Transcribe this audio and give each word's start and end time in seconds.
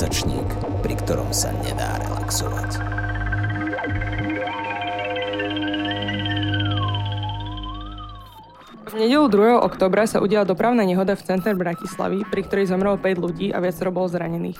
mesačník, 0.00 0.48
pri 0.80 0.96
ktorom 0.96 1.28
sa 1.28 1.52
nedá 1.60 2.00
relaxovať. 2.00 2.80
V 8.88 8.94
nedelu 8.96 9.28
2. 9.28 9.60
oktobra 9.60 10.08
sa 10.08 10.24
udiala 10.24 10.48
dopravná 10.48 10.88
nehoda 10.88 11.12
v 11.12 11.20
centre 11.28 11.52
Bratislavy, 11.52 12.24
pri 12.32 12.48
ktorej 12.48 12.72
zomrelo 12.72 12.96
5 12.96 13.12
ľudí 13.20 13.52
a 13.52 13.60
viacero 13.60 13.92
bolo 13.92 14.08
zranených. 14.08 14.56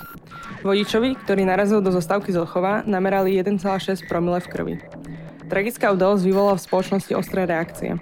Vodičovi, 0.60 1.16
ktorý 1.24 1.48
narazil 1.48 1.80
do 1.80 1.88
zostávky 1.88 2.36
Zolchova, 2.36 2.84
namerali 2.84 3.32
1,6 3.40 4.12
promile 4.12 4.44
v 4.44 4.50
krvi. 4.52 4.74
Tragická 5.48 5.96
udalosť 5.96 6.20
vyvolala 6.20 6.60
v 6.60 6.66
spoločnosti 6.68 7.16
ostré 7.16 7.48
reakcie. 7.48 7.96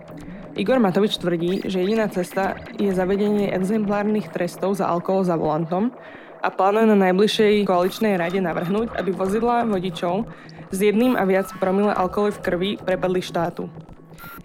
Igor 0.58 0.82
Matovič 0.82 1.22
tvrdí, 1.22 1.70
že 1.70 1.86
jediná 1.86 2.10
cesta 2.10 2.58
je 2.82 2.90
zavedenie 2.90 3.54
exemplárnych 3.54 4.26
trestov 4.34 4.74
za 4.74 4.90
alkohol 4.90 5.22
za 5.22 5.38
volantom 5.38 5.94
a 6.38 6.48
plánuje 6.50 6.86
na 6.86 6.96
najbližšej 7.10 7.66
koaličnej 7.66 8.14
rade 8.14 8.38
navrhnúť, 8.38 8.94
aby 8.94 9.10
vozidla 9.10 9.66
vodičov 9.66 10.26
s 10.70 10.78
jedným 10.78 11.18
a 11.18 11.26
viac 11.26 11.50
promile 11.58 11.90
alkoholu 11.90 12.34
v 12.34 12.42
krvi 12.42 12.70
prepadli 12.78 13.20
štátu. 13.20 13.66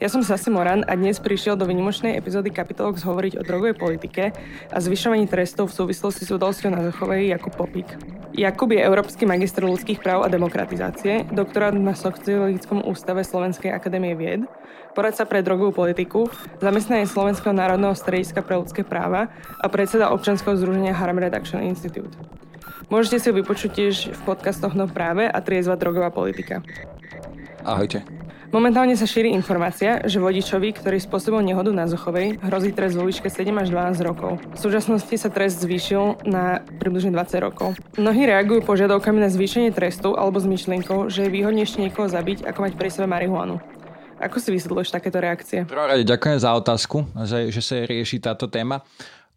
Ja 0.01 0.09
som 0.09 0.25
Sasi 0.25 0.49
Moran 0.49 0.81
a 0.89 0.97
dnes 0.97 1.21
prišiel 1.21 1.53
do 1.53 1.69
vynimočnej 1.69 2.17
epizódy 2.17 2.49
Kapitolox 2.49 3.05
hovoriť 3.05 3.39
o 3.39 3.45
drogovej 3.45 3.77
politike 3.77 4.33
a 4.69 4.77
zvyšovaní 4.81 5.29
trestov 5.29 5.69
v 5.69 5.77
súvislosti 5.85 6.25
s 6.25 6.33
udalosťou 6.33 6.69
na 6.73 6.81
Zachovej 6.89 7.29
Jakub 7.29 7.53
Popík. 7.53 8.22
Jakub 8.33 8.73
je 8.73 8.81
Európsky 8.81 9.29
magister 9.29 9.61
ľudských 9.61 10.01
práv 10.01 10.25
a 10.25 10.31
demokratizácie, 10.33 11.29
doktorát 11.29 11.77
na 11.77 11.93
Sociologickom 11.93 12.81
ústave 12.81 13.21
Slovenskej 13.21 13.69
akadémie 13.69 14.17
vied, 14.17 14.41
poradca 14.97 15.29
pre 15.29 15.45
drogovú 15.45 15.85
politiku, 15.85 16.25
zamestnanie 16.57 17.05
Slovenského 17.05 17.53
národného 17.53 17.93
strediska 17.93 18.41
pre 18.41 18.57
ľudské 18.57 18.81
práva 18.81 19.29
a 19.61 19.69
predseda 19.69 20.09
občanského 20.09 20.57
združenia 20.57 20.97
Harm 20.97 21.21
Reduction 21.21 21.61
Institute. 21.61 22.17
Môžete 22.89 23.21
si 23.21 23.29
ho 23.29 23.37
vypočuť 23.37 23.69
tiež 23.69 23.95
v 24.17 24.21
podcastoch 24.25 24.73
No 24.73 24.89
práve 24.89 25.29
a 25.29 25.37
Triezva 25.37 25.77
drogová 25.77 26.09
politika. 26.09 26.65
Ahojte. 27.61 28.22
Momentálne 28.53 28.93
sa 28.93 29.09
šíri 29.09 29.33
informácia, 29.33 30.05
že 30.05 30.21
vodičovi, 30.21 30.77
ktorý 30.77 31.01
spôsobil 31.01 31.41
nehodu 31.41 31.73
na 31.73 31.89
Zochovej, 31.89 32.37
hrozí 32.37 32.69
trest 32.69 32.93
vo 32.93 33.01
výške 33.01 33.25
7 33.25 33.49
až 33.57 33.73
12 33.73 34.05
rokov. 34.05 34.37
V 34.53 34.59
súčasnosti 34.61 35.09
sa 35.17 35.33
trest 35.33 35.57
zvýšil 35.65 36.21
na 36.29 36.61
približne 36.77 37.09
20 37.17 37.33
rokov. 37.49 37.73
Mnohí 37.97 38.29
reagujú 38.29 38.61
požiadavkami 38.61 39.25
na 39.25 39.33
zvýšenie 39.33 39.73
trestu 39.73 40.13
alebo 40.13 40.37
s 40.37 40.45
myšlienkou, 40.45 41.09
že 41.09 41.25
je 41.25 41.33
výhodnejšie 41.33 41.89
niekoho 41.89 42.05
zabiť, 42.05 42.45
ako 42.45 42.69
mať 42.69 42.73
pri 42.77 42.89
sebe 42.93 43.09
marihuanu. 43.09 43.57
Ako 44.21 44.37
si 44.37 44.53
vysvetľuješ 44.53 44.93
takéto 44.93 45.17
reakcie? 45.17 45.65
rade 45.65 46.05
ďakujem 46.05 46.37
za 46.37 46.53
otázku, 46.53 47.09
že, 47.25 47.49
že 47.49 47.61
sa 47.65 47.81
rieši 47.89 48.21
táto 48.21 48.45
téma. 48.45 48.85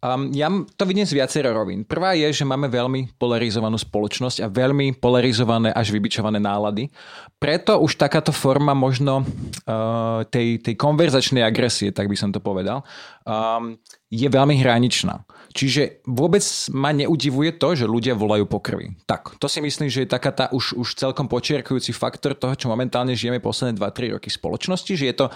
Um, 0.04 0.28
ja 0.36 0.52
to 0.76 0.84
vidím 0.84 1.08
z 1.08 1.16
viacero 1.16 1.56
rovín. 1.56 1.88
Prvá 1.88 2.12
je, 2.12 2.28
že 2.28 2.44
máme 2.44 2.68
veľmi 2.68 3.16
polarizovanú 3.16 3.80
spoločnosť 3.80 4.44
a 4.44 4.52
veľmi 4.52 5.00
polarizované 5.00 5.72
až 5.72 5.88
vybičované 5.88 6.36
nálady. 6.36 6.92
Preto 7.40 7.80
už 7.80 7.96
takáto 7.96 8.28
forma 8.28 8.76
možno 8.76 9.24
uh, 9.24 10.20
tej, 10.28 10.60
tej 10.60 10.76
konverzačnej 10.76 11.40
agresie, 11.40 11.96
tak 11.96 12.12
by 12.12 12.16
som 12.16 12.28
to 12.28 12.44
povedal, 12.44 12.84
um, 13.24 13.80
je 14.12 14.28
veľmi 14.28 14.60
hraničná. 14.60 15.24
Čiže 15.56 16.04
vôbec 16.04 16.44
ma 16.76 16.92
neudivuje 16.92 17.56
to, 17.56 17.72
že 17.72 17.88
ľudia 17.88 18.12
volajú 18.12 18.44
po 18.44 18.60
krvi. 18.60 18.92
Tak, 19.08 19.40
to 19.40 19.48
si 19.48 19.64
myslím, 19.64 19.88
že 19.88 20.04
je 20.04 20.12
taká 20.12 20.28
tá 20.28 20.46
už, 20.52 20.76
už 20.76 20.92
celkom 20.92 21.24
počierkujúci 21.24 21.96
faktor 21.96 22.36
toho, 22.36 22.52
čo 22.52 22.68
momentálne 22.68 23.16
žijeme 23.16 23.40
posledné 23.40 23.80
2-3 23.80 24.20
roky 24.20 24.28
spoločnosti, 24.28 24.92
že 24.92 25.08
je 25.08 25.16
to 25.16 25.26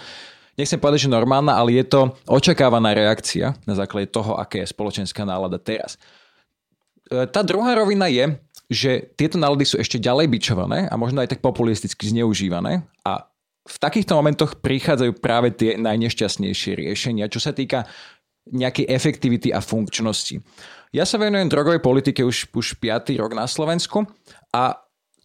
nechcem 0.61 0.77
povedať, 0.77 1.09
že 1.09 1.17
normálna, 1.17 1.57
ale 1.57 1.81
je 1.81 1.85
to 1.89 2.13
očakávaná 2.29 2.93
reakcia 2.93 3.57
na 3.65 3.75
základe 3.75 4.13
toho, 4.13 4.37
aká 4.37 4.61
je 4.61 4.69
spoločenská 4.69 5.25
nálada 5.25 5.57
teraz. 5.57 5.97
E, 7.09 7.25
tá 7.25 7.41
druhá 7.41 7.73
rovina 7.73 8.07
je, 8.13 8.37
že 8.71 9.11
tieto 9.17 9.41
nálady 9.41 9.67
sú 9.67 9.81
ešte 9.81 9.99
ďalej 9.99 10.31
bičované 10.31 10.87
a 10.87 10.95
možno 10.95 11.25
aj 11.25 11.35
tak 11.35 11.41
populisticky 11.43 12.07
zneužívané 12.13 12.87
a 13.03 13.27
v 13.67 13.77
takýchto 13.77 14.15
momentoch 14.15 14.63
prichádzajú 14.63 15.19
práve 15.19 15.53
tie 15.55 15.77
najnešťastnejšie 15.79 16.79
riešenia, 16.79 17.33
čo 17.33 17.43
sa 17.43 17.51
týka 17.51 17.87
nejakej 18.51 18.89
efektivity 18.89 19.49
a 19.53 19.63
funkčnosti. 19.63 20.41
Ja 20.91 21.07
sa 21.07 21.21
venujem 21.23 21.47
drogovej 21.47 21.83
politike 21.85 22.27
už, 22.27 22.51
už 22.51 22.81
5. 22.83 23.15
rok 23.21 23.33
na 23.37 23.47
Slovensku 23.47 24.07
a 24.51 24.81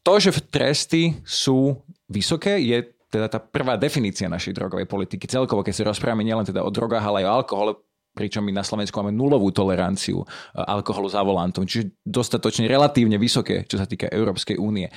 to, 0.06 0.14
že 0.22 0.38
tresty 0.46 1.18
sú 1.26 1.82
vysoké, 2.06 2.62
je 2.62 2.95
teda 3.16 3.32
tá 3.32 3.40
prvá 3.40 3.80
definícia 3.80 4.28
našej 4.28 4.52
drogovej 4.52 4.92
politiky. 4.92 5.24
Celkovo, 5.32 5.64
keď 5.64 5.74
sa 5.74 5.88
rozprávame 5.88 6.28
nielen 6.28 6.44
teda 6.44 6.60
o 6.60 6.68
drogách, 6.68 7.00
ale 7.08 7.24
aj 7.24 7.28
o 7.32 7.36
alkohole, 7.40 7.72
pričom 8.12 8.44
my 8.44 8.52
na 8.52 8.64
Slovensku 8.68 8.96
máme 9.00 9.16
nulovú 9.16 9.56
toleranciu 9.56 10.24
e, 10.24 10.26
alkoholu 10.60 11.08
za 11.08 11.24
volantom, 11.24 11.64
čiže 11.64 11.96
dostatočne 12.04 12.68
relatívne 12.68 13.16
vysoké, 13.16 13.64
čo 13.64 13.80
sa 13.80 13.88
týka 13.88 14.12
Európskej 14.12 14.60
únie. 14.60 14.92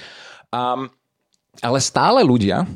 Um, 0.50 0.90
ale 1.62 1.78
stále 1.78 2.26
ľudia, 2.26 2.66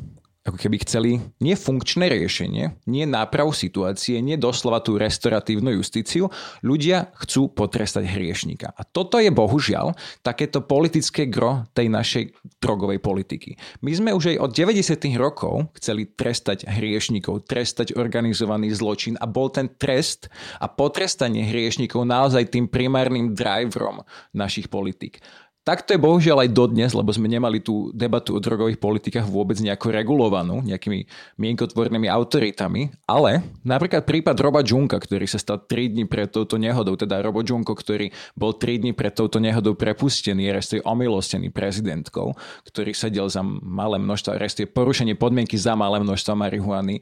ako 0.43 0.59
keby 0.59 0.83
chceli 0.83 1.23
nie 1.39 1.55
funkčné 1.55 2.11
riešenie, 2.11 2.75
nie 2.83 3.05
nápravu 3.07 3.55
situácie, 3.55 4.19
nie 4.19 4.35
doslova 4.35 4.83
tú 4.83 4.99
restoratívnu 4.99 5.79
justíciu, 5.79 6.27
ľudia 6.59 7.15
chcú 7.23 7.47
potrestať 7.55 8.03
hriešníka. 8.11 8.75
A 8.75 8.83
toto 8.83 9.23
je 9.23 9.31
bohužiaľ 9.31 9.95
takéto 10.19 10.59
politické 10.59 11.31
gro 11.31 11.63
tej 11.71 11.87
našej 11.87 12.23
drogovej 12.59 12.99
politiky. 12.99 13.55
My 13.79 13.95
sme 13.95 14.11
už 14.11 14.35
aj 14.35 14.37
od 14.43 14.51
90. 14.51 15.15
rokov 15.15 15.71
chceli 15.79 16.11
trestať 16.11 16.67
hriešníkov, 16.67 17.47
trestať 17.47 17.95
organizovaný 17.95 18.75
zločin 18.75 19.15
a 19.23 19.25
bol 19.31 19.47
ten 19.47 19.71
trest 19.79 20.27
a 20.59 20.67
potrestanie 20.67 21.47
hriešníkov 21.47 22.03
naozaj 22.03 22.51
tým 22.51 22.67
primárnym 22.67 23.31
driverom 23.31 24.03
našich 24.35 24.67
politik. 24.67 25.23
Tak 25.63 25.87
to 25.87 25.95
je 25.95 26.03
bohužiaľ 26.03 26.43
aj 26.43 26.51
dodnes, 26.51 26.91
lebo 26.91 27.07
sme 27.15 27.31
nemali 27.31 27.63
tú 27.63 27.87
debatu 27.95 28.35
o 28.35 28.43
drogových 28.43 28.83
politikách 28.83 29.23
vôbec 29.31 29.55
nejako 29.63 29.95
regulovanú 29.95 30.59
nejakými 30.59 31.07
mienkotvornými 31.39 32.11
autoritami, 32.11 32.91
ale 33.07 33.39
napríklad 33.63 34.03
prípad 34.03 34.35
Roba 34.43 34.59
Junka, 34.59 34.99
ktorý 34.99 35.23
sa 35.23 35.39
stal 35.39 35.63
3 35.63 35.95
dní 35.95 36.03
pred 36.03 36.27
touto 36.27 36.59
nehodou, 36.59 36.99
teda 36.99 37.23
Robo 37.23 37.47
Junko, 37.47 37.79
ktorý 37.79 38.11
bol 38.35 38.59
3 38.59 38.83
dní 38.83 38.91
pred 38.91 39.15
touto 39.15 39.39
nehodou 39.39 39.71
prepustený, 39.79 40.51
respektíve 40.51 40.83
omilostený 40.83 41.47
prezidentkou, 41.55 42.35
ktorý 42.67 42.91
sedel 42.91 43.31
za 43.31 43.39
malé 43.63 44.03
množstvo, 44.03 44.35
respektíve 44.35 44.75
porušenie 44.75 45.15
podmienky 45.15 45.55
za 45.55 45.79
malé 45.79 46.03
množstvo 46.03 46.35
marihuany, 46.43 46.99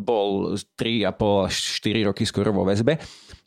bol 0.00 0.56
3,5 0.80 1.52
až 1.52 1.54
4 1.84 2.08
roky 2.08 2.24
skoro 2.24 2.48
vo 2.48 2.64
väzbe. 2.64 2.96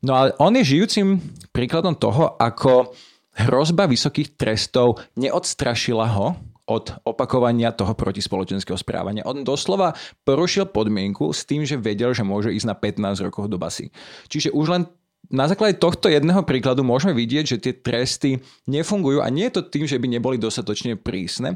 No 0.05 0.13
ale 0.13 0.37
on 0.37 0.53
je 0.53 0.77
žijúcim 0.77 1.17
príkladom 1.49 1.97
toho, 1.97 2.37
ako 2.37 2.93
hrozba 3.37 3.85
vysokých 3.85 4.33
trestov 4.33 4.97
neodstrašila 5.13 6.07
ho 6.17 6.37
od 6.67 6.91
opakovania 7.07 7.71
toho 7.71 7.95
protispoločenského 7.95 8.75
správania. 8.75 9.23
On 9.23 9.39
doslova 9.39 9.95
porušil 10.27 10.67
podmienku 10.67 11.31
s 11.31 11.47
tým, 11.47 11.63
že 11.63 11.79
vedel, 11.79 12.11
že 12.11 12.27
môže 12.27 12.51
ísť 12.51 12.67
na 12.67 12.75
15 12.75 13.23
rokov 13.23 13.47
do 13.47 13.55
basy. 13.55 13.87
Čiže 14.27 14.51
už 14.51 14.67
len 14.67 14.83
na 15.31 15.47
základe 15.47 15.79
tohto 15.79 16.11
jedného 16.11 16.43
príkladu 16.43 16.83
môžeme 16.83 17.15
vidieť, 17.15 17.45
že 17.55 17.57
tie 17.63 17.73
tresty 17.75 18.43
nefungujú 18.67 19.23
a 19.23 19.31
nie 19.31 19.47
je 19.47 19.59
to 19.59 19.63
tým, 19.63 19.87
že 19.87 19.99
by 19.99 20.07
neboli 20.11 20.35
dostatočne 20.35 20.99
prísne. 20.99 21.55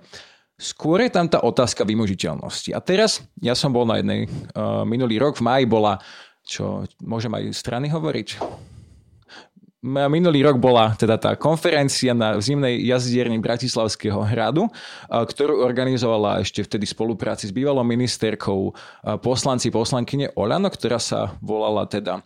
Skôr 0.56 1.04
je 1.04 1.12
tam 1.12 1.28
tá 1.28 1.44
otázka 1.44 1.84
vymožiteľnosti. 1.84 2.72
A 2.72 2.80
teraz, 2.80 3.20
ja 3.40 3.58
som 3.58 3.74
bol 3.74 3.84
na 3.84 4.00
jednej, 4.00 4.30
uh, 4.30 4.86
minulý 4.88 5.18
rok 5.20 5.40
v 5.40 5.46
máji 5.48 5.66
bola, 5.68 6.00
čo 6.46 6.86
môžem 7.04 7.32
aj 7.34 7.52
strany 7.56 7.90
hovoriť? 7.92 8.28
Minulý 9.82 10.46
rok 10.46 10.62
bola 10.62 10.94
teda 10.94 11.18
tá 11.18 11.34
konferencia 11.34 12.14
na 12.14 12.38
zimnej 12.38 12.86
jazdierni 12.86 13.42
Bratislavského 13.42 14.22
hradu, 14.22 14.70
ktorú 15.10 15.58
organizovala 15.66 16.46
ešte 16.46 16.62
vtedy 16.62 16.86
spolupráci 16.86 17.50
s 17.50 17.56
bývalou 17.56 17.82
ministerkou 17.82 18.78
poslanci 19.26 19.74
poslankyne 19.74 20.30
Olano, 20.38 20.70
ktorá 20.70 21.02
sa 21.02 21.34
volala 21.42 21.90
teda 21.90 22.22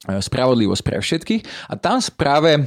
Spravodlivosť 0.00 0.80
pre 0.80 0.96
všetkých. 0.96 1.42
A 1.68 1.76
tam 1.76 2.00
práve 2.16 2.64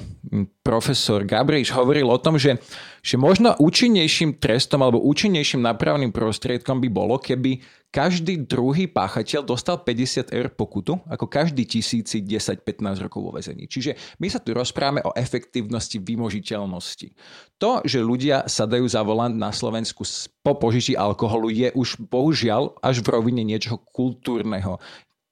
profesor 0.62 1.26
Gabriš 1.26 1.74
hovoril 1.74 2.06
o 2.06 2.22
tom, 2.22 2.38
že, 2.38 2.62
že 3.02 3.18
možno 3.18 3.58
účinnejším 3.58 4.38
trestom 4.38 4.86
alebo 4.86 5.02
účinnejším 5.02 5.66
napravným 5.66 6.14
prostriedkom 6.14 6.78
by 6.78 6.90
bolo, 6.94 7.18
keby 7.18 7.58
každý 7.90 8.46
druhý 8.46 8.86
páchateľ 8.86 9.50
dostal 9.50 9.82
50 9.82 10.30
eur 10.30 10.54
pokutu, 10.54 10.98
ako 11.10 11.26
každý 11.26 11.66
tisíci 11.66 12.22
10-15 12.22 13.02
rokov 13.02 13.22
vo 13.26 13.34
vezení. 13.34 13.66
Čiže 13.66 13.98
my 14.22 14.30
sa 14.30 14.38
tu 14.38 14.54
rozprávame 14.54 15.02
o 15.02 15.14
efektívnosti 15.18 16.02
vymožiteľnosti. 16.06 17.18
To, 17.58 17.82
že 17.82 17.98
ľudia 17.98 18.46
sa 18.46 18.70
dajú 18.70 18.86
za 18.86 19.02
volant 19.02 19.34
na 19.34 19.50
Slovensku 19.50 20.06
po 20.46 20.54
požití 20.58 20.94
alkoholu 20.94 21.50
je 21.50 21.74
už 21.74 21.98
bohužiaľ 21.98 22.78
až 22.82 23.02
v 23.02 23.14
rovine 23.14 23.42
niečoho 23.42 23.82
kultúrneho. 23.82 24.78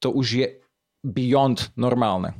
To 0.01 0.13
už 0.13 0.27
je 0.33 0.60
beyond 1.01 1.73
normálne. 1.75 2.33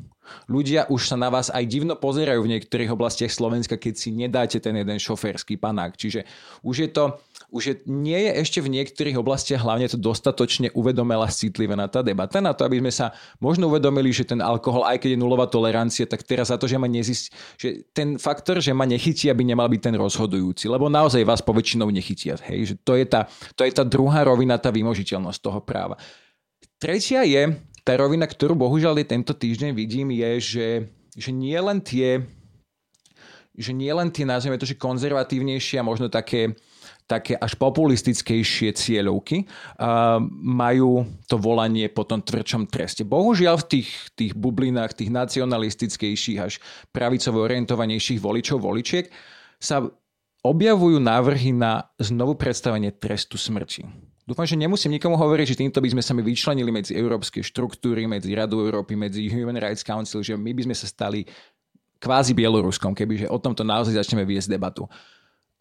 Ľudia 0.48 0.88
už 0.88 1.12
sa 1.12 1.18
na 1.19 1.28
vás 1.28 1.52
aj 1.52 1.63
divno 1.68 1.98
pozerajú 1.98 2.44
v 2.44 2.52
niektorých 2.58 2.92
oblastiach 2.92 3.31
Slovenska, 3.31 3.75
keď 3.75 3.94
si 3.96 4.10
nedáte 4.16 4.63
ten 4.63 4.75
jeden 4.75 4.96
šoférsky 4.96 5.60
panák. 5.60 5.96
Čiže 6.00 6.24
už 6.63 6.75
je 6.88 6.90
to, 6.92 7.04
už 7.52 7.63
je, 7.68 7.74
nie 7.88 8.16
je 8.16 8.31
ešte 8.40 8.60
v 8.63 8.72
niektorých 8.72 9.19
oblastiach 9.19 9.60
hlavne 9.60 9.92
to 9.92 10.00
dostatočne 10.00 10.72
uvedomela 10.72 11.28
citlivé 11.28 11.75
na 11.75 11.92
tá 11.92 12.00
debata, 12.00 12.40
na 12.40 12.56
to, 12.56 12.63
aby 12.63 12.80
sme 12.80 12.92
sa 12.94 13.12
možno 13.44 13.68
uvedomili, 13.68 14.13
že 14.16 14.24
ten 14.24 14.40
alkohol, 14.40 14.88
aj 14.88 15.04
keď 15.04 15.16
je 15.16 15.19
nulová 15.19 15.52
tolerancia, 15.52 16.08
tak 16.08 16.24
teraz 16.24 16.48
za 16.48 16.56
to, 16.56 16.69
že 16.69 16.80
ma 16.80 16.88
nezist, 16.88 17.34
že 17.60 17.84
ten 17.92 18.16
faktor, 18.16 18.63
že 18.63 18.72
ma 18.72 18.88
nechytí, 18.88 19.28
aby 19.28 19.44
nemal 19.44 19.68
byť 19.68 19.81
ten 19.92 19.96
rozhodujúci, 20.00 20.72
lebo 20.72 20.88
naozaj 20.88 21.28
vás 21.28 21.44
poväčšinou 21.44 21.92
nechytia. 21.92 22.40
Hej? 22.48 22.72
Že 22.72 22.75
to, 22.88 22.94
je 22.96 23.06
tá, 23.10 23.22
to 23.58 23.68
je 23.68 23.72
tá 23.75 23.84
druhá 23.84 24.24
rovina, 24.24 24.56
tá 24.56 24.72
vymožiteľnosť 24.72 25.40
toho 25.44 25.60
práva. 25.60 26.00
Tretia 26.81 27.22
je, 27.22 27.62
tá 27.81 27.98
rovina, 27.98 28.30
ktorú 28.30 28.54
bohužiaľ 28.54 29.01
tento 29.06 29.33
týždeň 29.33 29.72
vidím, 29.74 30.13
je, 30.13 30.31
že, 30.39 30.68
že 31.18 31.30
nie 31.33 31.57
len 31.57 31.81
tie 31.81 32.22
že 33.51 33.75
nie 33.75 33.92
len 33.92 34.07
tie, 34.07 34.24
nazveme 34.24 34.56
to, 34.56 34.63
že 34.63 34.80
konzervatívnejšie 34.80 35.83
a 35.83 35.88
možno 35.88 36.07
také, 36.07 36.56
také 37.04 37.36
až 37.36 37.60
populistickejšie 37.60 38.72
cieľovky 38.72 39.44
uh, 39.44 40.24
majú 40.39 41.04
to 41.28 41.36
volanie 41.36 41.92
po 41.92 42.07
tom 42.07 42.24
tvrdšom 42.24 42.72
treste. 42.72 43.04
Bohužiaľ 43.04 43.60
v 43.62 43.68
tých, 43.78 43.89
tých 44.16 44.34
bublinách, 44.39 44.95
tých 44.95 45.12
nacionalistickejších 45.12 46.39
až 46.39 46.63
pravicovo 46.95 47.44
orientovanejších 47.44 48.24
voličov, 48.24 48.63
voličiek 48.63 49.12
sa 49.60 49.84
objavujú 50.42 50.98
návrhy 50.98 51.51
na 51.54 51.92
znovu 52.00 52.39
predstavenie 52.39 52.95
trestu 52.95 53.36
smrti. 53.36 54.11
Dúfam, 54.21 54.45
že 54.45 54.53
nemusím 54.53 54.94
nikomu 54.94 55.18
hovoriť, 55.18 55.45
že 55.53 55.59
týmto 55.65 55.81
by 55.81 55.89
sme 55.97 56.03
sa 56.06 56.13
my 56.13 56.21
vyčlenili 56.21 56.69
medzi 56.69 56.94
európske 56.94 57.41
štruktúry, 57.41 58.06
medzi 58.06 58.38
Radu 58.38 58.62
Európy, 58.62 58.94
medzi 58.94 59.25
Human 59.27 59.57
Rights 59.57 59.81
Council, 59.81 60.21
že 60.21 60.38
my 60.38 60.53
by 60.53 60.69
sme 60.69 60.75
sa 60.77 60.85
stali 60.85 61.25
kvázi 61.97 62.38
Bieloruskom, 62.38 62.94
kebyže 62.94 63.29
o 63.29 63.38
tomto 63.41 63.65
naozaj 63.65 63.97
začneme 63.97 64.25
viesť 64.25 64.53
debatu. 64.53 64.85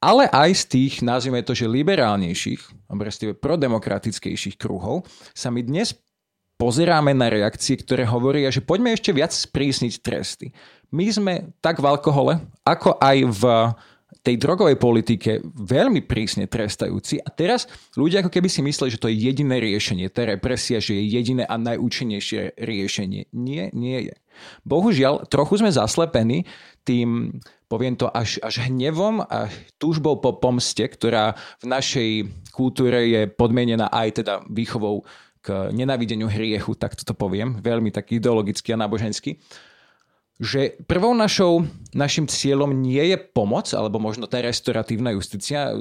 Ale 0.00 0.28
aj 0.32 0.50
z 0.56 0.64
tých, 0.72 0.94
nazvime 1.04 1.44
to, 1.44 1.52
že 1.52 1.68
liberálnejších, 1.68 2.88
respektíve 2.88 3.36
prodemokratickejších 3.36 4.56
kruhov, 4.56 5.04
sa 5.36 5.52
my 5.52 5.60
dnes 5.60 5.92
pozeráme 6.56 7.12
na 7.12 7.28
reakcie, 7.28 7.76
ktoré 7.76 8.08
hovoria, 8.08 8.52
že 8.52 8.64
poďme 8.64 8.92
ešte 8.96 9.12
viac 9.12 9.32
sprísniť 9.32 9.94
tresty. 10.00 10.52
My 10.92 11.08
sme 11.08 11.52
tak 11.60 11.80
v 11.80 11.88
alkohole, 11.88 12.40
ako 12.64 12.96
aj 13.00 13.16
v 13.28 13.42
tej 14.20 14.36
drogovej 14.36 14.76
politike 14.76 15.40
veľmi 15.44 16.04
prísne 16.04 16.44
trestajúci 16.44 17.24
a 17.24 17.28
teraz 17.32 17.64
ľudia 17.96 18.20
ako 18.20 18.30
keby 18.32 18.48
si 18.52 18.60
mysleli, 18.60 18.92
že 18.92 19.00
to 19.00 19.08
je 19.08 19.16
jediné 19.16 19.56
riešenie, 19.56 20.12
tá 20.12 20.28
represia, 20.28 20.78
že 20.78 20.96
je 21.00 21.04
jediné 21.08 21.48
a 21.48 21.56
najúčinnejšie 21.56 22.60
riešenie. 22.60 23.32
Nie, 23.32 23.72
nie 23.72 24.12
je. 24.12 24.14
Bohužiaľ, 24.64 25.28
trochu 25.28 25.60
sme 25.60 25.72
zaslepení 25.72 26.44
tým, 26.84 27.40
poviem 27.68 27.96
to, 27.96 28.08
až, 28.12 28.40
až 28.44 28.68
hnevom 28.68 29.24
a 29.24 29.48
túžbou 29.80 30.20
po 30.20 30.36
pomste, 30.36 30.84
ktorá 30.84 31.36
v 31.60 31.66
našej 31.68 32.10
kultúre 32.52 33.08
je 33.08 33.22
podmienená 33.28 33.88
aj 33.88 34.24
teda 34.24 34.34
výchovou 34.48 35.04
k 35.40 35.72
nenávideniu 35.72 36.28
hriechu, 36.28 36.76
tak 36.76 36.92
to 36.92 37.16
poviem, 37.16 37.64
veľmi 37.64 37.88
tak 37.88 38.12
ideologicky 38.12 38.76
a 38.76 38.80
nábožensky 38.80 39.40
že 40.40 40.80
prvou 40.88 41.12
našou, 41.12 41.68
našim 41.92 42.24
cieľom 42.24 42.72
nie 42.72 43.12
je 43.12 43.20
pomoc, 43.20 43.68
alebo 43.76 44.00
možno 44.00 44.24
tá 44.24 44.40
restauratívna 44.40 45.12
justícia, 45.12 45.76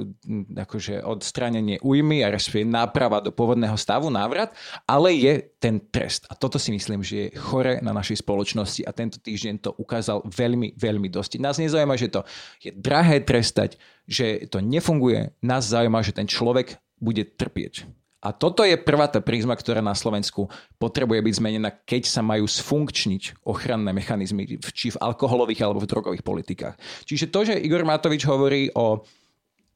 akože 0.52 1.00
odstránenie 1.00 1.80
újmy 1.80 2.20
a 2.20 2.28
respektíve 2.28 2.68
náprava 2.68 3.24
do 3.24 3.32
pôvodného 3.32 3.72
stavu, 3.80 4.12
návrat, 4.12 4.52
ale 4.84 5.16
je 5.16 5.48
ten 5.56 5.80
trest. 5.80 6.28
A 6.28 6.36
toto 6.36 6.60
si 6.60 6.76
myslím, 6.76 7.00
že 7.00 7.32
je 7.32 7.40
chore 7.40 7.80
na 7.80 7.96
našej 7.96 8.20
spoločnosti 8.20 8.84
a 8.84 8.92
tento 8.92 9.16
týždeň 9.16 9.64
to 9.64 9.70
ukázal 9.80 10.20
veľmi, 10.28 10.76
veľmi 10.76 11.08
dosť. 11.08 11.40
Nás 11.40 11.56
nezaujíma, 11.56 11.96
že 11.96 12.12
to 12.12 12.20
je 12.60 12.68
drahé 12.76 13.24
trestať, 13.24 13.80
že 14.04 14.44
to 14.52 14.60
nefunguje. 14.60 15.32
Nás 15.40 15.72
zaujíma, 15.72 16.04
že 16.04 16.12
ten 16.12 16.28
človek 16.28 16.76
bude 17.00 17.24
trpieť. 17.24 17.88
A 18.20 18.36
toto 18.36 18.68
je 18.68 18.76
prvá 18.76 19.08
tá 19.08 19.24
prízma, 19.24 19.56
ktorá 19.56 19.80
na 19.80 19.96
Slovensku 19.96 20.52
potrebuje 20.76 21.24
byť 21.24 21.34
zmenená, 21.40 21.72
keď 21.72 22.04
sa 22.04 22.20
majú 22.20 22.44
sfunkčniť 22.44 23.44
ochranné 23.48 23.96
mechanizmy, 23.96 24.60
či 24.76 24.92
v 24.92 25.00
alkoholových 25.00 25.64
alebo 25.64 25.80
v 25.80 25.88
drogových 25.88 26.24
politikách. 26.24 26.76
Čiže 27.08 27.32
to, 27.32 27.48
že 27.48 27.56
Igor 27.56 27.88
Matovič 27.88 28.28
hovorí 28.28 28.68
o 28.76 29.00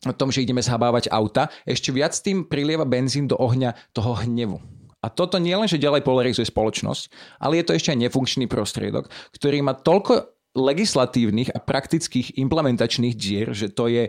o 0.05 0.13
tom, 0.13 0.29
že 0.29 0.45
ideme 0.45 0.61
zhabávať 0.61 1.09
auta, 1.09 1.49
ešte 1.65 1.89
viac 1.89 2.13
tým 2.13 2.45
prilieva 2.45 2.85
benzín 2.85 3.25
do 3.25 3.41
ohňa 3.41 3.73
toho 3.97 4.13
hnevu. 4.21 4.61
A 5.05 5.13
toto 5.13 5.37
nie 5.37 5.53
len, 5.53 5.69
že 5.69 5.81
ďalej 5.81 6.05
polarizuje 6.05 6.49
spoločnosť, 6.49 7.09
ale 7.41 7.61
je 7.61 7.65
to 7.65 7.77
ešte 7.77 7.93
aj 7.93 8.09
nefunkčný 8.09 8.45
prostriedok, 8.49 9.13
ktorý 9.37 9.61
má 9.61 9.77
toľko 9.77 10.33
legislatívnych 10.55 11.51
a 11.51 11.59
praktických 11.59 12.39
implementačných 12.39 13.15
dier, 13.19 13.51
že 13.53 13.75
to 13.75 13.91
je 13.91 14.09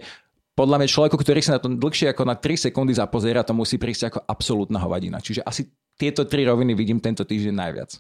podľa 0.55 0.79
mňa 0.81 0.89
človeku, 0.89 1.19
ktorý 1.19 1.43
sa 1.43 1.59
na 1.59 1.61
to 1.61 1.67
dlhšie 1.67 2.15
ako 2.15 2.23
na 2.23 2.39
3 2.39 2.71
sekundy 2.71 2.95
zapozera, 2.95 3.43
to 3.43 3.51
musí 3.51 3.75
prísť 3.75 4.15
ako 4.15 4.19
absolútna 4.23 4.79
hovadina. 4.79 5.19
Čiže 5.19 5.43
asi 5.43 5.67
tieto 5.99 6.23
tri 6.23 6.47
roviny 6.47 6.71
vidím 6.71 7.03
tento 7.03 7.27
týždeň 7.27 7.55
najviac. 7.55 7.99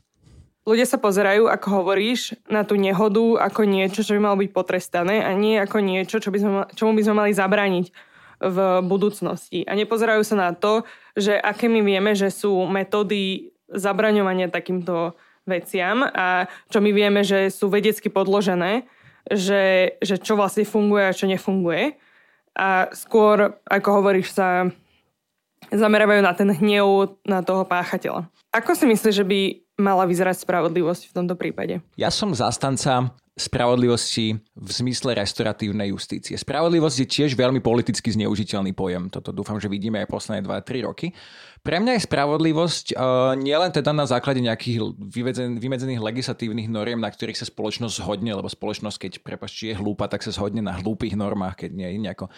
Ľudia 0.65 0.87
sa 0.89 0.97
pozerajú, 0.97 1.45
ako 1.45 1.67
hovoríš, 1.83 2.33
na 2.49 2.65
tú 2.65 2.73
nehodu 2.73 3.21
ako 3.37 3.69
niečo, 3.69 4.01
čo 4.01 4.17
by 4.17 4.19
malo 4.23 4.41
byť 4.41 4.49
potrestané 4.49 5.21
a 5.21 5.29
nie 5.37 5.61
ako 5.61 5.77
niečo, 5.77 6.17
čo 6.17 6.33
by 6.33 6.39
sme, 6.41 6.51
čomu 6.73 6.97
by 6.97 7.03
sme 7.05 7.15
mali 7.21 7.31
zabrániť 7.37 7.85
v 8.41 8.57
budúcnosti. 8.81 9.61
A 9.67 9.77
nepozerajú 9.77 10.25
sa 10.25 10.49
na 10.49 10.51
to, 10.57 10.81
že 11.13 11.37
aké 11.37 11.69
my 11.69 11.85
vieme, 11.85 12.17
že 12.17 12.33
sú 12.33 12.65
metódy 12.65 13.53
zabraňovania 13.69 14.49
takýmto 14.49 15.13
veciam 15.45 16.01
a 16.01 16.49
čo 16.73 16.81
my 16.81 16.89
vieme, 16.89 17.21
že 17.21 17.53
sú 17.53 17.69
vedecky 17.69 18.09
podložené, 18.09 18.89
že, 19.29 19.95
že 20.01 20.17
čo 20.17 20.33
vlastne 20.33 20.65
funguje 20.65 21.03
a 21.05 21.15
čo 21.15 21.29
nefunguje 21.29 21.97
a 22.55 22.87
skôr, 22.95 23.59
ako 23.67 23.89
hovoríš, 24.01 24.31
sa 24.31 24.71
zamerávajú 25.69 26.21
na 26.23 26.33
ten 26.33 26.49
hnev 26.49 27.19
na 27.27 27.43
toho 27.43 27.67
páchateľa. 27.67 28.31
Ako 28.55 28.71
si 28.73 28.87
myslíš, 28.87 29.15
že 29.21 29.25
by 29.27 29.39
mala 29.75 30.07
vyzerať 30.07 30.47
spravodlivosť 30.47 31.11
v 31.11 31.15
tomto 31.15 31.35
prípade? 31.35 31.83
Ja 31.99 32.07
som 32.07 32.31
zastanca 32.31 33.11
spravodlivosti 33.35 34.39
v 34.39 34.69
zmysle 34.71 35.11
restauratívnej 35.11 35.91
justície. 35.91 36.39
Spravodlivosť 36.39 36.97
je 37.03 37.07
tiež 37.07 37.31
veľmi 37.35 37.59
politicky 37.59 38.07
zneužiteľný 38.15 38.71
pojem. 38.71 39.11
Toto 39.11 39.35
dúfam, 39.35 39.59
že 39.59 39.67
vidíme 39.67 39.99
aj 39.99 40.07
posledné 40.07 40.47
2-3 40.47 40.87
roky. 40.87 41.11
Pre 41.59 41.75
mňa 41.83 41.99
je 41.99 42.07
spravodlivosť 42.07 42.85
uh, 42.95 43.35
nielen 43.35 43.75
teda 43.75 43.91
na 43.91 44.07
základe 44.07 44.39
nejakých 44.39 44.95
vymedzených, 44.95 45.59
vymedzených 45.59 45.99
legislatívnych 45.99 46.71
noriem, 46.71 47.03
na 47.03 47.11
ktorých 47.11 47.35
sa 47.35 47.43
spoločnosť 47.43 47.99
zhodne, 47.99 48.31
lebo 48.31 48.47
spoločnosť, 48.47 48.97
keď 49.03 49.13
prepačte 49.19 49.67
je 49.67 49.75
hlúpa, 49.75 50.07
tak 50.07 50.23
sa 50.23 50.31
zhodne 50.31 50.63
na 50.63 50.79
hlúpych 50.79 51.19
normách, 51.19 51.67
keď 51.67 51.69
nie 51.75 51.89
je 51.91 51.97
nejako 51.99 52.31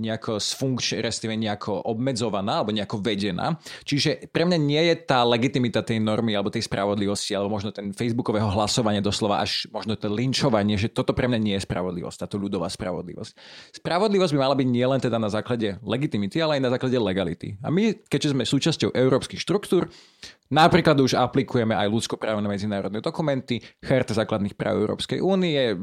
nejako 0.00 0.40
sfunkč, 0.40 0.96
respektíve 0.96 1.36
nejako 1.36 1.84
obmedzovaná 1.84 2.64
alebo 2.64 2.72
nejako 2.72 3.04
vedená. 3.04 3.60
Čiže 3.84 4.32
pre 4.32 4.48
mňa 4.48 4.58
nie 4.58 4.82
je 4.88 4.94
tá 5.04 5.20
legitimita 5.28 5.84
tej 5.84 6.00
normy 6.00 6.32
alebo 6.32 6.48
tej 6.48 6.64
spravodlivosti 6.64 7.36
alebo 7.36 7.52
možno 7.52 7.70
ten 7.70 7.92
facebookového 7.92 8.48
hlasovania 8.48 9.04
doslova 9.04 9.44
až 9.44 9.68
možno 9.68 9.94
to 10.00 10.08
linčovanie, 10.08 10.80
že 10.80 10.88
toto 10.88 11.12
pre 11.12 11.28
mňa 11.28 11.38
nie 11.38 11.54
je 11.60 11.62
spravodlivosť, 11.68 12.24
táto 12.24 12.40
ľudová 12.40 12.72
spravodlivosť. 12.72 13.32
Spravodlivosť 13.76 14.32
by 14.32 14.38
mala 14.40 14.56
byť 14.56 14.68
nielen 14.72 14.98
teda 15.04 15.20
na 15.20 15.28
základe 15.28 15.76
legitimity, 15.84 16.40
ale 16.40 16.56
aj 16.56 16.62
na 16.64 16.70
základe 16.72 16.96
legality. 16.96 17.60
A 17.60 17.68
my, 17.68 18.00
keďže 18.08 18.32
sme 18.32 18.48
súčasťou 18.48 18.96
európskych 18.96 19.38
štruktúr, 19.38 19.92
Napríklad 20.50 20.98
už 20.98 21.14
aplikujeme 21.14 21.78
aj 21.78 21.86
ľudskoprávne 21.86 22.42
medzinárodné 22.50 22.98
dokumenty, 22.98 23.62
Charta 23.78 24.18
základných 24.18 24.58
práv 24.58 24.82
Európskej 24.82 25.22
únie, 25.22 25.78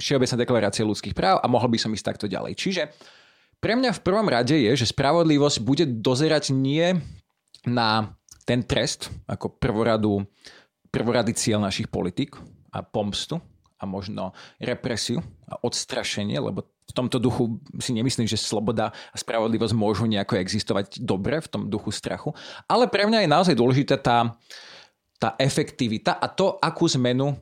Všeobecná 0.00 0.36
deklarácia 0.40 0.88
ľudských 0.88 1.12
práv 1.12 1.44
a 1.44 1.46
mohol 1.52 1.68
by 1.68 1.76
som 1.76 1.92
ísť 1.92 2.06
takto 2.08 2.26
ďalej. 2.32 2.56
Čiže 2.56 2.82
pre 3.60 3.76
mňa 3.76 3.92
v 3.92 4.04
prvom 4.06 4.24
rade 4.24 4.56
je, 4.56 4.72
že 4.72 4.88
spravodlivosť 4.88 5.58
bude 5.60 5.84
dozerať 5.84 6.56
nie 6.56 6.96
na 7.68 8.16
ten 8.48 8.64
trest 8.64 9.12
ako 9.28 9.60
prvoradu, 9.60 10.24
prvorady 10.88 11.36
cieľ 11.36 11.60
našich 11.60 11.92
politik 11.92 12.40
a 12.72 12.80
pomstu 12.80 13.36
a 13.76 13.84
možno 13.84 14.32
represiu 14.56 15.20
a 15.44 15.60
odstrašenie, 15.60 16.40
lebo 16.40 16.64
v 16.88 16.92
tomto 16.96 17.20
duchu 17.20 17.60
si 17.76 17.92
nemyslím, 17.92 18.24
že 18.24 18.40
sloboda 18.40 18.90
a 18.90 19.16
spravodlivosť 19.20 19.76
môžu 19.76 20.08
nejako 20.08 20.40
existovať 20.40 21.04
dobre 21.04 21.44
v 21.44 21.48
tom 21.48 21.62
duchu 21.68 21.92
strachu. 21.92 22.32
Ale 22.64 22.88
pre 22.88 23.04
mňa 23.04 23.28
je 23.28 23.32
naozaj 23.32 23.54
dôležitá 23.54 24.00
tá, 24.00 24.32
tá 25.20 25.36
efektivita 25.36 26.16
a 26.16 26.26
to, 26.32 26.56
akú 26.56 26.88
zmenu 26.88 27.36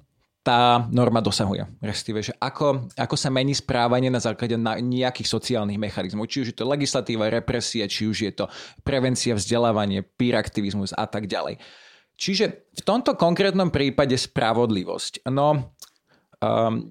tá 0.47 0.87
norma 0.95 1.19
dosahuje. 1.19 1.67
Restíve, 1.83 2.23
že 2.23 2.31
ako, 2.39 2.87
ako 2.95 3.17
sa 3.19 3.35
mení 3.35 3.51
správanie 3.51 4.15
na 4.15 4.23
základe 4.23 4.55
na 4.55 4.79
nejakých 4.79 5.27
sociálnych 5.27 5.75
mechanizmov. 5.75 6.31
Či 6.31 6.47
už 6.47 6.49
je 6.55 6.59
to 6.63 6.71
legislatíva, 6.71 7.27
represie, 7.27 7.83
či 7.91 8.07
už 8.07 8.31
je 8.31 8.31
to 8.31 8.47
prevencia, 8.87 9.35
vzdelávanie, 9.35 10.07
pyraktivizmus 10.07 10.95
a 10.95 11.11
tak 11.11 11.27
ďalej. 11.27 11.59
Čiže 12.17 12.45
v 12.79 12.83
tomto 12.87 13.19
konkrétnom 13.19 13.69
prípade 13.69 14.15
spravodlivosť. 14.17 15.27
No, 15.35 15.76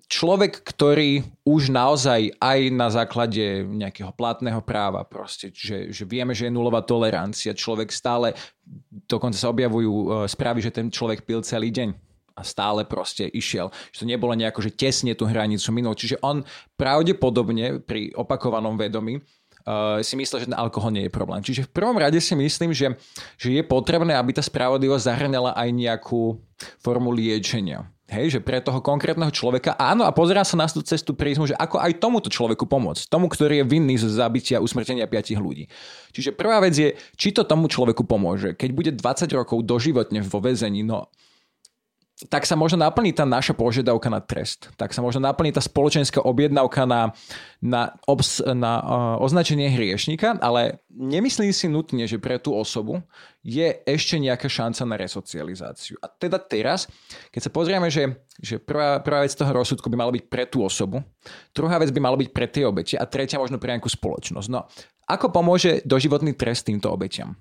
človek, 0.09 0.65
ktorý 0.65 1.21
už 1.45 1.69
naozaj 1.69 2.33
aj 2.41 2.59
na 2.73 2.89
základe 2.89 3.61
nejakého 3.61 4.09
platného 4.09 4.57
práva, 4.65 5.05
proste, 5.05 5.53
že, 5.53 5.93
že 5.93 6.03
vieme, 6.03 6.33
že 6.33 6.49
je 6.49 6.55
nulová 6.55 6.81
tolerancia, 6.81 7.53
človek 7.53 7.93
stále, 7.93 8.33
dokonca 9.05 9.37
sa 9.37 9.53
objavujú 9.53 9.93
uh, 9.93 10.07
správy, 10.25 10.65
že 10.65 10.73
ten 10.73 10.89
človek 10.89 11.21
pil 11.29 11.45
celý 11.45 11.69
deň 11.69 11.93
a 12.35 12.41
stále 12.41 12.83
proste 12.89 13.29
išiel. 13.29 13.69
Že 13.93 13.99
to 14.01 14.11
nebolo 14.11 14.33
nejako, 14.35 14.59
že 14.65 14.73
tesne 14.73 15.13
tú 15.15 15.29
hranicu 15.29 15.69
minul. 15.71 15.95
Čiže 15.95 16.19
on 16.19 16.43
pravdepodobne 16.75 17.79
pri 17.85 18.11
opakovanom 18.17 18.75
vedomí 18.75 19.21
uh, 19.21 20.01
si 20.01 20.17
myslel, 20.17 20.43
že 20.43 20.49
ten 20.51 20.57
alkohol 20.57 20.91
nie 20.91 21.05
je 21.07 21.13
problém. 21.13 21.45
Čiže 21.45 21.69
v 21.69 21.71
prvom 21.71 21.95
rade 21.95 22.17
si 22.17 22.33
myslím, 22.33 22.73
že, 22.73 22.97
že 23.37 23.55
je 23.55 23.63
potrebné, 23.63 24.17
aby 24.17 24.35
tá 24.35 24.41
spravodlivosť 24.41 25.05
zahrňala 25.05 25.53
aj 25.53 25.69
nejakú 25.69 26.41
formu 26.81 27.13
liečenia. 27.13 27.87
Hej, 28.05 28.37
že 28.37 28.39
pre 28.39 28.61
toho 28.61 28.85
konkrétneho 28.85 29.33
človeka, 29.33 29.73
áno, 29.81 30.05
a 30.05 30.13
pozerá 30.13 30.45
sa 30.45 30.53
na 30.53 30.69
tú 30.69 30.85
cestu 30.85 31.17
prízmu, 31.17 31.49
že 31.49 31.57
ako 31.57 31.81
aj 31.81 31.97
tomuto 31.97 32.29
človeku 32.29 32.69
pomôcť. 32.69 33.09
Tomu, 33.09 33.25
ktorý 33.25 33.61
je 33.61 33.65
vinný 33.65 33.97
z 33.97 34.05
zabitia, 34.05 34.61
usmrtenia 34.61 35.09
piatich 35.09 35.41
ľudí. 35.41 35.73
Čiže 36.13 36.37
prvá 36.37 36.61
vec 36.61 36.77
je, 36.77 36.93
či 37.17 37.33
to 37.33 37.41
tomu 37.41 37.65
človeku 37.65 38.05
pomôže. 38.05 38.53
Keď 38.53 38.69
bude 38.77 38.91
20 38.93 39.25
rokov 39.33 39.65
doživotne 39.65 40.21
vo 40.21 40.37
väzení, 40.37 40.85
no 40.85 41.09
tak 42.15 42.47
sa 42.47 42.55
možno 42.55 42.79
naplní 42.79 43.11
tá 43.11 43.27
naša 43.27 43.51
požiadavka 43.51 44.07
na 44.07 44.23
trest. 44.23 44.71
Tak 44.79 44.95
sa 44.95 45.03
možno 45.03 45.19
naplní 45.19 45.51
tá 45.51 45.59
spoločenská 45.59 46.23
objednávka 46.23 46.87
na, 46.87 47.11
na, 47.59 47.91
obs, 48.07 48.39
na 48.39 48.79
uh, 48.79 48.87
označenie 49.19 49.67
hriešnika, 49.67 50.39
ale 50.39 50.79
nemyslím 50.87 51.51
si 51.51 51.67
nutne, 51.67 52.07
že 52.07 52.15
pre 52.15 52.39
tú 52.39 52.55
osobu 52.55 53.03
je 53.43 53.67
ešte 53.83 54.15
nejaká 54.15 54.47
šanca 54.47 54.87
na 54.87 54.95
resocializáciu. 54.95 55.99
A 55.99 56.07
teda 56.07 56.39
teraz, 56.39 56.87
keď 57.35 57.41
sa 57.43 57.51
pozrieme, 57.51 57.91
že, 57.91 58.15
že 58.39 58.63
prvá, 58.63 59.03
prvá 59.03 59.27
vec 59.27 59.35
toho 59.35 59.51
rozsudku 59.51 59.91
by 59.91 59.99
mala 59.99 60.15
byť 60.15 60.23
pre 60.31 60.47
tú 60.47 60.63
osobu, 60.63 61.03
druhá 61.51 61.75
vec 61.83 61.91
by 61.91 61.99
mala 61.99 62.15
byť 62.15 62.29
pre 62.31 62.47
tie 62.47 62.63
obete 62.63 62.95
a 62.95 63.03
tretia 63.03 63.43
možno 63.43 63.59
pre 63.59 63.75
nejakú 63.75 63.91
spoločnosť. 63.91 64.47
No, 64.47 64.71
ako 65.11 65.35
pomôže 65.35 65.83
doživotný 65.83 66.31
trest 66.39 66.63
týmto 66.63 66.87
obetiam? 66.95 67.35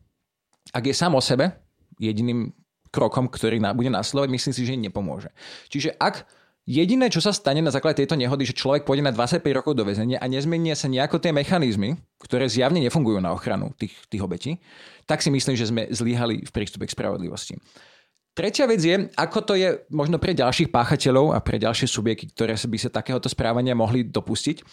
Ak 0.75 0.83
je 0.83 0.99
sám 0.99 1.15
o 1.15 1.23
sebe 1.23 1.63
jediným 2.03 2.51
krokom, 2.95 3.27
ktorý 3.27 3.59
bude 3.75 3.91
následovať, 3.91 4.31
myslím 4.31 4.55
si, 4.55 4.63
že 4.63 4.79
nepomôže. 4.79 5.35
Čiže 5.67 5.99
ak 5.99 6.23
Jediné, 6.65 7.13
čo 7.13 7.21
sa 7.21 7.29
stane 7.29 7.61
na 7.61 7.69
základe 7.69 8.01
tejto 8.01 8.17
nehody, 8.17 8.49
že 8.49 8.57
človek 8.57 8.89
pôjde 8.89 9.05
na 9.05 9.13
25 9.13 9.45
rokov 9.53 9.77
do 9.77 9.85
väzenia 9.85 10.17
a 10.17 10.25
nezmenia 10.25 10.73
sa 10.73 10.89
nejako 10.89 11.21
tie 11.21 11.29
mechanizmy, 11.29 12.01
ktoré 12.25 12.49
zjavne 12.49 12.81
nefungujú 12.81 13.21
na 13.21 13.37
ochranu 13.37 13.77
tých, 13.77 13.93
tých 14.09 14.25
obetí, 14.25 14.57
tak 15.05 15.21
si 15.21 15.29
myslím, 15.29 15.61
že 15.61 15.69
sme 15.69 15.93
zlyhali 15.93 16.41
v 16.41 16.51
prístupe 16.57 16.89
k 16.89 16.97
spravodlivosti. 16.97 17.61
Tretia 18.33 18.65
vec 18.65 18.81
je, 18.81 18.97
ako 19.13 19.39
to 19.45 19.55
je 19.61 19.77
možno 19.93 20.17
pre 20.17 20.33
ďalších 20.33 20.73
páchateľov 20.73 21.37
a 21.37 21.39
pre 21.45 21.61
ďalšie 21.61 21.85
subjekty, 21.85 22.33
ktoré 22.33 22.57
by 22.57 22.79
sa 22.81 22.89
takéhoto 22.89 23.29
správania 23.29 23.77
mohli 23.77 24.09
dopustiť. 24.09 24.65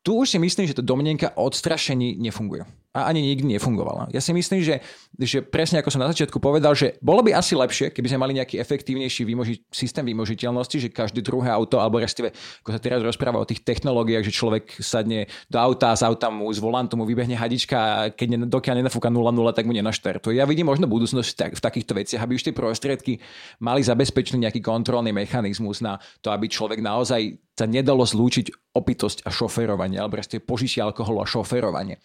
Tu 0.00 0.10
už 0.16 0.24
si 0.24 0.38
myslím, 0.40 0.72
že 0.72 0.80
to 0.80 0.80
domnenka 0.80 1.36
o 1.36 1.44
odstrašení 1.44 2.16
nefunguje 2.16 2.64
a 2.90 3.06
ani 3.06 3.22
nikdy 3.22 3.54
nefungovala. 3.54 4.10
Ja 4.10 4.18
si 4.18 4.34
myslím, 4.34 4.66
že, 4.66 4.82
že 5.14 5.46
presne 5.46 5.78
ako 5.78 5.94
som 5.94 6.02
na 6.02 6.10
začiatku 6.10 6.42
povedal, 6.42 6.74
že 6.74 6.98
bolo 6.98 7.22
by 7.22 7.38
asi 7.38 7.54
lepšie, 7.54 7.94
keby 7.94 8.10
sme 8.10 8.18
mali 8.26 8.32
nejaký 8.34 8.58
efektívnejší 8.58 9.22
výmoži- 9.22 9.62
systém 9.70 10.02
vymožiteľnosti, 10.02 10.74
že 10.74 10.88
každé 10.90 11.22
druhé 11.22 11.54
auto, 11.54 11.78
alebo 11.78 12.02
respektíve, 12.02 12.34
ako 12.66 12.70
sa 12.74 12.82
teraz 12.82 12.98
rozpráva 13.06 13.38
o 13.38 13.46
tých 13.46 13.62
technológiách, 13.62 14.26
že 14.26 14.34
človek 14.34 14.74
sadne 14.82 15.30
do 15.46 15.62
auta 15.62 15.94
z 15.94 16.02
auta 16.02 16.34
mu 16.34 16.50
z 16.50 16.58
volantu 16.58 16.98
mu 16.98 17.06
vybehne 17.06 17.38
hadička 17.38 17.78
a 17.78 17.98
keď 18.10 18.26
ne, 18.34 18.38
dokiaľ 18.50 18.82
nenafúka 18.82 19.06
0,0, 19.06 19.54
tak 19.54 19.70
mu 19.70 19.72
nenaštartuje. 19.78 20.42
Ja 20.42 20.50
vidím 20.50 20.66
možno 20.66 20.90
budúcnosť 20.90 21.54
v 21.54 21.62
takýchto 21.62 21.94
veciach, 21.94 22.26
aby 22.26 22.34
už 22.34 22.50
tie 22.50 22.54
prostriedky 22.54 23.22
mali 23.62 23.86
zabezpečený 23.86 24.50
nejaký 24.50 24.58
kontrolný 24.58 25.14
mechanizmus 25.14 25.78
na 25.78 25.94
to, 26.18 26.34
aby 26.34 26.50
človek 26.50 26.82
naozaj 26.82 27.38
sa 27.54 27.68
nedalo 27.68 28.02
zlúčiť 28.02 28.72
opitosť 28.72 29.28
a 29.28 29.30
šoferovanie, 29.30 30.00
alebo 30.00 30.16
respektíve 30.16 30.48
požitie 30.48 30.80
alkoholu 30.80 31.20
a 31.20 31.28
šoferovanie. 31.28 32.00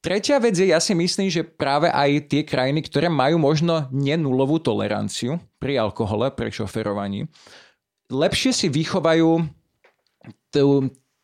Tretia 0.00 0.40
vec 0.40 0.56
je, 0.56 0.72
ja 0.72 0.80
si 0.80 0.96
myslím, 0.96 1.28
že 1.28 1.44
práve 1.44 1.92
aj 1.92 2.32
tie 2.32 2.40
krajiny, 2.40 2.80
ktoré 2.88 3.12
majú 3.12 3.36
možno 3.36 3.84
nenulovú 3.92 4.56
toleranciu 4.56 5.36
pri 5.60 5.76
alkohole, 5.76 6.32
pri 6.32 6.48
šoferovaní, 6.48 7.28
lepšie 8.08 8.50
si 8.56 8.66
vychovajú 8.72 9.44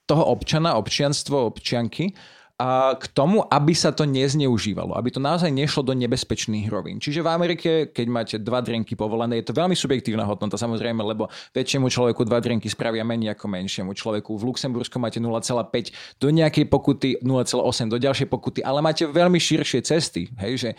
toho 0.06 0.22
občana, 0.28 0.76
občianstvo, 0.76 1.48
občianky, 1.48 2.12
a 2.56 2.96
k 2.96 3.04
tomu, 3.12 3.44
aby 3.52 3.76
sa 3.76 3.92
to 3.92 4.08
nezneužívalo, 4.08 4.96
aby 4.96 5.12
to 5.12 5.20
naozaj 5.20 5.52
nešlo 5.52 5.84
do 5.84 5.92
nebezpečných 5.92 6.72
rovín. 6.72 6.96
Čiže 6.96 7.20
v 7.20 7.28
Amerike, 7.28 7.70
keď 7.92 8.06
máte 8.08 8.36
dva 8.40 8.64
drinky 8.64 8.96
povolené, 8.96 9.44
je 9.44 9.52
to 9.52 9.58
veľmi 9.60 9.76
subjektívna 9.76 10.24
hodnota 10.24 10.56
samozrejme, 10.56 11.04
lebo 11.04 11.28
väčšiemu 11.52 11.92
človeku 11.92 12.24
dva 12.24 12.40
drinky 12.40 12.72
spravia 12.72 13.04
menej 13.04 13.36
ako 13.36 13.52
menšiemu 13.52 13.92
človeku. 13.92 14.32
V 14.40 14.48
Luxembursku 14.48 14.96
máte 14.96 15.20
0,5 15.20 16.16
do 16.16 16.28
nejakej 16.32 16.64
pokuty, 16.72 17.20
0,8 17.20 17.92
do 17.92 18.00
ďalšej 18.00 18.28
pokuty, 18.32 18.64
ale 18.64 18.80
máte 18.80 19.04
veľmi 19.04 19.36
širšie 19.36 19.84
cesty. 19.84 20.32
Hej, 20.40 20.52
že 20.56 20.70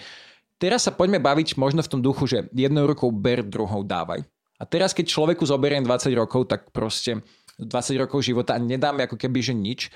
teraz 0.58 0.90
sa 0.90 0.92
poďme 0.98 1.22
baviť 1.22 1.62
možno 1.62 1.86
v 1.86 1.92
tom 1.94 2.02
duchu, 2.02 2.26
že 2.26 2.50
jednou 2.58 2.90
rukou 2.90 3.14
ber, 3.14 3.46
druhou 3.46 3.86
dávaj. 3.86 4.26
A 4.58 4.66
teraz, 4.66 4.98
keď 4.98 5.14
človeku 5.14 5.46
zoberiem 5.46 5.86
20 5.86 6.10
rokov, 6.18 6.50
tak 6.50 6.74
proste 6.74 7.22
20 7.62 8.02
rokov 8.02 8.26
života 8.26 8.58
a 8.58 8.62
nedáme 8.62 9.06
ako 9.06 9.14
keby, 9.14 9.46
že 9.46 9.54
nič 9.54 9.94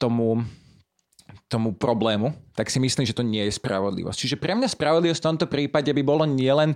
tomu 0.00 0.40
tomu 1.54 1.70
problému, 1.70 2.34
tak 2.58 2.66
si 2.66 2.82
myslím, 2.82 3.06
že 3.06 3.14
to 3.14 3.22
nie 3.22 3.46
je 3.46 3.54
spravodlivosť. 3.54 4.18
Čiže 4.18 4.36
pre 4.42 4.58
mňa 4.58 4.66
spravodlivosť 4.66 5.20
v 5.22 5.28
tomto 5.30 5.46
prípade 5.46 5.94
by 5.94 6.02
bolo 6.02 6.26
nielen 6.26 6.74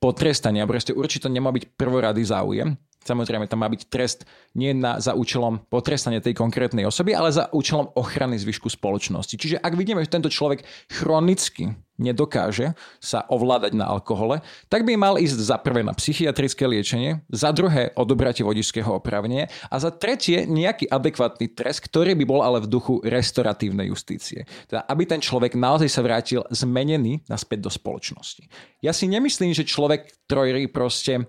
potrestanie, 0.00 0.64
a 0.64 0.68
proste 0.68 0.96
určite 0.96 1.28
nemá 1.28 1.52
byť 1.52 1.76
prvorady 1.76 2.24
záujem, 2.24 2.80
Samozrejme, 3.06 3.46
tam 3.46 3.62
má 3.62 3.70
byť 3.70 3.82
trest 3.86 4.26
nie 4.58 4.74
na, 4.74 4.98
za 4.98 5.14
účelom 5.14 5.62
potrestania 5.70 6.18
tej 6.18 6.34
konkrétnej 6.34 6.82
osoby, 6.82 7.14
ale 7.14 7.30
za 7.30 7.46
účelom 7.54 7.94
ochrany 7.94 8.34
zvyšku 8.34 8.66
spoločnosti. 8.66 9.38
Čiže 9.38 9.62
ak 9.62 9.78
vidíme, 9.78 10.02
že 10.02 10.10
tento 10.10 10.26
človek 10.26 10.66
chronicky 10.90 11.78
nedokáže 11.96 12.76
sa 13.00 13.24
ovládať 13.28 13.72
na 13.72 13.88
alkohole, 13.88 14.44
tak 14.68 14.84
by 14.84 14.96
mal 15.00 15.16
ísť 15.16 15.38
za 15.40 15.56
prvé 15.56 15.80
na 15.80 15.96
psychiatrické 15.96 16.68
liečenie, 16.68 17.24
za 17.32 17.50
druhé 17.52 17.92
odobratie 17.96 18.44
vodičského 18.44 19.00
opravnenia 19.00 19.48
a 19.72 19.76
za 19.80 19.88
tretie 19.88 20.44
nejaký 20.44 20.88
adekvátny 20.92 21.56
trest, 21.56 21.84
ktorý 21.88 22.12
by 22.20 22.24
bol 22.28 22.40
ale 22.44 22.60
v 22.60 22.70
duchu 22.70 23.00
restoratívnej 23.00 23.88
justície. 23.88 24.44
Teda 24.68 24.84
aby 24.86 25.08
ten 25.08 25.24
človek 25.24 25.56
naozaj 25.56 25.88
sa 25.88 26.04
vrátil 26.04 26.44
zmenený 26.52 27.24
naspäť 27.26 27.64
do 27.64 27.70
spoločnosti. 27.72 28.44
Ja 28.84 28.92
si 28.92 29.08
nemyslím, 29.08 29.56
že 29.56 29.64
človek, 29.64 30.28
ktorý 30.28 30.68
proste 30.68 31.24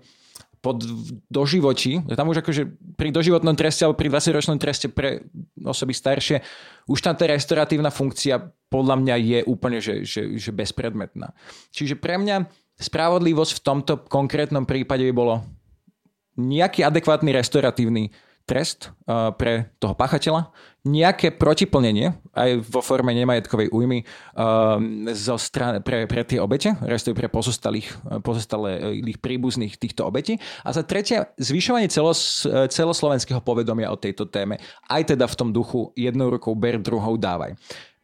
pod 0.68 0.84
doživotí, 1.32 2.04
tam 2.12 2.28
už 2.28 2.44
akože 2.44 2.68
pri 3.00 3.08
doživotnom 3.08 3.56
treste 3.56 3.88
alebo 3.88 3.96
pri 3.96 4.12
20-ročnom 4.12 4.60
treste 4.60 4.92
pre 4.92 5.24
osoby 5.64 5.96
staršie, 5.96 6.44
už 6.92 7.00
tam 7.00 7.16
tá 7.16 7.24
restoratívna 7.24 7.88
funkcia 7.88 8.52
podľa 8.68 9.00
mňa 9.00 9.14
je 9.16 9.38
úplne 9.48 9.80
že, 9.80 10.04
že, 10.04 10.36
že 10.36 10.52
bezpredmetná. 10.52 11.32
Čiže 11.72 11.96
pre 11.96 12.20
mňa 12.20 12.44
spravodlivosť 12.76 13.52
v 13.56 13.64
tomto 13.64 13.92
konkrétnom 14.12 14.68
prípade 14.68 15.08
by 15.08 15.14
bolo 15.16 15.40
nejaký 16.36 16.84
adekvátny 16.84 17.32
restoratívny 17.32 18.12
trest 18.44 18.92
uh, 19.08 19.32
pre 19.32 19.72
toho 19.80 19.96
pachateľa, 19.96 20.52
nejaké 20.86 21.34
protiplnenie 21.34 22.14
aj 22.38 22.62
vo 22.70 22.78
forme 22.78 23.10
nemajetkovej 23.10 23.74
újmy 23.74 24.06
uh, 24.06 24.78
zo 25.10 25.34
stran- 25.34 25.82
pre, 25.82 26.06
pre 26.06 26.22
tie 26.22 26.38
obete, 26.38 26.78
respektíve 26.78 27.26
pre 27.26 27.30
pozostalých, 27.30 27.88
pozostalých 28.22 29.18
príbuzných 29.18 29.74
týchto 29.74 30.06
obetí. 30.06 30.38
A 30.62 30.70
za 30.70 30.86
tretie, 30.86 31.26
zvyšovanie 31.40 31.90
celos, 31.90 32.46
celoslovenského 32.46 33.42
povedomia 33.42 33.90
o 33.90 33.98
tejto 33.98 34.30
téme, 34.30 34.62
aj 34.86 35.14
teda 35.14 35.26
v 35.26 35.38
tom 35.38 35.50
duchu 35.50 35.90
jednou 35.98 36.30
rukou 36.30 36.54
ber, 36.54 36.78
druhou 36.78 37.18
dávaj 37.18 37.58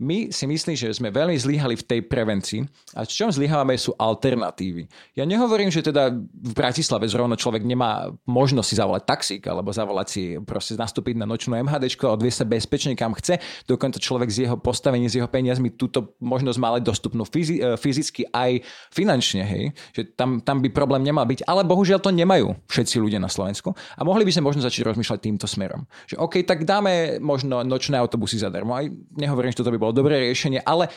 my 0.04 0.34
si 0.34 0.44
myslím, 0.50 0.74
že 0.74 0.90
sme 0.90 1.14
veľmi 1.14 1.38
zlyhali 1.38 1.78
v 1.78 1.86
tej 1.86 2.00
prevencii 2.04 2.66
a 2.98 3.06
v 3.06 3.10
čom 3.10 3.30
zlyhávame 3.30 3.78
sú 3.78 3.94
alternatívy. 3.94 4.90
Ja 5.14 5.22
nehovorím, 5.22 5.70
že 5.70 5.86
teda 5.86 6.10
v 6.18 6.52
Bratislave 6.52 7.06
zrovna 7.06 7.38
človek 7.38 7.62
nemá 7.62 8.10
možnosť 8.26 8.68
si 8.68 8.74
zavolať 8.74 9.02
taxík 9.06 9.42
alebo 9.46 9.70
zavolať 9.70 10.06
si 10.10 10.22
proste 10.42 10.74
nastúpiť 10.74 11.14
na 11.14 11.30
nočnú 11.30 11.54
MHD 11.62 11.94
a 12.02 12.14
odviesť 12.14 12.38
sa 12.42 12.46
bezpečne 12.64 12.96
kam 12.96 13.12
chce. 13.12 13.36
Dokonca 13.68 14.00
človek 14.00 14.32
z 14.32 14.48
jeho 14.48 14.56
postavení, 14.56 15.04
z 15.12 15.20
jeho 15.20 15.28
peniazmi 15.28 15.76
túto 15.76 16.16
možnosť 16.24 16.58
má 16.58 16.80
dostupnú 16.80 17.28
fyzi- 17.28 17.60
e, 17.60 17.76
fyzicky 17.76 18.24
aj 18.32 18.64
finančne, 18.88 19.44
hej. 19.44 19.64
Že 19.92 20.16
tam, 20.16 20.40
tam 20.40 20.64
by 20.64 20.72
problém 20.72 21.04
nemal 21.04 21.28
byť, 21.28 21.44
ale 21.44 21.68
bohužiaľ 21.68 22.00
to 22.00 22.08
nemajú 22.08 22.56
všetci 22.72 22.96
ľudia 22.96 23.20
na 23.20 23.28
Slovensku 23.28 23.76
a 23.76 24.00
mohli 24.00 24.24
by 24.24 24.32
sme 24.32 24.48
možno 24.48 24.64
začať 24.64 24.88
rozmýšľať 24.88 25.20
týmto 25.20 25.44
smerom. 25.44 25.84
Že 26.08 26.16
OK, 26.24 26.34
tak 26.48 26.64
dáme 26.64 27.20
možno 27.20 27.60
nočné 27.60 28.00
autobusy 28.00 28.40
zadarmo. 28.40 28.72
Aj 28.72 28.88
nehovorím, 29.12 29.52
že 29.52 29.60
toto 29.60 29.74
by 29.74 29.78
bolo 29.78 29.92
dobré 29.92 30.24
riešenie, 30.24 30.64
ale 30.64 30.88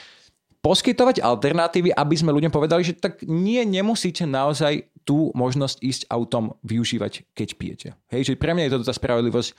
poskytovať 0.61 1.21
alternatívy, 1.21 1.93
aby 1.93 2.15
sme 2.17 2.33
ľuďom 2.33 2.51
povedali, 2.51 2.83
že 2.83 2.97
tak 2.97 3.23
nie, 3.23 3.61
nemusíte 3.63 4.25
naozaj 4.25 4.89
tú 5.07 5.31
možnosť 5.31 5.77
ísť 5.79 6.01
autom 6.11 6.59
využívať, 6.67 7.31
keď 7.31 7.49
pijete. 7.55 7.89
Hej, 8.11 8.33
že 8.33 8.33
pre 8.35 8.51
mňa 8.51 8.67
je 8.67 8.73
toto 8.75 8.87
tá 8.91 8.93
spravodlivosť 8.93 9.49
e, 9.49 9.55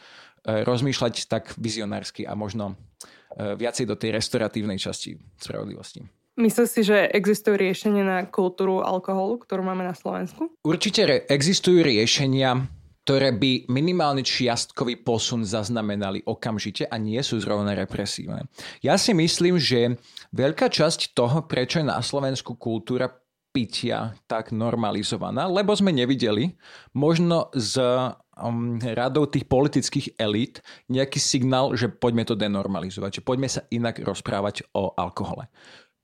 rozmýšľať 0.69 1.25
tak 1.25 1.57
vizionársky 1.57 2.29
a 2.29 2.37
možno 2.37 2.77
e, 3.33 3.57
viacej 3.57 3.89
do 3.89 3.97
tej 3.97 4.13
restoratívnej 4.13 4.77
časti 4.77 5.17
spravodlivosti. 5.41 6.05
Myslíš 6.39 6.69
si, 6.71 6.83
že 6.87 7.11
existujú 7.11 7.59
riešenia 7.59 8.05
na 8.07 8.19
kultúru 8.23 8.79
alkoholu, 8.79 9.43
ktorú 9.43 9.67
máme 9.67 9.83
na 9.83 9.97
Slovensku? 9.97 10.55
Určite 10.63 11.03
re- 11.03 11.23
existujú 11.27 11.83
riešenia 11.83 12.63
ktoré 13.09 13.33
by 13.33 13.73
minimálne 13.73 14.21
čiastkový 14.21 15.01
posun 15.01 15.41
zaznamenali 15.41 16.29
okamžite 16.29 16.85
a 16.93 17.01
nie 17.01 17.17
sú 17.25 17.41
zrovna 17.41 17.73
represívne. 17.73 18.45
Ja 18.85 19.01
si 19.01 19.17
myslím, 19.17 19.57
že 19.57 19.97
veľká 20.37 20.69
časť 20.69 21.17
toho, 21.17 21.41
prečo 21.49 21.81
je 21.81 21.89
na 21.89 22.05
Slovensku 22.05 22.61
kultúra 22.61 23.09
pitia 23.49 24.13
tak 24.29 24.53
normalizovaná, 24.53 25.49
lebo 25.49 25.73
sme 25.73 25.89
nevideli 25.89 26.53
možno 26.93 27.49
z 27.57 27.81
um, 27.81 28.77
radou 28.77 29.25
tých 29.25 29.49
politických 29.49 30.21
elít 30.21 30.61
nejaký 30.93 31.17
signál, 31.17 31.73
že 31.81 31.89
poďme 31.89 32.29
to 32.29 32.37
denormalizovať, 32.37 33.25
že 33.25 33.25
poďme 33.25 33.49
sa 33.49 33.65
inak 33.73 34.05
rozprávať 34.05 34.69
o 34.77 34.93
alkohole. 34.93 35.49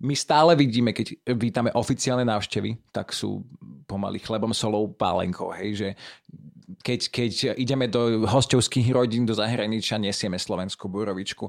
My 0.01 0.17
stále 0.17 0.57
vidíme, 0.57 0.97
keď 0.97 1.21
vítame 1.37 1.69
oficiálne 1.77 2.25
návštevy, 2.25 2.81
tak 2.97 3.13
sú 3.13 3.45
pomaly 3.87 4.19
chlebom, 4.19 4.57
solou, 4.57 4.91
pálenkou, 4.91 5.55
hej, 5.55 5.71
že 5.77 5.89
keď, 6.85 7.01
keď 7.09 7.33
ideme 7.57 7.89
do 7.89 8.29
hostovských 8.29 8.93
rodín 8.93 9.25
do 9.25 9.33
zahraničia, 9.33 9.97
nesieme 9.97 10.37
slovenskú 10.37 10.85
búrovičku. 10.93 11.49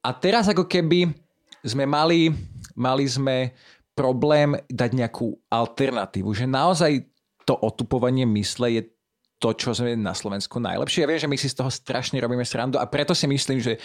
A 0.00 0.10
teraz 0.16 0.48
ako 0.48 0.64
keby 0.64 1.12
sme 1.60 1.84
mali, 1.84 2.32
mali 2.72 3.04
sme 3.04 3.52
problém 3.92 4.56
dať 4.72 4.90
nejakú 4.96 5.36
alternatívu, 5.52 6.32
že 6.32 6.48
naozaj 6.48 7.04
to 7.44 7.54
otupovanie 7.60 8.24
mysle 8.24 8.72
je 8.72 8.82
to, 9.36 9.52
čo 9.52 9.76
sme 9.76 9.92
na 10.00 10.16
Slovensku 10.16 10.56
najlepšie. 10.56 11.04
Ja 11.04 11.10
viem, 11.12 11.20
že 11.20 11.28
my 11.28 11.36
si 11.36 11.52
z 11.52 11.60
toho 11.60 11.68
strašne 11.68 12.16
robíme 12.16 12.48
srandu 12.48 12.80
a 12.80 12.88
preto 12.88 13.12
si 13.12 13.28
myslím, 13.28 13.60
že 13.60 13.76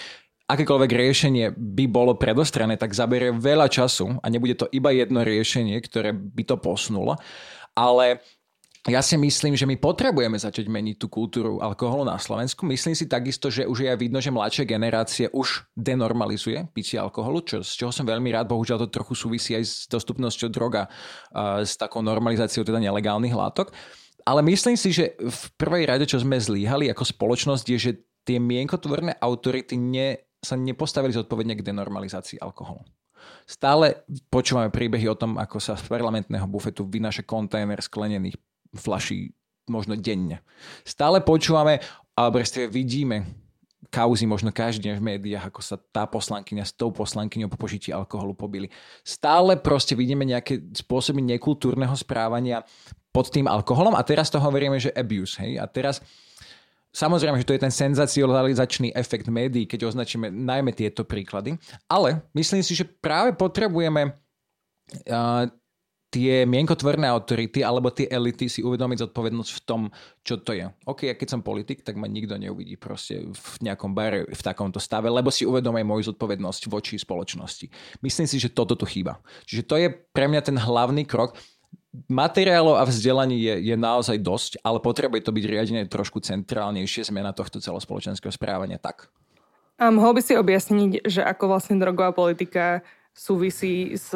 akékoľvek 0.49 0.91
riešenie 0.91 1.45
by 1.53 1.85
bolo 1.91 2.17
predostrané, 2.17 2.79
tak 2.79 2.95
zaberie 2.95 3.35
veľa 3.35 3.69
času 3.69 4.17
a 4.23 4.25
nebude 4.31 4.57
to 4.57 4.65
iba 4.73 4.89
jedno 4.89 5.21
riešenie, 5.21 5.77
ktoré 5.83 6.15
by 6.15 6.43
to 6.47 6.55
posunulo. 6.57 7.19
Ale 7.77 8.23
ja 8.87 9.03
si 9.03 9.19
myslím, 9.19 9.59
že 9.59 9.67
my 9.67 9.75
potrebujeme 9.75 10.39
začať 10.39 10.71
meniť 10.71 10.95
tú 11.03 11.11
kultúru 11.11 11.59
alkoholu 11.59 12.07
na 12.07 12.15
Slovensku. 12.15 12.63
Myslím 12.63 12.95
si 12.95 13.11
takisto, 13.11 13.51
že 13.51 13.67
už 13.67 13.83
je 13.83 13.91
aj 13.91 13.99
vidno, 13.99 14.23
že 14.23 14.31
mladšia 14.31 14.63
generácie 14.63 15.27
už 15.35 15.67
denormalizuje 15.75 16.71
pitie 16.71 16.95
alkoholu, 16.95 17.43
čo, 17.43 17.59
z 17.59 17.75
čoho 17.75 17.91
som 17.91 18.07
veľmi 18.07 18.31
rád. 18.31 18.47
Bohužiaľ 18.47 18.87
to 18.87 18.95
trochu 18.95 19.19
súvisí 19.19 19.51
aj 19.51 19.63
s 19.67 19.73
dostupnosťou 19.91 20.47
droga, 20.47 20.87
a 21.35 21.59
s 21.67 21.75
takou 21.75 21.99
normalizáciou 21.99 22.63
teda 22.63 22.79
nelegálnych 22.79 23.35
látok. 23.35 23.75
Ale 24.23 24.39
myslím 24.47 24.79
si, 24.79 24.95
že 24.95 25.19
v 25.19 25.43
prvej 25.59 25.83
rade, 25.83 26.07
čo 26.07 26.23
sme 26.23 26.39
zlíhali 26.39 26.87
ako 26.87 27.03
spoločnosť, 27.03 27.65
je, 27.75 27.77
že 27.83 27.91
tie 28.23 28.39
mienkotvorné 28.39 29.19
autority 29.19 29.75
ne, 29.75 30.23
sa 30.39 30.55
nepostavili 30.55 31.11
zodpovedne 31.11 31.59
k 31.59 31.67
denormalizácii 31.67 32.39
alkoholu. 32.39 32.87
Stále 33.43 34.07
počúvame 34.31 34.71
príbehy 34.71 35.11
o 35.11 35.19
tom, 35.19 35.35
ako 35.35 35.59
sa 35.59 35.75
z 35.75 35.83
parlamentného 35.91 36.47
bufetu 36.47 36.87
vynáša 36.87 37.27
kontajner 37.27 37.83
sklenených 37.83 38.39
flaší 38.75 39.33
možno 39.69 39.93
denne. 39.95 40.41
Stále 40.81 41.21
počúvame, 41.21 41.79
alebo 42.17 42.41
respektíve 42.41 42.73
vidíme 42.73 43.17
kauzy 43.89 44.29
možno 44.29 44.53
každý 44.53 44.89
deň 44.89 44.95
v 45.01 45.07
médiách, 45.15 45.49
ako 45.49 45.61
sa 45.65 45.75
tá 45.77 46.05
poslankyňa 46.05 46.63
s 46.65 46.77
tou 46.77 46.93
poslankyňou 46.93 47.49
po 47.49 47.57
požití 47.57 47.89
alkoholu 47.89 48.37
pobili. 48.37 48.69
Stále 49.01 49.57
proste 49.57 49.97
vidíme 49.97 50.25
nejaké 50.25 50.61
spôsoby 50.77 51.25
nekultúrneho 51.25 51.93
správania 51.97 52.61
pod 53.09 53.33
tým 53.33 53.49
alkoholom 53.49 53.97
a 53.97 54.05
teraz 54.05 54.29
to 54.29 54.37
hovoríme, 54.37 54.77
že 54.77 54.93
abuse. 54.93 55.41
Hej? 55.41 55.57
A 55.57 55.65
teraz 55.65 56.01
Samozrejme, 56.89 57.37
že 57.37 57.45
to 57.45 57.53
je 57.53 57.61
ten 57.61 57.69
senzacionalizačný 57.69 58.97
efekt 58.97 59.29
médií, 59.29 59.69
keď 59.69 59.93
označíme 59.93 60.33
najmä 60.33 60.73
tieto 60.73 61.05
príklady, 61.05 61.53
ale 61.85 62.25
myslím 62.33 62.65
si, 62.65 62.73
že 62.73 62.81
práve 62.81 63.37
potrebujeme 63.37 64.17
uh, 65.05 65.45
tie 66.09 66.41
mienkotvorné 66.49 67.05
autority 67.05 67.61
alebo 67.61 67.93
tie 67.93 68.09
elity 68.09 68.49
si 68.49 68.65
uvedomiť 68.65 69.05
zodpovednosť 69.05 69.51
v 69.53 69.61
tom, 69.61 69.81
čo 70.25 70.41
to 70.41 70.57
je. 70.57 70.65
OK, 70.89 71.05
ja 71.05 71.13
keď 71.13 71.37
som 71.37 71.45
politik, 71.45 71.85
tak 71.85 72.01
ma 72.01 72.09
nikto 72.09 72.33
neuvidí 72.35 72.75
proste 72.81 73.29
v 73.29 73.55
nejakom 73.61 73.93
bare 73.93 74.25
v 74.25 74.41
takomto 74.41 74.81
stave, 74.81 75.07
lebo 75.07 75.29
si 75.29 75.45
uvedomuje 75.45 75.85
moju 75.85 76.09
zodpovednosť 76.13 76.65
voči 76.65 76.97
spoločnosti. 76.97 77.69
Myslím 78.01 78.25
si, 78.25 78.41
že 78.41 78.49
toto 78.49 78.73
tu 78.73 78.89
chýba. 78.89 79.21
Čiže 79.45 79.63
to 79.69 79.75
je 79.77 79.87
pre 79.93 80.25
mňa 80.25 80.41
ten 80.41 80.57
hlavný 80.57 81.05
krok. 81.05 81.37
Materiálov 82.05 82.77
a 82.77 82.85
vzdelaní 82.85 83.41
je, 83.41 83.73
je 83.73 83.75
naozaj 83.77 84.21
dosť, 84.21 84.51
ale 84.61 84.77
potrebuje 84.77 85.25
to 85.25 85.33
byť 85.33 85.45
riadené 85.45 85.81
trošku 85.89 86.21
centrálnejšie 86.21 87.09
zmena 87.09 87.33
tohto 87.33 87.57
celospoločenského 87.57 88.29
správania 88.29 88.77
tak. 88.77 89.09
A 89.81 89.89
mohol 89.89 90.17
by 90.17 90.21
si 90.21 90.37
objasniť, 90.37 91.07
že 91.07 91.25
ako 91.25 91.49
vlastne 91.49 91.81
drogová 91.81 92.13
politika 92.13 92.85
súvisí 93.15 93.97
s 93.97 94.13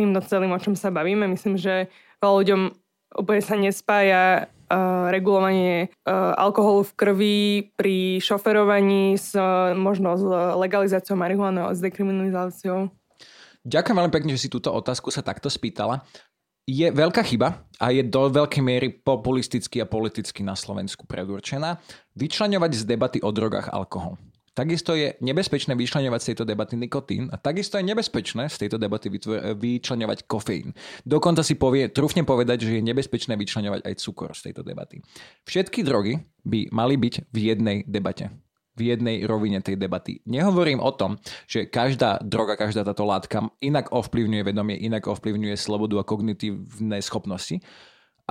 týmto 0.00 0.24
celým, 0.24 0.56
o 0.56 0.62
čom 0.62 0.72
sa 0.72 0.88
bavíme. 0.88 1.28
Myslím, 1.28 1.60
že 1.60 1.92
veľa 2.24 2.34
ľuďom 2.40 2.60
úplne 3.20 3.42
sa 3.44 3.58
nespája 3.60 4.48
uh, 4.48 5.12
regulovanie 5.12 5.92
uh, 6.08 6.32
alkoholu 6.40 6.88
v 6.88 6.96
krvi 6.96 7.38
pri 7.76 8.22
šoferovaní 8.22 9.20
s 9.20 9.36
uh, 9.36 9.76
možno 9.76 10.16
s 10.16 10.24
legalizáciou 10.56 11.20
marihuany 11.20 11.60
a 11.60 11.74
s 11.74 11.84
dekriminalizáciou. 11.84 12.88
Ďakujem 13.66 13.96
veľmi 14.00 14.14
pekne, 14.14 14.32
že 14.38 14.48
si 14.48 14.48
túto 14.48 14.72
otázku 14.72 15.12
sa 15.12 15.20
takto 15.20 15.52
spýtala. 15.52 16.00
Je 16.64 16.86
veľká 16.86 17.26
chyba 17.26 17.66
a 17.82 17.90
je 17.90 18.06
do 18.06 18.30
veľkej 18.30 18.62
miery 18.62 18.88
populisticky 18.94 19.82
a 19.82 19.90
politicky 19.90 20.46
na 20.46 20.54
Slovensku 20.54 21.02
predurčená 21.02 21.82
vyčleňovať 22.14 22.72
z 22.78 22.82
debaty 22.86 23.18
o 23.20 23.34
drogách 23.34 23.74
alkohol. 23.74 24.16
Takisto 24.50 24.98
je 24.98 25.14
nebezpečné 25.22 25.78
vyčlenovať 25.78 26.20
z 26.20 26.28
tejto 26.32 26.44
debaty 26.44 26.74
nikotín 26.74 27.30
a 27.30 27.38
takisto 27.38 27.78
je 27.78 27.86
nebezpečné 27.86 28.50
z 28.50 28.56
tejto 28.66 28.82
debaty 28.82 29.06
vyčlenovať 29.54 30.26
kofeín. 30.26 30.74
Dokonca 31.06 31.46
si 31.46 31.54
povie, 31.54 31.86
trúfne 31.86 32.26
povedať, 32.26 32.66
že 32.66 32.78
je 32.78 32.82
nebezpečné 32.82 33.38
vyčlenovať 33.38 33.86
aj 33.86 33.94
cukor 34.02 34.34
z 34.34 34.50
tejto 34.50 34.66
debaty. 34.66 34.98
Všetky 35.46 35.86
drogy 35.86 36.18
by 36.42 36.66
mali 36.74 36.98
byť 36.98 37.14
v 37.30 37.38
jednej 37.38 37.78
debate 37.86 38.30
v 38.78 38.96
jednej 38.96 39.28
rovine 39.28 39.60
tej 39.60 39.76
debaty. 39.76 40.24
Nehovorím 40.24 40.80
o 40.80 40.88
tom, 40.96 41.20
že 41.44 41.68
každá 41.68 42.16
droga, 42.24 42.56
každá 42.56 42.80
táto 42.80 43.04
látka 43.04 43.44
inak 43.60 43.92
ovplyvňuje 43.92 44.40
vedomie, 44.40 44.80
inak 44.80 45.04
ovplyvňuje 45.04 45.52
slobodu 45.58 46.00
a 46.00 46.08
kognitívne 46.08 46.96
schopnosti, 47.04 47.60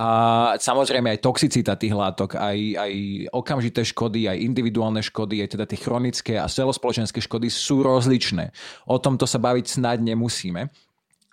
a 0.00 0.08
samozrejme 0.56 1.12
aj 1.12 1.20
toxicita 1.20 1.76
tých 1.76 1.92
látok, 1.92 2.40
aj, 2.40 2.56
aj 2.80 2.92
okamžité 3.36 3.84
škody, 3.84 4.32
aj 4.32 4.40
individuálne 4.40 5.04
škody, 5.04 5.44
aj 5.44 5.52
teda 5.52 5.68
tie 5.68 5.76
chronické 5.76 6.34
a 6.40 6.48
celospoločenské 6.48 7.20
škody 7.20 7.52
sú 7.52 7.84
rozličné. 7.84 8.48
O 8.88 8.96
tomto 8.96 9.28
sa 9.28 9.36
baviť 9.36 9.76
snad 9.76 10.00
nemusíme. 10.00 10.72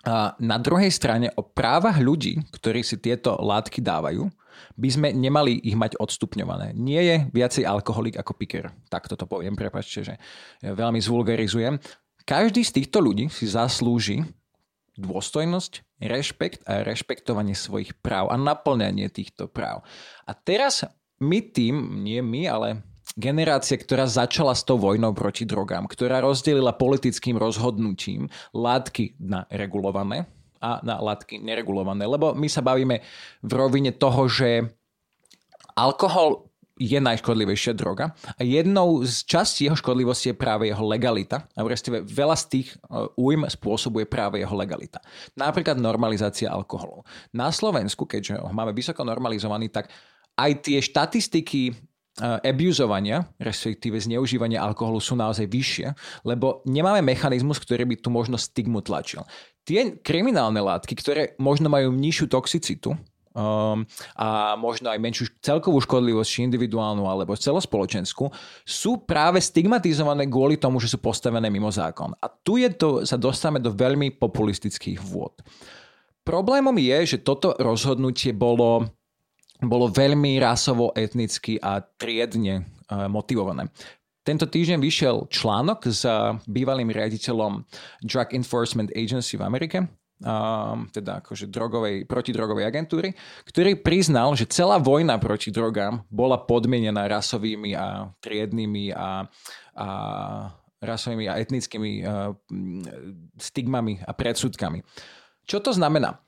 A 0.04 0.36
na 0.36 0.60
druhej 0.60 0.92
strane 0.92 1.32
o 1.40 1.40
právach 1.40 1.96
ľudí, 1.96 2.44
ktorí 2.52 2.84
si 2.84 3.00
tieto 3.00 3.40
látky 3.40 3.80
dávajú, 3.80 4.28
by 4.76 4.88
sme 4.92 5.08
nemali 5.16 5.64
ich 5.64 5.72
mať 5.72 5.96
odstupňované. 5.96 6.76
Nie 6.76 7.00
je 7.08 7.16
viacej 7.32 7.64
alkoholik 7.64 8.20
ako 8.20 8.36
piker. 8.36 8.68
Tak 8.92 9.08
toto 9.08 9.24
poviem, 9.24 9.56
prepačte, 9.56 10.04
že 10.04 10.14
veľmi 10.60 11.00
zvulgarizujem. 11.00 11.80
Každý 12.28 12.60
z 12.68 12.84
týchto 12.84 13.00
ľudí 13.00 13.32
si 13.32 13.48
zaslúži 13.48 14.28
dôstojnosť, 15.00 15.87
rešpekt 15.98 16.64
a 16.64 16.86
rešpektovanie 16.86 17.54
svojich 17.54 17.94
práv 17.98 18.30
a 18.30 18.36
naplňanie 18.38 19.10
týchto 19.10 19.50
práv. 19.50 19.82
A 20.24 20.32
teraz 20.34 20.86
my 21.18 21.42
tým, 21.42 22.02
nie 22.02 22.22
my, 22.22 22.46
ale 22.46 22.68
generácia, 23.18 23.74
ktorá 23.74 24.06
začala 24.06 24.54
s 24.54 24.62
tou 24.62 24.78
vojnou 24.78 25.10
proti 25.10 25.42
drogám, 25.42 25.90
ktorá 25.90 26.22
rozdelila 26.22 26.70
politickým 26.74 27.34
rozhodnutím 27.34 28.30
látky 28.54 29.18
na 29.18 29.42
regulované 29.50 30.30
a 30.62 30.82
na 30.86 30.98
látky 31.02 31.42
neregulované. 31.42 32.06
Lebo 32.06 32.34
my 32.34 32.46
sa 32.50 32.62
bavíme 32.62 33.02
v 33.42 33.52
rovine 33.54 33.90
toho, 33.94 34.26
že 34.30 34.70
alkohol 35.74 36.47
je 36.78 36.98
najškodlivejšia 37.02 37.74
droga 37.74 38.14
a 38.38 38.40
jednou 38.46 39.02
z 39.02 39.26
častí 39.26 39.66
jeho 39.66 39.74
škodlivosti 39.74 40.30
je 40.32 40.36
práve 40.38 40.70
jeho 40.70 40.80
legalita 40.86 41.44
a 41.52 41.58
respektíve 41.66 42.06
veľa 42.06 42.36
z 42.38 42.44
tých 42.48 42.68
újm 43.18 43.44
e, 43.44 43.50
spôsobuje 43.50 44.06
práve 44.06 44.38
jeho 44.38 44.54
legalita. 44.54 45.02
Napríklad 45.34 45.76
normalizácia 45.76 46.48
alkoholu. 46.48 47.02
Na 47.34 47.50
Slovensku, 47.50 48.06
keďže 48.06 48.38
ho 48.38 48.54
máme 48.54 48.70
vysoko 48.70 49.02
normalizovaný, 49.02 49.68
tak 49.74 49.90
aj 50.38 50.50
tie 50.62 50.78
štatistiky 50.78 51.62
e, 51.68 51.72
abuzovania, 52.46 53.26
respektíve 53.42 53.98
zneužívania 53.98 54.62
alkoholu 54.62 55.02
sú 55.02 55.18
naozaj 55.18 55.50
vyššie, 55.50 55.86
lebo 56.22 56.62
nemáme 56.64 57.02
mechanizmus, 57.02 57.58
ktorý 57.58 57.84
by 57.90 57.96
tu 57.98 58.08
možno 58.14 58.38
stigmu 58.38 58.80
tlačil. 58.86 59.26
Tie 59.66 60.00
kriminálne 60.00 60.62
látky, 60.62 60.94
ktoré 60.96 61.22
možno 61.36 61.68
majú 61.68 61.92
nižšiu 61.92 62.30
toxicitu, 62.30 62.96
um, 63.38 63.86
a 64.18 64.58
možno 64.58 64.90
aj 64.90 64.98
menšiu 64.98 65.30
celkovú 65.38 65.78
škodlivosť, 65.78 66.26
či 66.26 66.38
individuálnu 66.50 67.06
alebo 67.06 67.38
celospoločenskú, 67.38 68.26
sú 68.66 69.06
práve 69.06 69.38
stigmatizované 69.38 70.26
kvôli 70.26 70.58
tomu, 70.58 70.82
že 70.82 70.90
sú 70.90 70.98
postavené 70.98 71.46
mimo 71.46 71.70
zákon. 71.70 72.10
A 72.18 72.26
tu 72.26 72.58
je 72.58 72.66
to, 72.74 73.06
sa 73.06 73.14
dostávame 73.14 73.62
do 73.62 73.70
veľmi 73.70 74.18
populistických 74.18 74.98
vôd. 74.98 75.38
Problémom 76.26 76.74
je, 76.76 77.16
že 77.16 77.24
toto 77.24 77.54
rozhodnutie 77.56 78.34
bolo, 78.34 78.90
bolo 79.62 79.86
veľmi 79.88 80.36
rasovo, 80.42 80.90
etnicky 80.98 81.56
a 81.62 81.80
triedne 81.80 82.66
uh, 82.90 83.06
motivované. 83.06 83.70
Tento 84.28 84.44
týždeň 84.44 84.76
vyšiel 84.76 85.16
článok 85.32 85.88
s 85.88 86.04
bývalým 86.44 86.92
riaditeľom 86.92 87.64
Drug 88.04 88.28
Enforcement 88.36 88.92
Agency 88.92 89.40
v 89.40 89.46
Amerike, 89.48 89.88
Um, 90.18 90.90
teda 90.90 91.22
akože 91.22 91.46
drogovej, 91.46 92.02
protidrogovej 92.10 92.66
agentúry, 92.66 93.14
ktorý 93.46 93.78
priznal, 93.78 94.34
že 94.34 94.50
celá 94.50 94.74
vojna 94.74 95.14
proti 95.14 95.54
drogám 95.54 96.02
bola 96.10 96.42
podmienená 96.42 97.06
rasovými 97.06 97.78
a 97.78 98.10
triednými 98.18 98.90
a, 98.98 99.30
a 99.78 99.86
rasovými 100.82 101.30
a 101.30 101.38
etnickými 101.38 102.02
uh, 102.02 102.34
stigmami 103.38 104.02
a 104.02 104.10
predsudkami. 104.10 104.82
Čo 105.46 105.62
to 105.62 105.70
znamená? 105.70 106.18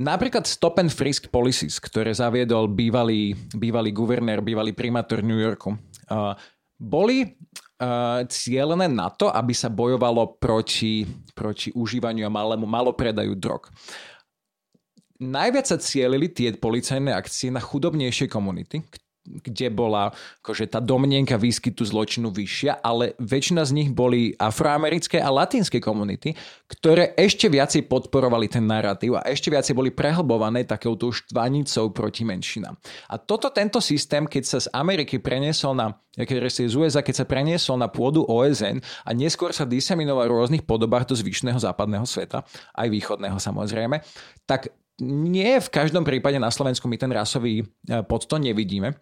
Napríklad 0.00 0.48
stop 0.48 0.80
and 0.80 0.88
frisk 0.88 1.28
policies, 1.28 1.76
ktoré 1.84 2.16
zaviedol 2.16 2.72
bývalý, 2.72 3.36
bývalý 3.52 3.92
guvernér, 3.92 4.40
bývalý 4.40 4.72
primátor 4.72 5.20
New 5.20 5.36
Yorku, 5.36 5.76
uh, 5.76 6.32
boli 6.80 7.36
uh, 7.78 8.22
cieľené 8.26 8.86
na 8.90 9.08
to, 9.10 9.30
aby 9.30 9.54
sa 9.54 9.70
bojovalo 9.70 10.38
proti, 10.38 11.06
proti 11.32 11.70
užívaniu 11.74 12.26
a 12.26 12.30
malému 12.30 12.66
malopredaju 12.66 13.34
drog. 13.38 13.70
Najviac 15.18 15.66
sa 15.66 15.78
cielili 15.82 16.30
tie 16.30 16.54
policajné 16.54 17.10
akcie 17.10 17.50
na 17.50 17.58
chudobnejšie 17.58 18.30
komunity, 18.30 18.86
kde 19.44 19.68
bola 19.68 20.10
akože 20.40 20.72
tá 20.72 20.80
domnienka 20.80 21.36
výskytu 21.36 21.84
zločinu 21.84 22.32
vyššia, 22.32 22.80
ale 22.80 23.12
väčšina 23.20 23.62
z 23.68 23.72
nich 23.76 23.90
boli 23.92 24.32
afroamerické 24.40 25.20
a 25.20 25.28
latinské 25.28 25.78
komunity, 25.78 26.32
ktoré 26.68 27.12
ešte 27.14 27.46
viacej 27.52 27.86
podporovali 27.86 28.48
ten 28.48 28.64
narratív 28.64 29.20
a 29.20 29.26
ešte 29.28 29.52
viacej 29.52 29.76
boli 29.76 29.92
prehlbované 29.92 30.64
takouto 30.64 31.12
štvanicou 31.12 31.92
proti 31.92 32.24
menšinám. 32.24 32.74
A 33.12 33.20
toto 33.20 33.52
tento 33.52 33.78
systém, 33.84 34.24
keď 34.24 34.42
sa 34.44 34.58
z 34.64 34.68
Ameriky 34.72 35.20
preniesol 35.20 35.76
na 35.76 35.94
z 36.18 36.74
USA, 36.74 36.98
keď 36.98 37.22
sa 37.22 37.30
preniesol 37.30 37.78
na 37.78 37.86
pôdu 37.86 38.26
OSN 38.26 38.82
a 39.06 39.10
neskôr 39.14 39.54
sa 39.54 39.62
diseminoval 39.62 40.26
v 40.26 40.34
rôznych 40.34 40.66
podobách 40.66 41.06
do 41.06 41.14
zvyšného 41.14 41.62
západného 41.62 42.02
sveta, 42.02 42.42
aj 42.74 42.88
východného 42.90 43.38
samozrejme, 43.38 44.02
tak 44.42 44.74
nie 44.98 45.62
v 45.62 45.68
každom 45.70 46.02
prípade 46.02 46.42
na 46.42 46.50
Slovensku 46.50 46.90
my 46.90 46.98
ten 46.98 47.14
rasový 47.14 47.62
eh, 47.62 48.02
podton 48.02 48.42
nevidíme 48.42 48.98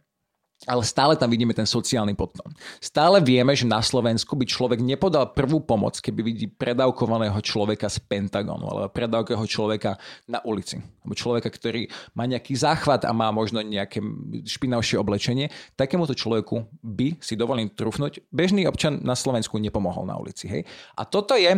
ale 0.65 0.81
stále 0.89 1.21
tam 1.21 1.29
vidíme 1.29 1.53
ten 1.53 1.69
sociálny 1.69 2.17
podton. 2.17 2.49
Stále 2.81 3.21
vieme, 3.21 3.53
že 3.53 3.69
na 3.69 3.85
Slovensku 3.85 4.33
by 4.33 4.49
človek 4.49 4.81
nepodal 4.81 5.37
prvú 5.37 5.61
pomoc, 5.61 6.01
keby 6.01 6.21
vidí 6.25 6.47
predávkovaného 6.49 7.37
človeka 7.45 7.93
z 7.93 8.01
Pentagonu, 8.01 8.65
alebo 8.65 8.89
predávkového 8.89 9.45
človeka 9.45 10.01
na 10.25 10.41
ulici. 10.49 10.81
Alebo 10.81 11.13
človeka, 11.13 11.53
ktorý 11.53 11.93
má 12.17 12.25
nejaký 12.25 12.57
záchvat 12.57 13.05
a 13.05 13.13
má 13.13 13.29
možno 13.29 13.61
nejaké 13.61 14.01
špinavšie 14.49 14.97
oblečenie. 14.97 15.53
Takémuto 15.77 16.17
človeku 16.17 16.65
by, 16.81 17.21
si 17.21 17.37
dovolím 17.37 17.69
trúfnuť, 17.69 18.33
bežný 18.33 18.65
občan 18.65 19.05
na 19.05 19.13
Slovensku 19.13 19.61
nepomohol 19.61 20.09
na 20.09 20.17
ulici. 20.17 20.49
Hej? 20.49 20.65
A 20.97 21.05
toto 21.05 21.37
je 21.37 21.53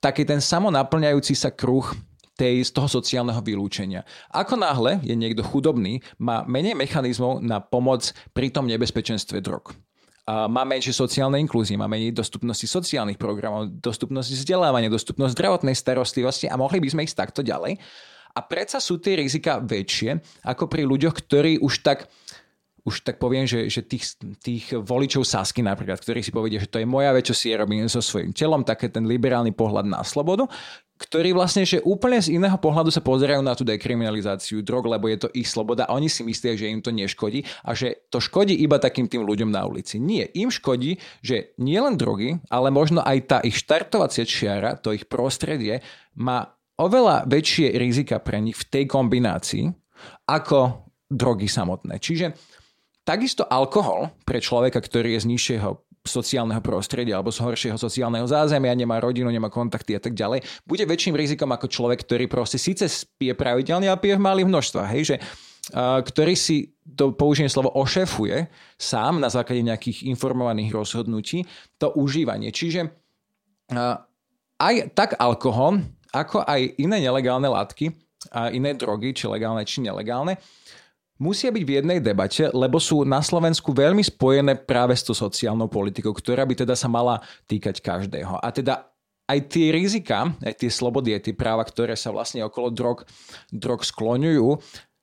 taký 0.00 0.24
ten 0.24 0.40
samonaplňajúci 0.40 1.36
sa 1.36 1.52
kruh 1.52 1.84
tej, 2.38 2.62
z 2.62 2.70
toho 2.70 2.86
sociálneho 2.86 3.42
vylúčenia. 3.42 4.06
Ako 4.30 4.54
náhle 4.54 5.02
je 5.02 5.18
niekto 5.18 5.42
chudobný, 5.42 5.98
má 6.22 6.46
menej 6.46 6.78
mechanizmov 6.78 7.42
na 7.42 7.58
pomoc 7.58 8.14
pri 8.30 8.54
tom 8.54 8.70
nebezpečenstve 8.70 9.42
drog. 9.42 9.74
Má 10.28 10.62
menšie 10.62 10.92
sociálne 10.92 11.40
inklúzie, 11.40 11.80
má 11.80 11.88
menej 11.88 12.12
dostupnosti 12.12 12.68
sociálnych 12.68 13.16
programov, 13.16 13.72
dostupnosti 13.80 14.36
vzdelávania, 14.36 14.92
dostupnosť 14.92 15.32
zdravotnej 15.34 15.72
starostlivosti 15.72 16.46
a 16.46 16.60
mohli 16.60 16.78
by 16.84 16.88
sme 16.92 17.04
ísť 17.08 17.16
takto 17.16 17.40
ďalej. 17.40 17.80
A 18.36 18.40
predsa 18.44 18.78
sú 18.78 19.00
tie 19.00 19.18
rizika 19.18 19.56
väčšie 19.58 20.44
ako 20.44 20.68
pri 20.68 20.84
ľuďoch, 20.84 21.16
ktorí 21.16 21.58
už 21.58 21.82
tak 21.82 22.06
už 22.88 23.04
tak 23.04 23.20
poviem, 23.20 23.44
že, 23.44 23.68
že 23.68 23.84
tých, 23.84 24.16
tých 24.40 24.72
voličov 24.72 25.20
Sasky 25.20 25.60
napríklad, 25.60 26.00
ktorí 26.00 26.24
si 26.24 26.32
povedia, 26.32 26.56
že 26.56 26.72
to 26.72 26.80
je 26.80 26.88
moja 26.88 27.12
vec, 27.12 27.28
čo 27.28 27.36
si 27.36 27.52
ja 27.52 27.60
robím 27.60 27.84
so 27.84 28.00
svojím 28.00 28.32
telom, 28.32 28.64
také 28.64 28.88
ten 28.88 29.04
liberálny 29.04 29.52
pohľad 29.52 29.84
na 29.84 30.00
slobodu, 30.00 30.48
ktorí 30.98 31.30
vlastne, 31.30 31.62
že 31.62 31.78
úplne 31.86 32.18
z 32.18 32.34
iného 32.34 32.58
pohľadu 32.58 32.90
sa 32.90 32.98
pozerajú 32.98 33.38
na 33.38 33.54
tú 33.54 33.62
dekriminalizáciu 33.62 34.66
drog, 34.66 34.90
lebo 34.90 35.06
je 35.06 35.18
to 35.24 35.28
ich 35.30 35.46
sloboda 35.46 35.86
a 35.86 35.94
oni 35.94 36.10
si 36.10 36.26
myslia, 36.26 36.58
že 36.58 36.66
im 36.66 36.82
to 36.82 36.90
neškodí 36.90 37.46
a 37.62 37.70
že 37.72 38.04
to 38.10 38.18
škodí 38.18 38.58
iba 38.58 38.82
takým 38.82 39.06
tým 39.06 39.22
ľuďom 39.22 39.54
na 39.54 39.62
ulici. 39.62 40.02
Nie, 40.02 40.26
im 40.34 40.50
škodí, 40.50 40.98
že 41.22 41.54
nie 41.62 41.78
len 41.78 41.94
drogy, 41.94 42.42
ale 42.50 42.74
možno 42.74 43.00
aj 43.06 43.18
tá 43.30 43.38
ich 43.46 43.54
štartovacia 43.62 44.26
čiara, 44.26 44.74
to 44.74 44.90
ich 44.90 45.06
prostredie, 45.06 45.80
má 46.18 46.50
oveľa 46.78 47.30
väčšie 47.30 47.78
rizika 47.78 48.18
pre 48.18 48.42
nich 48.42 48.58
v 48.58 48.66
tej 48.66 48.84
kombinácii 48.90 49.70
ako 50.26 50.90
drogy 51.06 51.46
samotné. 51.46 52.02
Čiže 52.02 52.34
takisto 53.06 53.46
alkohol 53.46 54.12
pre 54.26 54.42
človeka, 54.42 54.82
ktorý 54.82 55.16
je 55.16 55.24
z 55.24 55.30
nižšieho 55.30 55.87
sociálneho 56.08 56.64
prostredia 56.64 57.20
alebo 57.20 57.28
z 57.28 57.44
horšieho 57.44 57.76
sociálneho 57.76 58.24
zázemia, 58.24 58.72
nemá 58.72 58.96
rodinu, 58.98 59.28
nemá 59.28 59.52
kontakty 59.52 59.92
a 59.92 60.00
tak 60.00 60.16
ďalej, 60.16 60.42
bude 60.64 60.88
väčším 60.88 61.14
rizikom 61.14 61.52
ako 61.52 61.68
človek, 61.68 62.02
ktorý 62.08 62.24
proste 62.26 62.56
síce 62.56 62.88
pije 63.20 63.36
pravidelne, 63.36 63.86
ale 63.86 64.00
pije 64.00 64.16
v 64.16 64.24
malých 64.24 64.48
množstvách. 64.48 64.88
Hej, 64.96 65.02
že 65.04 65.16
ktorý 65.76 66.32
si, 66.32 66.72
to 66.96 67.12
použijem 67.12 67.52
slovo, 67.52 67.68
ošefuje 67.76 68.48
sám 68.80 69.20
na 69.20 69.28
základe 69.28 69.60
nejakých 69.60 70.08
informovaných 70.08 70.72
rozhodnutí 70.72 71.44
to 71.76 71.92
užívanie. 71.92 72.48
Čiže 72.48 72.88
aj 74.56 74.74
tak 74.96 75.20
alkohol, 75.20 75.84
ako 76.16 76.40
aj 76.48 76.80
iné 76.80 77.04
nelegálne 77.04 77.52
látky, 77.52 77.92
a 78.34 78.50
iné 78.50 78.74
drogy, 78.74 79.14
či 79.14 79.30
legálne, 79.30 79.62
či 79.62 79.78
nelegálne, 79.78 80.42
musia 81.18 81.50
byť 81.50 81.62
v 81.66 81.74
jednej 81.82 81.98
debate, 81.98 82.48
lebo 82.54 82.78
sú 82.78 83.02
na 83.02 83.18
Slovensku 83.20 83.74
veľmi 83.74 84.00
spojené 84.00 84.54
práve 84.54 84.94
s 84.94 85.02
tou 85.02 85.12
sociálnou 85.12 85.66
politikou, 85.66 86.14
ktorá 86.14 86.46
by 86.46 86.64
teda 86.64 86.78
sa 86.78 86.86
mala 86.86 87.20
týkať 87.50 87.82
každého. 87.82 88.38
A 88.38 88.48
teda 88.54 88.86
aj 89.28 89.38
tie 89.52 89.68
rizika, 89.74 90.32
aj 90.40 90.54
tie 90.56 90.70
slobody, 90.72 91.12
aj 91.12 91.28
tie 91.28 91.34
práva, 91.36 91.60
ktoré 91.66 91.92
sa 91.98 92.08
vlastne 92.08 92.40
okolo 92.46 92.72
drog, 92.72 93.04
drog 93.52 93.84
skloňujú, 93.84 94.56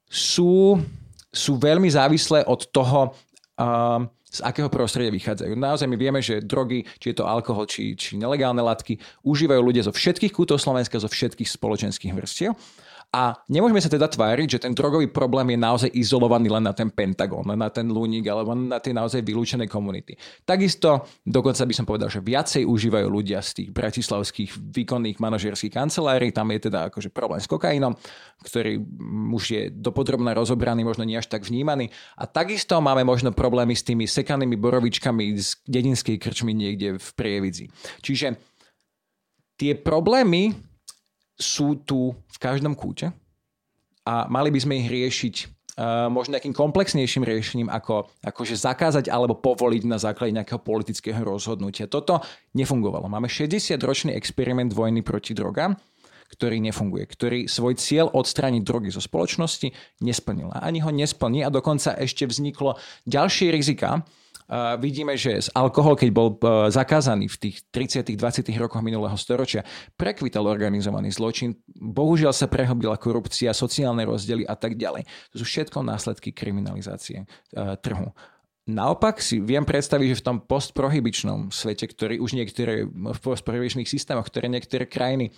sú, 0.09 0.81
sú 1.29 1.51
veľmi 1.61 1.91
závislé 1.91 2.41
od 2.49 2.65
toho, 2.73 3.13
uh, 3.61 4.01
z 4.35 4.39
akého 4.43 4.67
prostredia 4.67 5.13
vychádzajú. 5.13 5.53
Naozaj 5.55 5.87
my 5.87 5.95
vieme, 5.95 6.19
že 6.19 6.43
drogy, 6.43 6.83
či 6.99 7.13
je 7.13 7.21
to 7.21 7.29
alkohol, 7.29 7.63
či, 7.69 7.95
či 7.95 8.19
nelegálne 8.19 8.59
látky, 8.59 8.99
užívajú 9.23 9.61
ľudia 9.61 9.85
zo 9.85 9.95
všetkých 9.95 10.33
kútov 10.33 10.59
Slovenska, 10.59 10.99
zo 10.99 11.07
všetkých 11.07 11.47
spoločenských 11.47 12.11
vrstiev. 12.11 12.51
A 13.11 13.37
nemôžeme 13.47 13.79
sa 13.79 13.91
teda 13.91 14.09
tváriť, 14.09 14.47
že 14.57 14.61
ten 14.63 14.73
drogový 14.75 15.07
problém 15.07 15.55
je 15.55 15.59
naozaj 15.59 15.89
izolovaný 15.95 16.51
len 16.51 16.65
na 16.65 16.73
ten 16.75 16.91
Pentagon, 16.91 17.47
len 17.47 17.59
na 17.59 17.71
ten 17.71 17.87
Luník 17.87 18.27
alebo 18.27 18.51
na 18.55 18.81
tie 18.81 18.91
naozaj 18.91 19.23
vylúčené 19.23 19.69
komunity. 19.69 20.17
Takisto, 20.43 21.07
dokonca 21.23 21.63
by 21.63 21.73
som 21.73 21.85
povedal, 21.87 22.11
že 22.11 22.19
viacej 22.19 22.67
užívajú 22.67 23.07
ľudia 23.07 23.39
z 23.39 23.63
tých 23.63 23.69
bratislavských 23.71 24.51
výkonných 24.57 25.17
manažerských 25.21 25.73
kancelárií, 25.73 26.35
tam 26.35 26.51
je 26.51 26.67
teda 26.67 26.91
akože 26.91 27.09
problém 27.11 27.39
s 27.39 27.47
kokainom, 27.47 27.95
ktorý 28.43 28.83
už 29.31 29.43
je 29.47 29.61
dopodrobne 29.71 30.35
rozobraný, 30.35 30.83
možno 30.83 31.07
nie 31.07 31.15
až 31.15 31.31
tak 31.31 31.47
vnímaný. 31.47 31.89
A 32.19 32.27
takisto 32.27 32.77
máme 32.83 33.07
možno 33.07 33.31
problémy 33.31 33.73
s 33.75 33.87
tými 33.87 34.05
sekanými 34.11 34.59
borovičkami 34.59 35.23
z 35.39 35.63
dedinskej 35.65 36.19
krčmy 36.19 36.51
niekde 36.51 36.99
v 36.99 37.07
Prievidzi. 37.15 37.71
Čiže 38.03 38.35
tie 39.55 39.71
problémy 39.79 40.74
sú 41.35 41.79
tu 41.83 42.15
v 42.15 42.37
každom 42.39 42.73
kúte 42.73 43.11
a 44.07 44.29
mali 44.31 44.53
by 44.53 44.59
sme 44.61 44.79
ich 44.79 44.87
riešiť 44.87 45.35
uh, 45.75 46.07
možno 46.07 46.37
nejakým 46.37 46.55
komplexnejším 46.55 47.23
riešením, 47.27 47.69
ako 47.71 48.07
akože 48.23 48.55
zakázať 48.55 49.11
alebo 49.11 49.35
povoliť 49.35 49.83
na 49.89 49.99
základe 49.99 50.31
nejakého 50.31 50.61
politického 50.63 51.19
rozhodnutia. 51.25 51.91
Toto 51.91 52.23
nefungovalo. 52.55 53.11
Máme 53.11 53.27
60-ročný 53.27 54.15
experiment 54.15 54.71
vojny 54.71 55.03
proti 55.03 55.35
drogám, 55.35 55.75
ktorý 56.31 56.57
nefunguje, 56.63 57.05
ktorý 57.05 57.39
svoj 57.45 57.77
cieľ 57.77 58.09
odstrániť 58.13 58.61
drogy 58.65 58.89
zo 58.89 59.03
spoločnosti 59.03 59.69
nesplnil. 60.01 60.49
A 60.55 60.65
ani 60.65 60.81
ho 60.81 60.89
nesplní 60.89 61.45
a 61.45 61.53
dokonca 61.53 61.93
ešte 61.99 62.25
vzniklo 62.25 62.79
ďalšie 63.05 63.53
rizika, 63.53 64.01
Vidíme, 64.77 65.17
že 65.17 65.41
alkohol, 65.57 65.97
keď 65.97 66.09
bol 66.13 66.37
uh, 66.37 66.69
zakázaný 66.69 67.25
v 67.33 67.49
tých 67.49 67.65
30 67.73 68.13
20 68.13 68.45
rokoch 68.61 68.85
minulého 68.85 69.17
storočia, 69.17 69.65
prekvital 69.97 70.45
organizovaný 70.45 71.09
zločin, 71.09 71.57
bohužiaľ 71.73 72.29
sa 72.29 72.45
prehlbila 72.45 73.01
korupcia, 73.01 73.57
sociálne 73.57 74.05
rozdiely 74.05 74.45
a 74.45 74.53
tak 74.53 74.77
ďalej. 74.77 75.09
To 75.33 75.41
sú 75.41 75.45
všetko 75.49 75.81
následky 75.81 76.29
kriminalizácie 76.29 77.25
uh, 77.25 77.73
trhu. 77.81 78.13
Naopak 78.65 79.21
si 79.21 79.37
viem 79.37 79.61
predstaviť, 79.61 80.07
že 80.09 80.19
v 80.21 80.25
tom 80.25 80.37
postprohybičnom 80.41 81.53
svete, 81.53 81.85
ktorý 81.85 82.17
už 82.17 82.33
niektoré, 82.33 82.89
v 82.89 83.19
postprohybičných 83.21 83.85
systémoch, 83.85 84.25
ktoré 84.25 84.49
niektoré 84.49 84.89
krajiny 84.89 85.29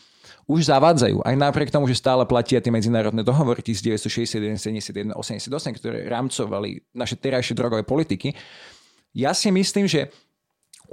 už 0.48 0.72
zavádzajú, 0.72 1.28
aj 1.28 1.36
napriek 1.36 1.68
tomu, 1.68 1.92
že 1.92 2.00
stále 2.00 2.24
platia 2.24 2.64
tie 2.64 2.72
medzinárodné 2.72 3.28
dohovory 3.28 3.60
1961, 3.60 5.12
71, 5.12 5.12
88, 5.12 5.44
ktoré 5.76 6.08
rámcovali 6.08 6.88
naše 6.96 7.20
terajšie 7.20 7.52
drogové 7.52 7.84
politiky, 7.84 8.32
ja 9.18 9.34
si 9.34 9.50
myslím, 9.50 9.90
že 9.90 10.14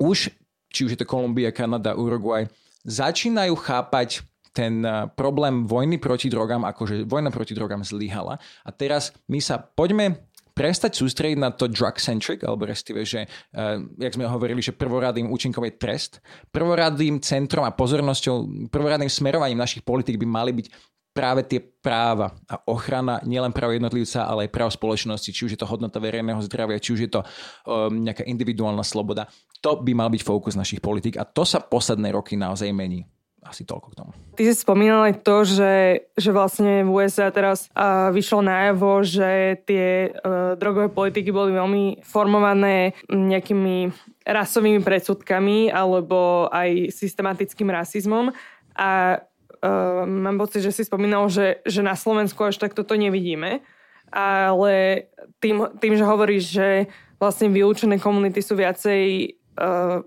už, 0.00 0.32
či 0.72 0.80
už 0.88 0.96
je 0.96 1.00
to 1.04 1.06
Kolumbia, 1.06 1.52
Kanada, 1.52 1.92
Uruguay, 1.92 2.48
začínajú 2.88 3.52
chápať 3.60 4.24
ten 4.54 4.80
eh, 4.86 5.10
problém 5.12 5.68
vojny 5.68 6.00
proti 6.00 6.32
drogám, 6.32 6.64
akože 6.64 7.04
vojna 7.04 7.28
proti 7.28 7.52
drogám 7.52 7.84
zlyhala. 7.84 8.40
A 8.64 8.70
teraz 8.72 9.12
my 9.28 9.42
sa 9.42 9.60
poďme 9.60 10.30
prestať 10.54 10.94
sústrediť 10.94 11.38
na 11.42 11.50
to 11.50 11.66
drug-centric, 11.66 12.46
alebo 12.46 12.70
respektíve, 12.70 13.02
že, 13.02 13.26
uh, 13.26 13.82
jak 13.98 14.14
sme 14.14 14.22
hovorili, 14.22 14.62
že 14.62 14.70
prvoradým 14.70 15.26
účinkom 15.26 15.66
je 15.66 15.74
trest. 15.74 16.22
Prvoradým 16.54 17.18
centrom 17.18 17.66
a 17.66 17.74
pozornosťou, 17.74 18.70
prvoradým 18.70 19.10
smerovaním 19.10 19.58
našich 19.58 19.82
politik 19.82 20.14
by 20.14 20.26
mali 20.30 20.54
byť 20.54 20.93
práve 21.14 21.46
tie 21.46 21.62
práva 21.62 22.34
a 22.50 22.58
ochrana 22.66 23.22
nielen 23.22 23.54
práv 23.54 23.78
jednotlivca, 23.78 24.26
ale 24.26 24.50
aj 24.50 24.50
práv 24.50 24.74
spoločnosti, 24.74 25.30
či 25.30 25.46
už 25.46 25.54
je 25.54 25.60
to 25.62 25.70
hodnota 25.70 26.02
verejného 26.02 26.42
zdravia, 26.42 26.82
či 26.82 26.90
už 26.90 27.00
je 27.06 27.10
to 27.14 27.20
um, 27.22 28.02
nejaká 28.02 28.26
individuálna 28.26 28.82
sloboda. 28.82 29.30
To 29.62 29.78
by 29.78 29.94
mal 29.94 30.10
byť 30.10 30.26
fokus 30.26 30.58
našich 30.58 30.82
politik 30.82 31.14
a 31.16 31.24
to 31.24 31.46
sa 31.46 31.62
posledné 31.62 32.10
roky 32.10 32.34
naozaj 32.34 32.68
mení. 32.74 33.06
asi 33.46 33.62
toľko 33.62 33.86
k 33.92 33.96
tomu. 34.00 34.10
Ty 34.34 34.42
si 34.42 34.52
spomínal 34.56 35.06
aj 35.06 35.14
to, 35.22 35.36
že, 35.46 35.74
že 36.18 36.30
vlastne 36.34 36.82
v 36.82 36.90
USA 36.90 37.30
teraz 37.30 37.70
uh, 37.76 38.10
vyšlo 38.10 38.42
najavo, 38.42 39.04
že 39.06 39.62
tie 39.68 40.10
uh, 40.10 40.58
drogové 40.58 40.90
politiky 40.90 41.30
boli 41.30 41.54
veľmi 41.54 42.02
formované 42.02 42.98
nejakými 43.06 43.92
rasovými 44.26 44.80
predsudkami 44.82 45.70
alebo 45.70 46.50
aj 46.50 46.90
systematickým 46.90 47.68
rasizmom 47.68 48.32
a 48.74 49.22
uh, 49.64 50.04
mám 50.04 50.36
pocit, 50.36 50.60
že 50.60 50.76
si 50.76 50.84
spomínal, 50.84 51.32
že, 51.32 51.64
že 51.64 51.80
na 51.80 51.96
Slovensku 51.96 52.44
až 52.44 52.60
tak 52.60 52.76
toto 52.76 52.92
nevidíme, 52.92 53.64
ale 54.12 55.08
tým, 55.40 55.72
tým 55.80 55.96
že 55.96 56.04
hovoríš, 56.04 56.44
že 56.52 56.68
vlastne 57.16 57.48
vylúčené 57.48 57.96
komunity 57.96 58.44
sú 58.44 58.54
viacej, 58.60 59.34
uh, 59.56 60.04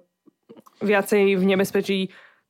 viacej 0.85 1.33
v 1.33 1.43
nebezpečí 1.43 1.99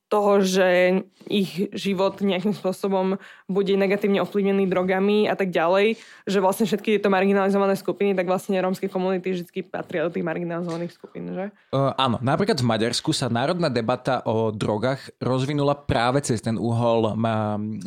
toho, 0.08 0.40
že 0.40 1.00
ich 1.28 1.68
život 1.76 2.20
nejakým 2.20 2.56
spôsobom 2.56 3.20
bude 3.48 3.72
negatívne 3.72 4.20
ovplyvnený 4.20 4.68
drogami 4.68 5.24
a 5.24 5.32
tak 5.32 5.48
ďalej, 5.48 5.96
že 6.28 6.38
vlastne 6.38 6.68
všetky 6.68 7.00
tieto 7.00 7.08
marginalizované 7.08 7.80
skupiny, 7.80 8.12
tak 8.12 8.28
vlastne 8.28 8.60
rómske 8.60 8.92
komunity 8.92 9.32
vždy 9.32 9.64
patria 9.64 10.04
do 10.04 10.12
tých 10.12 10.20
marginalizovaných 10.20 10.92
skupín, 10.92 11.32
že? 11.32 11.48
Uh, 11.72 11.96
áno, 11.96 12.20
napríklad 12.20 12.60
v 12.60 12.68
Maďarsku 12.68 13.16
sa 13.16 13.32
národná 13.32 13.72
debata 13.72 14.20
o 14.28 14.52
drogách 14.52 15.16
rozvinula 15.16 15.72
práve 15.72 16.20
cez 16.20 16.44
ten 16.44 16.60
uhol 16.60 17.16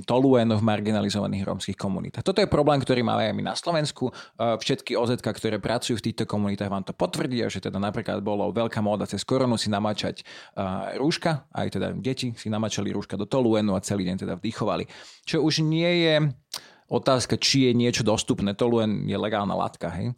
toluénov 0.10 0.66
marginalizovaných 0.66 1.46
rómskych 1.46 1.78
komunitách. 1.78 2.26
Toto 2.26 2.42
je 2.42 2.50
problém, 2.50 2.82
ktorý 2.82 3.06
máme 3.06 3.30
aj 3.30 3.36
my 3.38 3.44
na 3.46 3.54
Slovensku. 3.54 4.10
Všetky 4.42 4.98
OZ, 4.98 5.22
ktoré 5.22 5.62
pracujú 5.62 6.02
v 6.02 6.10
týchto 6.10 6.26
komunitách, 6.26 6.74
vám 6.74 6.90
to 6.90 6.98
potvrdia, 6.98 7.54
že 7.54 7.62
teda 7.62 7.78
napríklad 7.78 8.18
bolo 8.26 8.50
veľká 8.50 8.82
móda 8.82 9.06
cez 9.06 9.22
koronu 9.22 9.62
si 9.62 9.70
namačať 9.70 10.26
rúška, 10.98 11.46
aj 11.54 11.68
teda 11.78 11.94
deti 11.94 12.34
si 12.34 12.50
namačali 12.50 12.90
rúška 12.90 13.14
do 13.14 13.30
toluenu 13.30 13.78
a 13.78 13.84
celý 13.86 14.10
deň 14.10 14.26
teda 14.26 14.34
vdychovali. 14.42 14.90
Čo 15.22 15.46
už 15.46 15.51
nie 15.60 16.08
je 16.08 16.16
otázka, 16.88 17.36
či 17.36 17.68
je 17.68 17.72
niečo 17.76 18.08
dostupné. 18.08 18.56
Toluen 18.56 19.04
je 19.04 19.20
legálna 19.20 19.52
látka, 19.52 19.92
hej. 19.92 20.16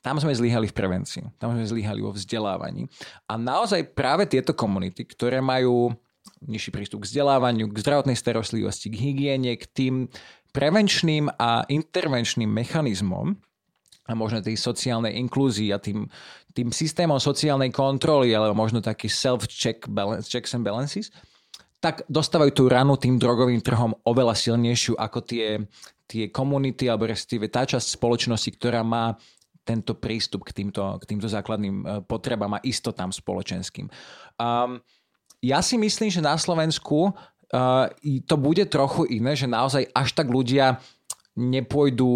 Tam 0.00 0.16
sme 0.22 0.32
zlyhali 0.32 0.70
v 0.70 0.76
prevencii, 0.76 1.34
tam 1.36 1.52
sme 1.52 1.66
zlyhali 1.66 2.00
vo 2.00 2.14
vzdelávaní. 2.14 2.86
A 3.26 3.36
naozaj 3.36 3.92
práve 3.92 4.24
tieto 4.30 4.54
komunity, 4.54 5.02
ktoré 5.02 5.42
majú 5.42 5.90
nižší 6.46 6.70
prístup 6.70 7.02
k 7.02 7.10
vzdelávaniu, 7.10 7.66
k 7.74 7.82
zdravotnej 7.82 8.14
starostlivosti, 8.14 8.86
k 8.86 8.96
hygiene, 9.02 9.58
k 9.58 9.66
tým 9.66 9.94
prevenčným 10.54 11.26
a 11.36 11.66
intervenčným 11.66 12.48
mechanizmom, 12.48 13.34
a 14.06 14.14
možno 14.14 14.38
tej 14.38 14.54
sociálnej 14.54 15.18
inklúzii 15.18 15.74
a 15.74 15.82
tým, 15.82 16.06
tým 16.54 16.70
systémom 16.70 17.18
sociálnej 17.18 17.74
kontroly, 17.74 18.30
alebo 18.30 18.54
možno 18.54 18.78
taký 18.78 19.10
self-check 19.10 19.90
balance, 19.90 20.30
checks 20.30 20.54
and 20.54 20.62
balances, 20.62 21.10
tak 21.86 22.02
dostávajú 22.10 22.50
tú 22.50 22.64
ranu 22.66 22.98
tým 22.98 23.14
drogovým 23.14 23.62
trhom 23.62 23.94
oveľa 24.02 24.34
silnejšiu 24.34 24.98
ako 24.98 25.22
tie, 25.22 25.62
tie 26.10 26.34
komunity 26.34 26.90
alebo 26.90 27.06
respektíve 27.06 27.46
tá 27.46 27.62
časť 27.62 27.94
spoločnosti, 27.94 28.50
ktorá 28.58 28.82
má 28.82 29.14
tento 29.62 29.94
prístup 29.94 30.42
k 30.50 30.62
týmto, 30.62 30.98
k 30.98 31.04
týmto 31.06 31.30
základným 31.30 31.76
e, 31.78 31.84
potrebám 32.02 32.58
a 32.58 32.62
istotám 32.66 33.14
spoločenským. 33.14 33.86
Um, 34.34 34.82
ja 35.38 35.62
si 35.62 35.78
myslím, 35.78 36.10
že 36.10 36.18
na 36.18 36.34
Slovensku 36.34 37.14
uh, 37.14 37.86
to 38.26 38.34
bude 38.34 38.66
trochu 38.66 39.06
iné, 39.06 39.38
že 39.38 39.46
naozaj 39.46 39.86
až 39.94 40.16
tak 40.16 40.26
ľudia 40.32 40.82
nepôjdu 41.38 42.10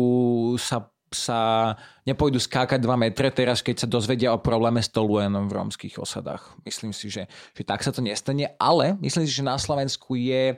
sa 0.57 0.91
sa 1.11 1.75
nepôjdu 2.07 2.39
skákať 2.39 2.79
2 2.79 2.87
metre 2.95 3.29
teraz, 3.35 3.61
keď 3.61 3.85
sa 3.85 3.89
dozvedia 3.91 4.31
o 4.31 4.39
probléme 4.39 4.79
s 4.79 4.91
toluenom 4.91 5.51
v 5.51 5.57
rómskych 5.59 5.99
osadách. 5.99 6.55
Myslím 6.63 6.95
si, 6.95 7.11
že, 7.11 7.27
že 7.55 7.63
tak 7.67 7.83
sa 7.83 7.91
to 7.91 7.99
nestane, 7.99 8.55
ale 8.57 8.95
myslím 9.03 9.27
si, 9.27 9.33
že 9.35 9.43
na 9.43 9.59
Slovensku 9.59 10.15
je, 10.15 10.55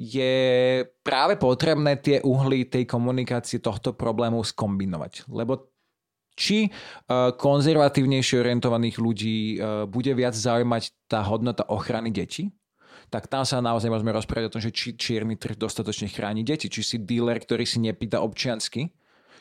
je 0.00 0.34
práve 1.04 1.36
potrebné 1.36 2.00
tie 2.00 2.24
uhly 2.24 2.64
tej 2.64 2.88
komunikácie 2.88 3.60
tohto 3.60 3.92
problému 3.92 4.40
skombinovať. 4.40 5.28
Lebo 5.28 5.68
či 6.32 6.72
uh, 6.72 7.36
konzervatívnejšie 7.36 8.40
orientovaných 8.40 8.96
ľudí 8.96 9.36
uh, 9.60 9.84
bude 9.84 10.16
viac 10.16 10.32
zaujímať 10.32 11.04
tá 11.04 11.20
hodnota 11.20 11.68
ochrany 11.68 12.08
detí, 12.08 12.48
tak 13.12 13.28
tam 13.28 13.44
sa 13.44 13.60
naozaj 13.60 13.92
môžeme 13.92 14.16
rozprávať 14.16 14.48
o 14.48 14.52
tom, 14.56 14.62
že 14.64 14.72
či 14.72 14.96
čierny 14.96 15.36
trh 15.36 15.60
dostatočne 15.60 16.08
chráni 16.08 16.48
deti, 16.48 16.72
či 16.72 16.80
si 16.80 16.96
dealer, 16.96 17.36
ktorý 17.36 17.68
si 17.68 17.76
nepýta 17.76 18.24
občiansky, 18.24 18.88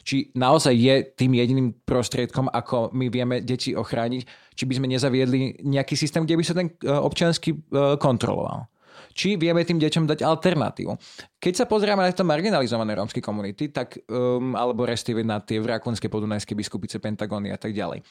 či 0.02 0.34
naozaj 0.34 0.74
je 0.74 0.96
tým 1.16 1.32
jediným 1.38 1.74
prostriedkom, 1.86 2.50
ako 2.50 2.92
my 2.92 3.08
vieme 3.08 3.40
deti 3.42 3.74
ochrániť, 3.78 4.22
či 4.54 4.64
by 4.68 4.74
sme 4.78 4.88
nezaviedli 4.92 5.62
nejaký 5.66 5.96
systém, 5.98 6.26
kde 6.26 6.38
by 6.38 6.44
sa 6.46 6.58
ten 6.58 6.68
e, 6.70 6.74
občiansky 6.90 7.56
e, 7.56 7.58
kontroloval. 8.02 8.68
Či 9.12 9.36
vieme 9.36 9.68
tým 9.68 9.80
deťom 9.80 10.08
dať 10.08 10.24
alternatívu. 10.24 10.96
Keď 11.36 11.54
sa 11.54 11.66
pozrieme 11.68 12.00
na 12.00 12.16
to 12.16 12.24
marginalizované 12.24 12.96
rómske 12.96 13.20
komunity, 13.20 13.68
tak, 13.68 14.00
um, 14.08 14.56
alebo 14.56 14.88
respektíve 14.88 15.20
na 15.28 15.44
tie 15.44 15.60
vrakonské 15.60 16.08
podunajské 16.08 16.56
biskupice, 16.56 16.96
Pentagóny 17.04 17.52
a 17.52 17.60
tak 17.60 17.76
ďalej. 17.76 18.08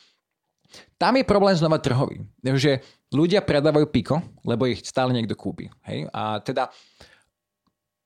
Tam 1.00 1.16
je 1.16 1.24
problém 1.24 1.57
znova 1.57 1.83
trhový. 1.83 2.22
Že 2.44 2.85
ľudia 3.11 3.42
predávajú 3.42 3.90
piko, 3.90 4.22
lebo 4.46 4.70
ich 4.70 4.85
stále 4.87 5.11
niekto 5.11 5.35
kúpi. 5.35 5.66
Hej? 5.88 6.07
A 6.14 6.38
teda 6.44 6.70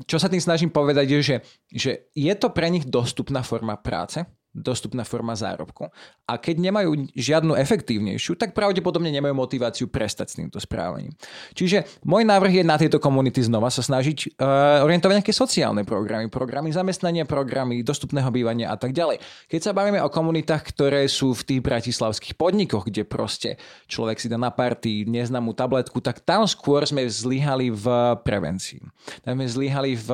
čo 0.02 0.18
sa 0.18 0.26
tým 0.26 0.42
snažím 0.42 0.74
povedať 0.74 1.06
je, 1.06 1.20
že, 1.22 1.36
že 1.70 1.90
je 2.10 2.34
to 2.34 2.50
pre 2.50 2.66
nich 2.66 2.82
dostupná 2.90 3.46
forma 3.46 3.78
práce, 3.78 4.26
dostupná 4.54 5.02
forma 5.02 5.34
zárobku. 5.34 5.90
A 6.30 6.38
keď 6.38 6.62
nemajú 6.62 7.10
žiadnu 7.12 7.58
efektívnejšiu, 7.58 8.38
tak 8.38 8.54
pravdepodobne 8.54 9.10
nemajú 9.10 9.34
motiváciu 9.34 9.90
prestať 9.90 10.26
s 10.30 10.38
týmto 10.38 10.62
správaním. 10.62 11.10
Čiže 11.58 11.84
môj 12.06 12.22
návrh 12.22 12.62
je 12.62 12.64
na 12.64 12.78
tieto 12.78 13.02
komunity 13.02 13.42
znova 13.42 13.68
sa 13.68 13.82
snažiť 13.82 14.38
uh, 14.38 14.86
orientovať 14.86 15.20
nejaké 15.20 15.34
sociálne 15.34 15.82
programy, 15.82 16.30
programy 16.30 16.70
zamestnania, 16.70 17.26
programy 17.26 17.82
dostupného 17.82 18.30
bývania 18.30 18.70
a 18.70 18.78
tak 18.78 18.94
ďalej. 18.94 19.18
Keď 19.50 19.60
sa 19.60 19.74
bavíme 19.74 19.98
o 19.98 20.08
komunitách, 20.08 20.62
ktoré 20.70 21.02
sú 21.10 21.34
v 21.34 21.42
tých 21.42 21.60
bratislavských 21.60 22.38
podnikoch, 22.38 22.86
kde 22.86 23.02
proste 23.02 23.58
človek 23.90 24.22
si 24.22 24.30
dá 24.30 24.38
na 24.38 24.54
party 24.54 25.04
neznámú 25.10 25.50
tabletku, 25.50 25.98
tak 25.98 26.22
tam 26.22 26.46
skôr 26.46 26.86
sme 26.86 27.02
zlyhali 27.10 27.74
v 27.74 27.86
prevencii. 28.22 28.80
Tam 29.26 29.34
sme 29.34 29.50
zlyhali 29.50 29.98
v 29.98 30.08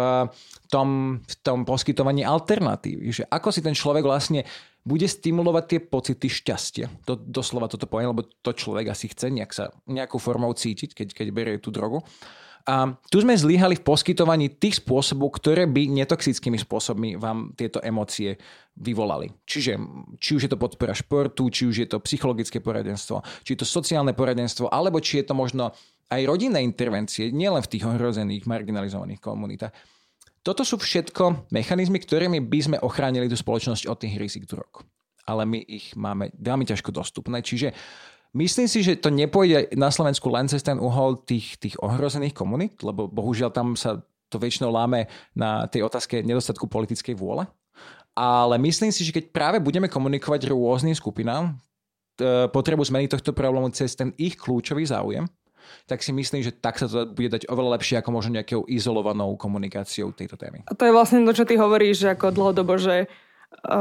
tom, 0.70 0.88
v 1.20 1.34
tom 1.42 1.66
poskytovaní 1.66 2.22
alternatívy. 2.22 3.10
Že 3.10 3.24
ako 3.28 3.48
si 3.50 3.60
ten 3.60 3.74
človek 3.74 4.06
vlastne 4.06 4.46
bude 4.80 5.04
stimulovať 5.04 5.64
tie 5.66 5.80
pocity 5.84 6.26
šťastia. 6.30 6.86
To, 7.04 7.18
doslova 7.18 7.68
toto 7.68 7.84
poviem, 7.84 8.16
lebo 8.16 8.24
to 8.24 8.56
človek 8.56 8.88
asi 8.94 9.12
chce 9.12 9.28
nejak 9.28 9.52
sa 9.52 9.68
nejakou 9.84 10.16
formou 10.16 10.54
cítiť, 10.56 10.96
keď, 10.96 11.08
keď 11.12 11.26
berie 11.34 11.56
tú 11.60 11.68
drogu. 11.68 12.00
A 12.68 12.92
tu 13.08 13.16
sme 13.24 13.32
zlyhali 13.32 13.80
v 13.80 13.86
poskytovaní 13.86 14.60
tých 14.60 14.84
spôsobov, 14.84 15.40
ktoré 15.40 15.64
by 15.64 15.88
netoxickými 15.90 16.60
spôsobmi 16.60 17.16
vám 17.16 17.56
tieto 17.56 17.80
emócie 17.80 18.36
vyvolali. 18.76 19.32
Čiže 19.48 19.80
či 20.20 20.30
už 20.36 20.44
je 20.44 20.50
to 20.52 20.60
podpora 20.60 20.92
športu, 20.92 21.48
či 21.48 21.64
už 21.64 21.76
je 21.80 21.88
to 21.88 22.04
psychologické 22.04 22.60
poradenstvo, 22.60 23.24
či 23.44 23.56
je 23.56 23.64
to 23.64 23.68
sociálne 23.68 24.12
poradenstvo, 24.12 24.68
alebo 24.68 25.00
či 25.00 25.24
je 25.24 25.32
to 25.32 25.34
možno 25.36 25.72
aj 26.12 26.20
rodinné 26.28 26.60
intervencie, 26.60 27.32
nielen 27.32 27.64
v 27.64 27.70
tých 27.70 27.84
ohrozených, 27.88 28.44
marginalizovaných 28.44 29.20
komunitách. 29.24 29.72
Toto 30.40 30.64
sú 30.64 30.80
všetko 30.80 31.52
mechanizmy, 31.52 32.00
ktorými 32.00 32.40
by 32.40 32.60
sme 32.64 32.76
ochránili 32.80 33.28
tú 33.28 33.36
spoločnosť 33.36 33.84
od 33.84 33.96
tých 34.00 34.16
rizik 34.16 34.44
drog. 34.48 34.84
Ale 35.28 35.44
my 35.44 35.60
ich 35.60 35.92
máme 35.92 36.32
veľmi 36.32 36.64
ťažko 36.64 36.96
dostupné, 36.96 37.44
čiže 37.44 37.76
myslím 38.32 38.64
si, 38.64 38.80
že 38.80 38.96
to 38.96 39.12
nepôjde 39.12 39.76
na 39.76 39.92
Slovensku 39.92 40.32
len 40.32 40.48
cez 40.48 40.64
ten 40.64 40.80
uhol 40.80 41.20
tých, 41.28 41.60
tých 41.60 41.76
ohrozených 41.84 42.32
komunít, 42.32 42.80
lebo 42.80 43.04
bohužiaľ 43.04 43.52
tam 43.52 43.76
sa 43.76 44.00
to 44.32 44.40
väčšinou 44.40 44.72
láme 44.72 45.10
na 45.36 45.68
tej 45.68 45.84
otázke 45.84 46.24
nedostatku 46.24 46.70
politickej 46.70 47.18
vôle. 47.18 47.44
Ale 48.16 48.56
myslím 48.58 48.90
si, 48.90 49.04
že 49.04 49.14
keď 49.14 49.30
práve 49.30 49.58
budeme 49.60 49.92
komunikovať 49.92 50.48
rôznym 50.48 50.96
skupinám 50.96 51.58
potrebu 52.52 52.84
zmeny 52.84 53.08
tohto 53.08 53.32
problému 53.32 53.72
cez 53.72 53.96
ten 53.96 54.12
ich 54.20 54.36
kľúčový 54.36 54.84
záujem, 54.84 55.24
tak 55.90 56.02
si 56.04 56.12
myslím, 56.14 56.44
že 56.44 56.54
tak 56.54 56.78
sa 56.78 56.90
to 56.90 57.08
bude 57.10 57.32
dať 57.32 57.50
oveľa 57.50 57.78
lepšie 57.80 57.98
ako 58.00 58.10
možno 58.14 58.38
nejakou 58.38 58.64
izolovanou 58.70 59.34
komunikáciou 59.34 60.14
tejto 60.14 60.38
témy. 60.38 60.62
A 60.68 60.74
to 60.76 60.86
je 60.88 60.94
vlastne 60.94 61.24
to, 61.26 61.32
čo 61.34 61.48
ty 61.48 61.58
hovoríš, 61.58 62.06
že 62.06 62.14
ako 62.14 62.34
dlhodobo, 62.34 62.78
že 62.78 63.10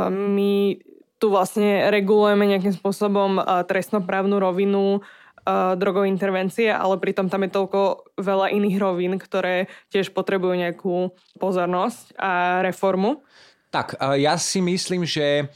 my 0.10 0.82
tu 1.20 1.28
vlastne 1.30 1.92
regulujeme 1.92 2.48
nejakým 2.48 2.74
spôsobom 2.80 3.44
trestnoprávnu 3.68 4.40
rovinu 4.40 5.04
drogové 5.50 6.08
intervencie, 6.12 6.70
ale 6.70 7.02
pritom 7.02 7.26
tam 7.26 7.42
je 7.42 7.52
toľko 7.52 8.12
veľa 8.22 8.54
iných 8.54 8.78
rovín, 8.78 9.18
ktoré 9.18 9.66
tiež 9.90 10.14
potrebujú 10.14 10.54
nejakú 10.54 11.10
pozornosť 11.42 12.14
a 12.22 12.62
reformu. 12.62 13.26
Tak, 13.74 13.98
ja 14.18 14.38
si 14.38 14.62
myslím, 14.62 15.10
že 15.10 15.50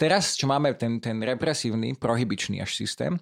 teraz, 0.00 0.40
čo 0.40 0.48
máme 0.48 0.72
ten, 0.72 1.04
ten 1.04 1.20
represívny, 1.20 1.92
prohybičný 1.96 2.64
až 2.64 2.80
systém, 2.80 3.20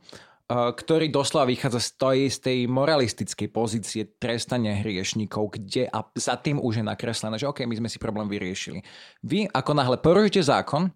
ktorý 0.49 1.13
doslova 1.13 1.45
vychádza 1.45 1.77
z 1.77 1.91
tej, 2.01 2.21
z 2.33 2.39
tej 2.41 2.59
moralistickej 2.73 3.49
pozície 3.53 4.03
trestania 4.17 4.81
hriešnikov, 4.81 5.61
kde 5.61 5.93
a 5.93 6.01
za 6.17 6.41
tým 6.41 6.57
už 6.57 6.81
je 6.81 6.85
nakreslené, 6.89 7.37
že 7.37 7.45
OK, 7.45 7.69
my 7.69 7.77
sme 7.77 7.93
si 7.93 8.01
problém 8.01 8.33
vyriešili. 8.33 8.81
Vy, 9.21 9.53
ako 9.53 9.77
náhle 9.77 10.01
porušíte 10.01 10.41
zákon, 10.41 10.89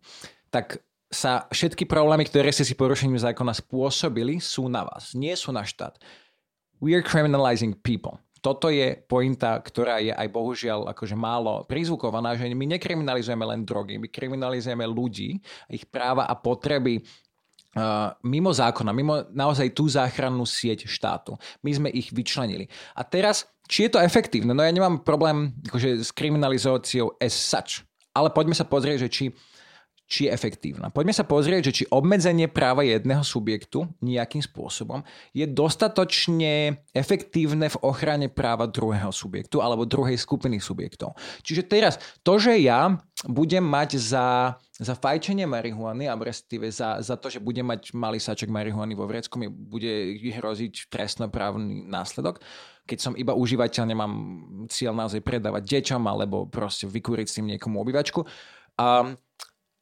tak 0.48 0.80
sa 1.12 1.44
všetky 1.52 1.84
problémy, 1.84 2.24
ktoré 2.24 2.48
ste 2.48 2.64
si 2.64 2.72
porušením 2.72 3.20
zákona 3.20 3.52
spôsobili, 3.52 4.40
sú 4.40 4.72
na 4.72 4.88
vás, 4.88 5.12
nie 5.12 5.36
sú 5.36 5.52
na 5.52 5.68
štát. 5.68 6.00
We 6.80 6.96
are 6.96 7.04
criminalizing 7.04 7.76
people. 7.84 8.16
toto 8.42 8.74
je 8.74 8.98
pointa, 9.06 9.62
ktorá 9.62 10.02
je 10.02 10.10
aj 10.10 10.28
bohužiaľ 10.34 10.90
akože 10.90 11.14
málo 11.14 11.62
prizvukovaná, 11.70 12.34
že 12.34 12.50
my 12.50 12.74
nekriminalizujeme 12.74 13.46
len 13.46 13.62
drogy, 13.62 14.02
my 14.02 14.10
kriminalizujeme 14.10 14.82
ľudí, 14.82 15.38
ich 15.70 15.86
práva 15.86 16.26
a 16.26 16.34
potreby 16.34 17.06
Mimo 18.20 18.52
zákona, 18.52 18.92
mimo 18.92 19.24
naozaj 19.32 19.72
tú 19.72 19.88
záchrannú 19.88 20.44
sieť 20.44 20.84
štátu. 20.84 21.40
My 21.64 21.72
sme 21.72 21.88
ich 21.88 22.12
vyčlenili. 22.12 22.68
A 22.92 23.00
teraz, 23.00 23.48
či 23.64 23.88
je 23.88 23.96
to 23.96 24.04
efektívne? 24.04 24.52
No 24.52 24.60
ja 24.60 24.68
nemám 24.68 25.00
problém 25.00 25.56
akože, 25.64 26.04
s 26.04 26.12
kriminalizáciou 26.12 27.16
as 27.16 27.32
such, 27.32 27.80
ale 28.12 28.28
poďme 28.28 28.52
sa 28.52 28.68
pozrieť, 28.68 29.08
že 29.08 29.08
či 29.08 29.24
či 30.12 30.28
je 30.28 30.30
efektívna. 30.36 30.92
Poďme 30.92 31.16
sa 31.16 31.24
pozrieť, 31.24 31.72
že 31.72 31.76
či 31.80 31.84
obmedzenie 31.88 32.52
práva 32.52 32.84
jedného 32.84 33.24
subjektu 33.24 33.88
nejakým 34.04 34.44
spôsobom 34.44 35.00
je 35.32 35.48
dostatočne 35.48 36.84
efektívne 36.92 37.72
v 37.72 37.80
ochrane 37.80 38.28
práva 38.28 38.68
druhého 38.68 39.08
subjektu 39.08 39.64
alebo 39.64 39.88
druhej 39.88 40.20
skupiny 40.20 40.60
subjektov. 40.60 41.16
Čiže 41.40 41.64
teraz, 41.64 41.96
to, 42.20 42.36
že 42.36 42.60
ja 42.60 42.92
budem 43.24 43.64
mať 43.64 43.96
za, 43.96 44.60
za 44.76 44.92
fajčenie 44.92 45.48
marihuany, 45.48 46.12
a 46.12 46.18
respektíve 46.20 46.68
za, 46.68 47.00
za 47.00 47.16
to, 47.16 47.32
že 47.32 47.40
budem 47.40 47.64
mať 47.64 47.96
malý 47.96 48.20
saček 48.20 48.52
marihuany 48.52 48.92
vo 48.92 49.08
vrecku, 49.08 49.40
mi 49.40 49.48
bude 49.48 50.12
hroziť 50.20 50.92
trestnoprávny 50.92 51.88
následok, 51.88 52.44
keď 52.82 52.98
som 52.98 53.12
iba 53.14 53.32
užívateľ, 53.32 53.84
nemám 53.88 54.12
cieľ 54.66 54.92
naozaj 54.92 55.22
predávať 55.22 55.62
deťom 55.64 56.02
alebo 56.04 56.50
proste 56.50 56.90
vykúriť 56.90 57.26
s 57.30 57.36
tým 57.38 57.46
niekomu 57.54 57.78
obývačku. 57.78 58.26
Um, 58.74 59.14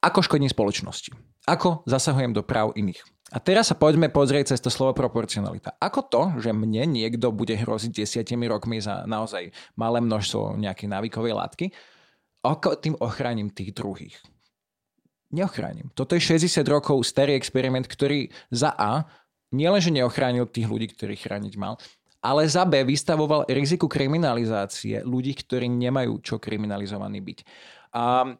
ako 0.00 0.24
škodím 0.24 0.48
spoločnosti. 0.48 1.12
Ako 1.44 1.84
zasahujem 1.84 2.32
do 2.32 2.40
práv 2.40 2.72
iných. 2.76 3.00
A 3.30 3.38
teraz 3.38 3.70
sa 3.70 3.78
poďme 3.78 4.10
pozrieť 4.10 4.56
cez 4.56 4.60
to 4.64 4.72
slovo 4.72 4.90
proporcionalita. 4.96 5.78
Ako 5.78 6.00
to, 6.10 6.22
že 6.42 6.50
mne 6.50 6.90
niekto 6.90 7.30
bude 7.30 7.54
hroziť 7.54 8.02
desiatimi 8.02 8.50
rokmi 8.50 8.82
za 8.82 9.06
naozaj 9.06 9.54
malé 9.78 10.02
množstvo 10.02 10.58
nejakej 10.58 10.88
návykovej 10.90 11.34
látky, 11.38 11.66
ako 12.42 12.80
tým 12.80 12.96
ochránim 12.98 13.52
tých 13.52 13.76
druhých? 13.76 14.16
Neochránim. 15.30 15.94
Toto 15.94 16.18
je 16.18 16.26
60 16.26 16.66
rokov 16.66 17.06
starý 17.06 17.38
experiment, 17.38 17.86
ktorý 17.86 18.34
za 18.50 18.74
A 18.74 19.06
nielenže 19.54 19.94
neochránil 19.94 20.50
tých 20.50 20.66
ľudí, 20.66 20.90
ktorých 20.90 21.22
chrániť 21.30 21.54
mal, 21.54 21.78
ale 22.18 22.50
za 22.50 22.66
B 22.66 22.82
vystavoval 22.82 23.46
riziku 23.46 23.86
kriminalizácie 23.86 25.06
ľudí, 25.06 25.38
ktorí 25.38 25.70
nemajú 25.70 26.18
čo 26.20 26.42
kriminalizovaní 26.42 27.22
byť. 27.22 27.38
A 27.94 28.34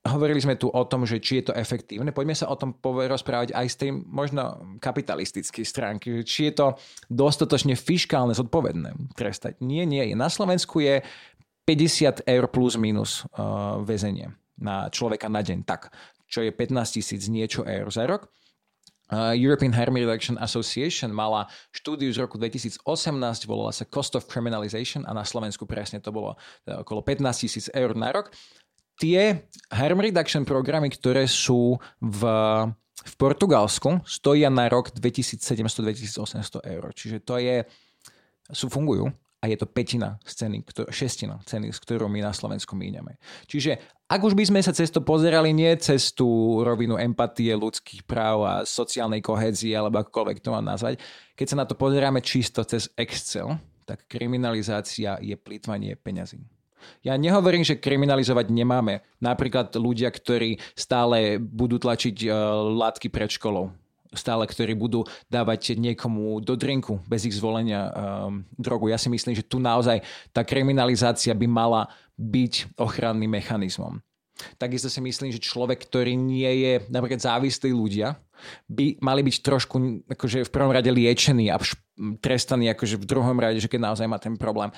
Hovorili 0.00 0.40
sme 0.40 0.56
tu 0.56 0.72
o 0.72 0.82
tom, 0.88 1.04
že 1.04 1.20
či 1.20 1.44
je 1.44 1.52
to 1.52 1.58
efektívne. 1.60 2.08
Poďme 2.08 2.32
sa 2.32 2.48
o 2.48 2.56
tom 2.56 2.72
rozprávať 2.80 3.52
aj 3.52 3.66
z 3.68 3.76
tej 3.76 3.90
možno 3.92 4.72
kapitalistickej 4.80 5.60
stránky. 5.60 6.24
Či 6.24 6.48
je 6.48 6.54
to 6.56 6.66
dostatočne 7.12 7.76
fiskálne 7.76 8.32
zodpovedné 8.32 9.12
trestať. 9.12 9.60
Nie, 9.60 9.84
nie. 9.84 10.16
Na 10.16 10.32
Slovensku 10.32 10.80
je 10.80 11.04
50 11.68 12.24
eur 12.24 12.44
plus 12.48 12.80
minus 12.80 13.28
uh, 13.36 13.76
väzenie 13.84 14.32
na 14.56 14.88
človeka 14.88 15.28
na 15.28 15.44
deň. 15.44 15.68
Tak, 15.68 15.92
čo 16.24 16.48
je 16.48 16.48
15 16.48 16.96
tisíc 16.96 17.28
niečo 17.28 17.68
eur 17.68 17.92
za 17.92 18.08
rok. 18.08 18.32
Uh, 19.12 19.36
European 19.36 19.76
Harm 19.76 20.00
Reduction 20.00 20.40
Association 20.40 21.12
mala 21.12 21.44
štúdiu 21.76 22.08
z 22.08 22.24
roku 22.24 22.38
2018, 22.40 22.86
volala 23.44 23.74
sa 23.74 23.84
Cost 23.84 24.16
of 24.16 24.30
Criminalization 24.30 25.02
a 25.04 25.12
na 25.12 25.26
Slovensku 25.26 25.66
presne 25.66 26.00
to 26.00 26.08
bolo 26.08 26.38
uh, 26.38 26.80
okolo 26.80 27.04
15 27.04 27.42
tisíc 27.42 27.66
eur 27.74 27.92
na 27.92 28.14
rok 28.14 28.32
tie 29.00 29.48
harm 29.72 30.04
reduction 30.04 30.44
programy, 30.44 30.92
ktoré 30.92 31.24
sú 31.24 31.80
v, 32.04 32.20
v 33.00 33.14
Portugalsku, 33.16 34.04
stoja 34.04 34.52
na 34.52 34.68
rok 34.68 34.92
2700-2800 34.92 36.60
eur. 36.68 36.84
Čiže 36.92 37.16
to 37.24 37.40
je, 37.40 37.64
sú, 38.52 38.68
fungujú 38.68 39.08
a 39.40 39.48
je 39.48 39.56
to 39.56 39.64
petina 39.64 40.20
z 40.20 40.44
ceny, 40.44 40.58
šestina 40.92 41.40
ceny, 41.48 41.72
s 41.72 41.80
ktorou 41.80 42.12
my 42.12 42.20
na 42.20 42.36
Slovensku 42.36 42.76
míňame. 42.76 43.16
Čiže 43.48 43.80
ak 44.04 44.20
už 44.20 44.36
by 44.36 44.44
sme 44.52 44.60
sa 44.60 44.76
cez 44.76 44.92
to 44.92 45.00
pozerali 45.00 45.56
nie 45.56 45.72
cez 45.80 46.12
tú 46.12 46.60
rovinu 46.60 47.00
empatie, 47.00 47.56
ľudských 47.56 48.04
práv 48.04 48.44
a 48.44 48.54
sociálnej 48.68 49.24
kohézie, 49.24 49.72
alebo 49.72 50.04
akokoľvek 50.04 50.44
to 50.44 50.52
mám 50.52 50.68
nazvať, 50.68 51.00
keď 51.32 51.46
sa 51.48 51.56
na 51.56 51.64
to 51.64 51.72
pozeráme 51.72 52.20
čisto 52.20 52.60
cez 52.68 52.92
Excel, 53.00 53.56
tak 53.88 54.04
kriminalizácia 54.12 55.16
je 55.24 55.34
plýtvanie 55.40 55.96
peňazí. 55.96 56.59
Ja 57.04 57.16
nehovorím, 57.16 57.64
že 57.64 57.80
kriminalizovať 57.80 58.52
nemáme. 58.52 59.04
Napríklad 59.22 59.74
ľudia, 59.76 60.08
ktorí 60.12 60.60
stále 60.74 61.40
budú 61.40 61.80
tlačiť 61.80 62.16
uh, 62.26 62.32
látky 62.76 63.08
pred 63.08 63.30
školou. 63.32 63.72
Stále, 64.10 64.42
ktorí 64.42 64.74
budú 64.74 65.06
dávať 65.30 65.78
niekomu 65.78 66.42
do 66.42 66.58
drinku 66.58 66.98
bez 67.06 67.22
ich 67.30 67.38
zvolenia 67.38 67.86
um, 67.86 68.42
drogu. 68.58 68.90
Ja 68.90 68.98
si 68.98 69.06
myslím, 69.06 69.38
že 69.38 69.46
tu 69.46 69.62
naozaj 69.62 70.02
tá 70.34 70.42
kriminalizácia 70.42 71.30
by 71.30 71.46
mala 71.46 71.86
byť 72.18 72.74
ochranným 72.74 73.30
mechanizmom. 73.30 74.02
Takisto 74.58 74.88
si 74.90 75.00
myslím, 75.04 75.30
že 75.30 75.38
človek, 75.38 75.86
ktorý 75.86 76.16
nie 76.16 76.48
je 76.64 76.72
napríklad 76.88 77.20
závislí 77.20 77.70
ľudia, 77.70 78.16
by 78.66 78.98
mali 79.04 79.20
byť 79.20 79.36
trošku 79.44 79.76
akože 80.08 80.48
v 80.48 80.50
prvom 80.52 80.72
rade 80.72 80.88
liečení 80.88 81.52
a 81.52 81.60
trestaní 82.24 82.72
akože 82.72 82.96
v 82.96 83.04
druhom 83.04 83.36
rade, 83.36 83.60
že 83.60 83.68
keď 83.68 83.92
naozaj 83.92 84.06
má 84.08 84.16
ten 84.16 84.34
problém 84.40 84.72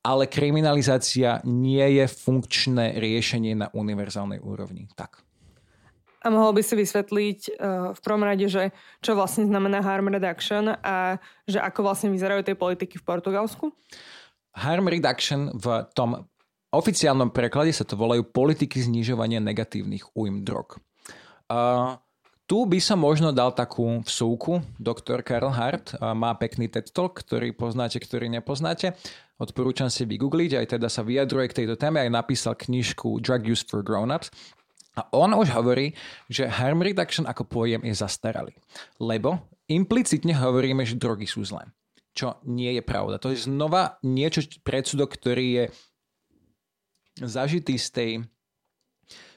ale 0.00 0.24
kriminalizácia 0.24 1.44
nie 1.44 1.84
je 2.00 2.04
funkčné 2.08 2.96
riešenie 2.96 3.52
na 3.52 3.68
univerzálnej 3.72 4.40
úrovni. 4.40 4.88
Tak. 4.96 5.20
A 6.20 6.28
mohol 6.28 6.52
by 6.52 6.60
si 6.60 6.76
vysvetliť 6.76 7.40
uh, 7.48 7.96
v 7.96 8.00
prvom 8.04 8.20
rade, 8.20 8.44
že 8.44 8.76
čo 9.00 9.16
vlastne 9.16 9.48
znamená 9.48 9.80
harm 9.80 10.12
reduction 10.12 10.68
a 10.68 11.16
že 11.48 11.56
ako 11.56 11.80
vlastne 11.80 12.12
vyzerajú 12.12 12.44
tie 12.44 12.56
politiky 12.56 13.00
v 13.00 13.06
Portugalsku? 13.08 13.72
Harm 14.52 14.84
reduction 14.92 15.48
v 15.56 15.88
tom 15.96 16.28
oficiálnom 16.76 17.32
preklade 17.32 17.72
sa 17.72 17.88
to 17.88 17.96
volajú 17.96 18.28
politiky 18.28 18.84
znižovania 18.84 19.40
negatívnych 19.40 20.12
újm 20.12 20.44
drog. 20.44 20.76
Uh, 21.48 21.96
tu 22.44 22.68
by 22.68 22.82
som 22.82 23.00
možno 23.00 23.30
dal 23.32 23.54
takú 23.54 24.02
vsúku. 24.04 24.58
Doktor 24.74 25.22
Karl 25.22 25.54
Hart 25.54 25.94
má 26.02 26.34
pekný 26.34 26.66
TED 26.66 26.90
Talk, 26.90 27.22
ktorý 27.22 27.54
poznáte, 27.54 28.02
ktorý 28.02 28.26
nepoznáte. 28.26 28.98
Odporúčam 29.40 29.88
si 29.88 30.04
vygoogliť, 30.04 30.60
aj 30.60 30.66
teda 30.76 30.92
sa 30.92 31.00
vyjadruje 31.00 31.48
k 31.48 31.64
tejto 31.64 31.80
téme, 31.80 31.96
aj 32.04 32.12
napísal 32.12 32.52
knižku 32.52 33.24
Drug 33.24 33.40
Use 33.48 33.64
for 33.64 33.80
Grown-ups. 33.80 34.28
A 35.00 35.06
on 35.16 35.32
už 35.32 35.48
hovorí, 35.56 35.96
že 36.28 36.44
harm 36.44 36.84
reduction 36.84 37.24
ako 37.24 37.48
pojem 37.48 37.80
je 37.88 37.94
zastaralý. 37.96 38.52
Lebo 39.00 39.48
implicitne 39.70 40.36
hovoríme, 40.36 40.84
že 40.84 41.00
drogy 41.00 41.24
sú 41.24 41.40
zlé. 41.46 41.72
Čo 42.12 42.42
nie 42.44 42.74
je 42.74 42.82
pravda. 42.84 43.22
To 43.22 43.32
je 43.32 43.46
znova 43.48 44.02
niečo, 44.02 44.44
predsudok, 44.60 45.14
ktorý 45.14 45.46
je 45.56 45.64
zažitý 47.22 47.80
z 47.80 47.88
tej 47.90 48.12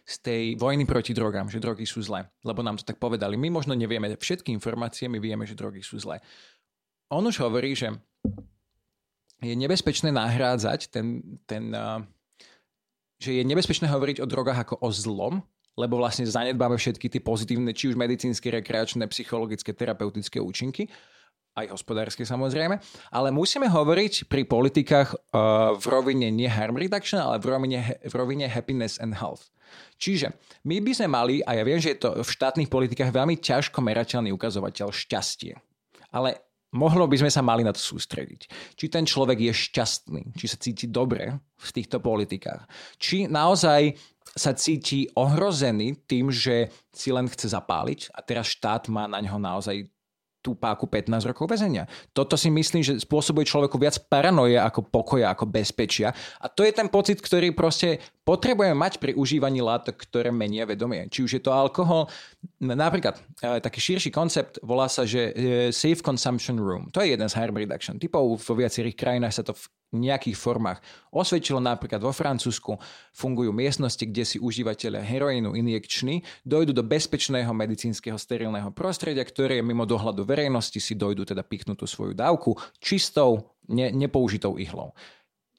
z 0.04 0.16
tej 0.20 0.44
vojny 0.60 0.84
proti 0.84 1.16
drogám, 1.16 1.48
že 1.48 1.64
drogy 1.64 1.88
sú 1.88 2.04
zlé, 2.04 2.28
lebo 2.44 2.60
nám 2.60 2.76
to 2.76 2.84
tak 2.84 3.00
povedali. 3.00 3.40
My 3.40 3.48
možno 3.48 3.72
nevieme 3.72 4.12
všetky 4.12 4.52
informácie, 4.52 5.08
my 5.08 5.16
vieme, 5.16 5.48
že 5.48 5.56
drogy 5.56 5.80
sú 5.80 5.96
zlé. 5.96 6.20
On 7.08 7.24
už 7.24 7.40
hovorí, 7.40 7.72
že 7.72 7.88
je 9.44 9.56
nebezpečné 9.60 10.10
nahrádzať 10.16 10.90
ten, 10.90 11.22
ten 11.44 11.76
že 13.24 13.40
je 13.40 13.44
nebezpečné 13.44 13.88
hovoriť 13.88 14.20
o 14.20 14.28
drogách 14.28 14.68
ako 14.68 14.76
o 14.84 14.90
zlom, 14.92 15.44
lebo 15.80 15.96
vlastne 15.96 16.28
zanedbáme 16.28 16.76
všetky 16.76 17.08
tie 17.08 17.22
pozitívne, 17.24 17.72
či 17.72 17.92
už 17.92 17.96
medicínske, 17.96 18.52
rekreačné, 18.52 19.08
psychologické, 19.08 19.72
terapeutické 19.72 20.44
účinky 20.44 20.92
aj 21.54 21.70
hospodárske 21.70 22.26
samozrejme, 22.26 22.82
ale 23.14 23.30
musíme 23.30 23.70
hovoriť 23.70 24.26
pri 24.26 24.42
politikách 24.50 25.14
uh, 25.14 25.78
v 25.78 25.86
rovine 25.86 26.34
nie 26.34 26.50
harm 26.50 26.74
reduction, 26.74 27.22
ale 27.22 27.38
v 27.38 27.46
rovine, 27.46 27.80
v 28.02 28.14
rovine 28.18 28.50
happiness 28.50 28.98
and 28.98 29.14
health. 29.14 29.54
Čiže 30.02 30.34
my 30.66 30.82
by 30.82 30.92
sme 30.98 31.08
mali, 31.14 31.36
a 31.46 31.54
ja 31.58 31.64
viem, 31.66 31.78
že 31.78 31.94
je 31.94 32.02
to 32.02 32.26
v 32.26 32.30
štátnych 32.30 32.70
politikách 32.74 33.14
veľmi 33.14 33.38
ťažko 33.38 33.86
merateľný 33.86 34.34
ukazovateľ 34.34 34.90
šťastie, 34.90 35.54
ale 36.10 36.42
mohlo 36.74 37.06
by 37.06 37.22
sme 37.22 37.32
sa 37.32 37.46
mali 37.46 37.62
na 37.62 37.72
to 37.72 37.80
sústrediť. 37.80 38.42
Či 38.76 38.86
ten 38.90 39.06
človek 39.06 39.40
je 39.40 39.54
šťastný, 39.54 40.36
či 40.36 40.46
sa 40.50 40.58
cíti 40.58 40.90
dobre 40.90 41.38
v 41.40 41.70
týchto 41.70 42.02
politikách, 42.02 42.66
či 42.98 43.30
naozaj 43.30 43.96
sa 44.34 44.52
cíti 44.58 45.06
ohrozený 45.14 46.10
tým, 46.10 46.34
že 46.34 46.74
si 46.90 47.14
len 47.14 47.30
chce 47.30 47.54
zapáliť 47.54 48.14
a 48.18 48.20
teraz 48.26 48.50
štát 48.50 48.90
má 48.90 49.06
na 49.06 49.22
ňo 49.22 49.38
naozaj 49.38 49.86
tú 50.44 50.60
páku 50.60 50.86
15 50.92 51.32
rokov 51.32 51.48
väzenia. 51.48 51.88
Toto 52.12 52.36
si 52.36 52.52
myslím, 52.52 52.84
že 52.84 53.00
spôsobuje 53.00 53.48
človeku 53.48 53.80
viac 53.80 53.96
paranoje 54.12 54.60
ako 54.60 54.84
pokoja, 54.92 55.32
ako 55.32 55.48
bezpečia. 55.48 56.12
A 56.44 56.52
to 56.52 56.68
je 56.68 56.76
ten 56.76 56.92
pocit, 56.92 57.24
ktorý 57.24 57.56
proste 57.56 58.04
potrebujeme 58.28 58.76
mať 58.76 59.00
pri 59.00 59.16
užívaní 59.16 59.64
látok, 59.64 60.04
ktoré 60.04 60.36
menia 60.36 60.68
vedomie. 60.68 61.08
Či 61.08 61.20
už 61.24 61.32
je 61.40 61.42
to 61.42 61.56
alkohol, 61.56 62.12
napríklad 62.60 63.24
e, 63.40 63.64
taký 63.64 63.80
širší 63.80 64.12
koncept 64.12 64.60
volá 64.60 64.92
sa, 64.92 65.08
že 65.08 65.32
e, 65.32 65.72
Safe 65.72 66.04
Consumption 66.04 66.60
Room. 66.60 66.92
To 66.92 67.00
je 67.00 67.16
jeden 67.16 67.28
z 67.32 67.38
harm 67.40 67.56
reduction 67.56 67.96
typov. 67.96 68.44
Vo 68.44 68.54
viacerých 68.60 69.00
krajinách 69.00 69.40
sa 69.40 69.48
to 69.48 69.56
v 69.56 69.64
nejakých 69.94 70.38
formách 70.38 70.82
osvedčilo. 71.14 71.62
Napríklad 71.62 72.02
vo 72.02 72.12
Francúzsku 72.12 72.76
fungujú 73.14 73.54
miestnosti, 73.54 74.02
kde 74.02 74.24
si 74.26 74.38
užívateľe 74.42 75.00
heroínu 75.00 75.54
injekční 75.54 76.26
dojdu 76.44 76.74
do 76.74 76.84
bezpečného 76.84 77.54
medicínskeho 77.54 78.18
sterilného 78.18 78.74
prostredia, 78.74 79.22
ktoré 79.22 79.62
mimo 79.62 79.86
dohľadu 79.86 80.26
verejnosti, 80.26 80.78
si 80.82 80.94
dojdu 80.98 81.30
teda 81.30 81.46
pichnutú 81.46 81.86
svoju 81.86 82.18
dávku 82.18 82.58
čistou, 82.82 83.54
ne, 83.70 83.94
nepoužitou 83.94 84.58
ihlou. 84.58 84.92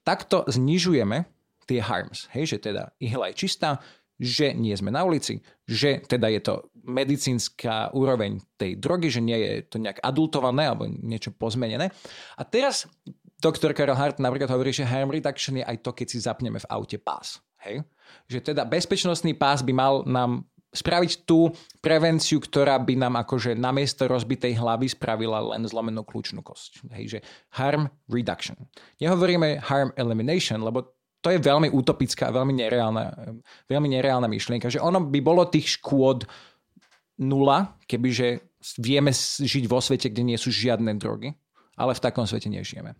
Takto 0.04 0.44
znižujeme 0.44 1.24
tie 1.64 1.80
harms, 1.80 2.28
hej, 2.36 2.56
že 2.56 2.58
teda 2.60 2.92
ihla 3.00 3.32
je 3.32 3.40
čistá, 3.40 3.80
že 4.14 4.54
nie 4.54 4.76
sme 4.78 4.94
na 4.94 5.02
ulici, 5.02 5.42
že 5.66 5.98
teda 6.06 6.30
je 6.30 6.40
to 6.44 6.54
medicínska 6.86 7.90
úroveň 7.96 8.38
tej 8.54 8.78
drogy, 8.78 9.10
že 9.10 9.24
nie 9.24 9.34
je 9.34 9.52
to 9.66 9.82
nejak 9.82 9.98
adultované 10.04 10.70
alebo 10.70 10.86
niečo 10.86 11.34
pozmenené. 11.34 11.90
A 12.38 12.42
teraz 12.46 12.86
doktor 13.40 13.72
Karel 13.72 13.98
Hart 13.98 14.22
napríklad 14.22 14.50
hovorí, 14.50 14.70
že 14.74 14.86
harm 14.86 15.10
reduction 15.10 15.58
je 15.60 15.64
aj 15.64 15.82
to, 15.82 15.90
keď 15.94 16.06
si 16.10 16.18
zapneme 16.22 16.58
v 16.60 16.68
aute 16.70 16.98
pás. 16.98 17.40
Hej? 17.64 17.82
Že 18.28 18.54
teda 18.54 18.62
bezpečnostný 18.68 19.34
pás 19.34 19.64
by 19.64 19.72
mal 19.72 19.94
nám 20.04 20.44
spraviť 20.74 21.22
tú 21.22 21.54
prevenciu, 21.78 22.42
ktorá 22.42 22.74
by 22.82 22.98
nám 22.98 23.14
akože 23.22 23.54
namiesto 23.54 24.10
rozbitej 24.10 24.58
hlavy 24.58 24.90
spravila 24.90 25.54
len 25.54 25.62
zlomenú 25.62 26.02
kľúčnú 26.02 26.42
kosť. 26.42 26.90
Hej, 26.98 27.04
že 27.06 27.18
harm 27.54 27.86
reduction. 28.10 28.58
Nehovoríme 28.98 29.62
harm 29.62 29.94
elimination, 29.94 30.58
lebo 30.66 30.98
to 31.22 31.30
je 31.32 31.40
veľmi 31.40 31.72
utopická, 31.72 32.28
veľmi 32.34 32.52
nereálna, 32.58 33.04
veľmi 33.70 33.88
nereálna 33.96 34.28
myšlienka, 34.28 34.68
že 34.68 34.82
ono 34.82 35.00
by 35.00 35.20
bolo 35.24 35.46
tých 35.48 35.80
škôd 35.80 36.26
nula, 37.22 37.78
kebyže 37.86 38.58
vieme 38.82 39.14
žiť 39.14 39.64
vo 39.70 39.78
svete, 39.78 40.10
kde 40.10 40.34
nie 40.34 40.36
sú 40.36 40.50
žiadne 40.50 40.90
drogy, 40.98 41.32
ale 41.78 41.94
v 41.94 42.02
takom 42.02 42.26
svete 42.26 42.50
nežijeme. 42.50 42.98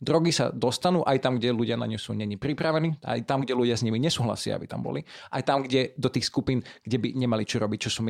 Drogy 0.00 0.32
sa 0.32 0.48
dostanú 0.52 1.04
aj 1.04 1.20
tam, 1.20 1.36
kde 1.36 1.52
ľudia 1.52 1.76
na 1.76 1.84
ňu 1.88 2.00
sú 2.00 2.16
není 2.16 2.36
pripravení, 2.40 2.96
aj 3.04 3.28
tam, 3.28 3.44
kde 3.44 3.56
ľudia 3.56 3.76
s 3.76 3.84
nimi 3.84 4.00
nesúhlasia, 4.00 4.56
aby 4.56 4.66
tam 4.68 4.80
boli, 4.80 5.04
aj 5.32 5.42
tam, 5.44 5.62
kde 5.64 5.96
do 5.96 6.08
tých 6.08 6.28
skupín, 6.28 6.64
kde 6.84 6.96
by 6.96 7.08
nemali 7.14 7.44
čo 7.44 7.60
robiť, 7.60 7.78
čo 7.86 7.90
sú, 7.90 8.00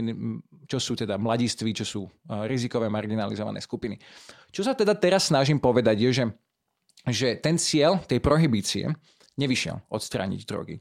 čo 0.66 0.78
sú 0.78 0.92
teda 0.94 1.18
mladiství, 1.18 1.70
čo 1.74 1.84
sú 1.86 2.02
rizikové 2.46 2.86
marginalizované 2.86 3.58
skupiny. 3.62 3.98
Čo 4.50 4.66
sa 4.66 4.72
teda 4.72 4.94
teraz 4.96 5.28
snažím 5.28 5.60
povedať 5.60 5.96
je, 6.00 6.10
že, 6.10 6.24
že 7.10 7.28
ten 7.38 7.60
cieľ 7.60 8.00
tej 8.02 8.18
prohibície 8.22 8.88
nevyšiel 9.36 9.84
odstrániť 9.92 10.40
drogy. 10.48 10.80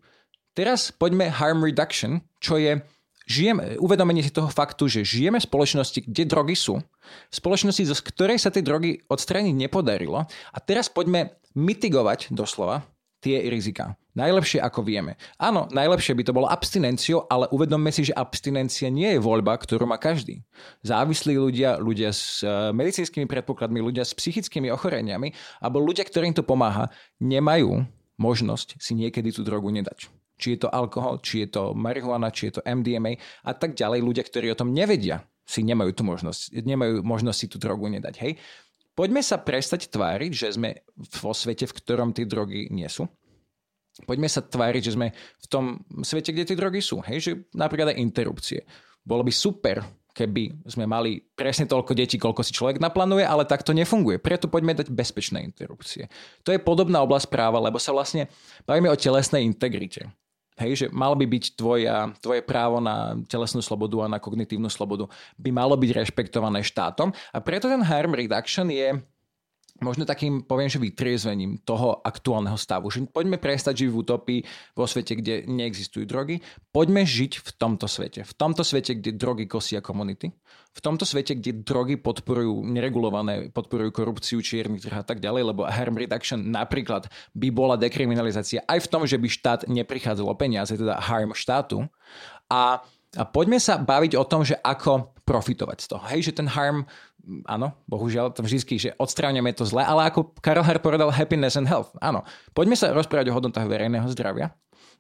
Teraz 0.56 0.88
poďme 0.88 1.28
harm 1.28 1.68
reduction, 1.68 2.24
čo 2.40 2.56
je 2.56 2.80
žijeme, 3.26 3.78
uvedomenie 3.82 4.22
si 4.22 4.32
toho 4.32 4.48
faktu, 4.50 4.90
že 4.90 5.02
žijeme 5.06 5.42
v 5.42 5.48
spoločnosti, 5.50 6.00
kde 6.06 6.24
drogy 6.26 6.56
sú, 6.56 6.80
v 6.82 7.36
spoločnosti, 7.36 7.84
z 7.86 8.02
ktorej 8.06 8.38
sa 8.42 8.54
tie 8.54 8.62
drogy 8.62 9.02
odstrániť 9.10 9.54
nepodarilo 9.54 10.26
a 10.30 10.58
teraz 10.62 10.88
poďme 10.90 11.38
mitigovať 11.58 12.34
doslova 12.34 12.86
tie 13.26 13.50
rizika. 13.50 13.98
Najlepšie 14.16 14.64
ako 14.64 14.80
vieme. 14.86 15.20
Áno, 15.36 15.68
najlepšie 15.76 16.16
by 16.16 16.24
to 16.24 16.32
bolo 16.32 16.48
abstinenciou, 16.48 17.28
ale 17.28 17.52
uvedomme 17.52 17.92
si, 17.92 18.08
že 18.08 18.16
abstinencia 18.16 18.88
nie 18.88 19.18
je 19.18 19.20
voľba, 19.20 19.60
ktorú 19.60 19.84
má 19.90 20.00
každý. 20.00 20.46
Závislí 20.88 21.36
ľudia, 21.36 21.76
ľudia 21.82 22.16
s 22.16 22.40
e, 22.40 22.72
medicínskymi 22.72 23.28
predpokladmi, 23.28 23.84
ľudia 23.84 24.08
s 24.08 24.16
psychickými 24.16 24.72
ochoreniami 24.72 25.36
alebo 25.60 25.84
ľudia, 25.84 26.08
ktorým 26.08 26.32
to 26.32 26.48
pomáha, 26.48 26.88
nemajú 27.20 27.84
možnosť 28.16 28.80
si 28.80 28.96
niekedy 28.96 29.36
tú 29.36 29.44
drogu 29.44 29.68
nedať. 29.68 30.08
Či 30.36 30.56
je 30.56 30.68
to 30.68 30.70
alkohol, 30.72 31.24
či 31.24 31.48
je 31.48 31.56
to 31.56 31.64
marihuana, 31.72 32.28
či 32.32 32.52
je 32.52 32.60
to 32.60 32.66
MDMA 32.68 33.16
a 33.48 33.52
tak 33.56 33.74
ďalej. 33.74 34.04
Ľudia, 34.04 34.24
ktorí 34.28 34.52
o 34.52 34.60
tom 34.60 34.76
nevedia, 34.76 35.24
si 35.46 35.62
nemajú 35.62 35.94
tú 35.94 36.04
možnosť, 36.04 36.58
nemajú 36.66 37.06
možnosť 37.06 37.38
si 37.38 37.48
tú 37.48 37.62
drogu 37.62 37.86
nedať. 37.86 38.16
Hej? 38.18 38.32
Poďme 38.98 39.22
sa 39.22 39.38
prestať 39.38 39.94
tváriť, 39.94 40.32
že 40.34 40.48
sme 40.58 40.82
vo 41.22 41.32
svete, 41.32 41.70
v 41.70 41.76
ktorom 41.78 42.12
tie 42.12 42.26
drogy 42.26 42.68
nie 42.74 42.90
sú. 42.90 43.06
Poďme 44.04 44.28
sa 44.28 44.44
tváriť, 44.44 44.82
že 44.92 44.96
sme 44.98 45.16
v 45.16 45.46
tom 45.48 45.80
svete, 46.04 46.36
kde 46.36 46.52
tie 46.52 46.58
drogy 46.58 46.82
sú. 46.82 47.00
Hej? 47.06 47.18
Že 47.22 47.32
napríklad 47.56 47.94
aj 47.94 48.02
interrupcie. 48.02 48.66
Bolo 49.06 49.22
by 49.22 49.32
super, 49.32 49.86
keby 50.16 50.66
sme 50.66 50.88
mali 50.88 51.22
presne 51.36 51.68
toľko 51.68 51.92
detí, 51.94 52.16
koľko 52.16 52.42
si 52.42 52.56
človek 52.56 52.80
naplánuje, 52.80 53.28
ale 53.28 53.44
tak 53.44 53.62
to 53.62 53.76
nefunguje. 53.76 54.18
Preto 54.18 54.48
poďme 54.48 54.74
dať 54.74 54.88
bezpečné 54.90 55.44
interrupcie. 55.44 56.08
To 56.48 56.56
je 56.56 56.60
podobná 56.60 57.04
oblasť 57.04 57.28
práva, 57.28 57.60
lebo 57.62 57.78
sa 57.78 57.92
vlastne 57.92 58.32
bavíme 58.64 58.88
o 58.90 58.98
telesnej 58.98 59.44
integrite. 59.44 60.10
Hej, 60.56 60.72
že 60.76 60.86
malo 60.88 61.20
by 61.20 61.28
byť 61.28 61.60
tvoja, 61.60 62.16
tvoje 62.24 62.40
právo 62.40 62.80
na 62.80 63.20
telesnú 63.28 63.60
slobodu 63.60 64.08
a 64.08 64.12
na 64.12 64.24
kognitívnu 64.24 64.72
slobodu 64.72 65.12
by 65.36 65.52
malo 65.52 65.76
byť 65.76 65.92
rešpektované 65.92 66.64
štátom. 66.64 67.12
A 67.12 67.38
preto 67.44 67.68
ten 67.68 67.84
harm 67.84 68.16
reduction 68.16 68.72
je 68.72 68.96
možno 69.84 70.08
takým, 70.08 70.48
poviem, 70.48 70.72
že 70.72 70.80
vytriezvením 70.80 71.60
toho 71.68 72.00
aktuálneho 72.00 72.56
stavu. 72.56 72.88
Že 72.88 73.12
poďme 73.12 73.36
prestať 73.36 73.84
žiť 73.84 73.90
v 73.92 74.00
utopii 74.00 74.40
vo 74.78 74.88
svete, 74.88 75.20
kde 75.20 75.44
neexistujú 75.48 76.08
drogy. 76.08 76.40
Poďme 76.72 77.04
žiť 77.04 77.44
v 77.44 77.50
tomto 77.60 77.88
svete. 77.92 78.24
V 78.24 78.34
tomto 78.36 78.64
svete, 78.64 78.96
kde 78.96 79.16
drogy 79.20 79.46
kosia 79.52 79.84
komunity. 79.84 80.32
V 80.76 80.80
tomto 80.84 81.04
svete, 81.08 81.40
kde 81.40 81.64
drogy 81.64 81.96
podporujú 82.00 82.64
neregulované, 82.68 83.52
podporujú 83.52 83.96
korupciu, 83.96 84.44
čierny 84.44 84.80
trh 84.80 85.04
a 85.04 85.08
tak 85.08 85.24
ďalej, 85.24 85.56
lebo 85.56 85.68
harm 85.68 85.96
reduction 85.96 86.52
napríklad 86.52 87.08
by 87.32 87.48
bola 87.52 87.80
dekriminalizácia 87.80 88.64
aj 88.68 88.84
v 88.84 88.92
tom, 88.92 89.04
že 89.08 89.16
by 89.16 89.28
štát 89.28 89.62
neprichádzalo 89.72 90.36
peniaze, 90.36 90.76
teda 90.76 91.00
harm 91.00 91.32
štátu. 91.32 91.88
A 92.52 92.84
a 93.16 93.24
poďme 93.24 93.64
sa 93.64 93.80
baviť 93.80 94.20
o 94.20 94.28
tom, 94.28 94.44
že 94.44 94.60
ako 94.60 95.16
profitovať 95.24 95.78
z 95.82 95.88
toho. 95.88 96.04
Hej, 96.12 96.32
že 96.32 96.38
ten 96.38 96.52
harm, 96.52 96.84
áno, 97.46 97.74
bohužiaľ, 97.90 98.34
to 98.34 98.46
vždy, 98.46 98.78
že 98.78 98.90
odstráneme 99.02 99.50
to 99.52 99.66
zle, 99.66 99.82
ale 99.82 100.08
ako 100.10 100.34
Karel 100.40 100.66
Har 100.66 100.80
povedal, 100.80 101.10
happiness 101.10 101.58
and 101.58 101.66
health. 101.66 101.94
Áno, 102.00 102.24
poďme 102.54 102.78
sa 102.78 102.94
rozprávať 102.94 103.34
o 103.34 103.36
hodnotách 103.36 103.66
verejného 103.66 104.06
zdravia 104.14 104.54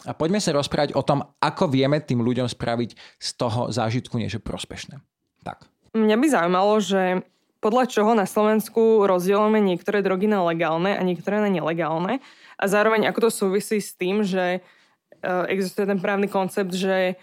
a 0.03 0.11
poďme 0.11 0.43
sa 0.43 0.51
rozprávať 0.51 0.97
o 0.97 1.05
tom, 1.05 1.23
ako 1.39 1.71
vieme 1.71 2.01
tým 2.03 2.19
ľuďom 2.19 2.49
spraviť 2.51 3.21
z 3.21 3.29
toho 3.39 3.71
zážitku 3.71 4.19
niečo 4.19 4.41
prospešné. 4.43 4.99
Tak. 5.45 5.69
Mňa 5.95 6.17
by 6.19 6.27
zaujímalo, 6.27 6.73
že 6.83 7.23
podľa 7.63 7.85
čoho 7.87 8.11
na 8.13 8.27
Slovensku 8.27 9.07
rozdielame 9.07 9.63
niektoré 9.63 10.03
drogy 10.03 10.27
na 10.27 10.43
legálne 10.43 10.93
a 10.93 11.01
niektoré 11.01 11.39
na 11.39 11.49
nelegálne 11.49 12.19
a 12.59 12.63
zároveň 12.67 13.09
ako 13.09 13.29
to 13.29 13.29
súvisí 13.31 13.79
s 13.79 13.95
tým, 13.95 14.21
že 14.21 14.59
eh, 14.59 15.43
existuje 15.49 15.87
ten 15.87 15.97
právny 15.97 16.27
koncept, 16.27 16.75
že 16.75 17.15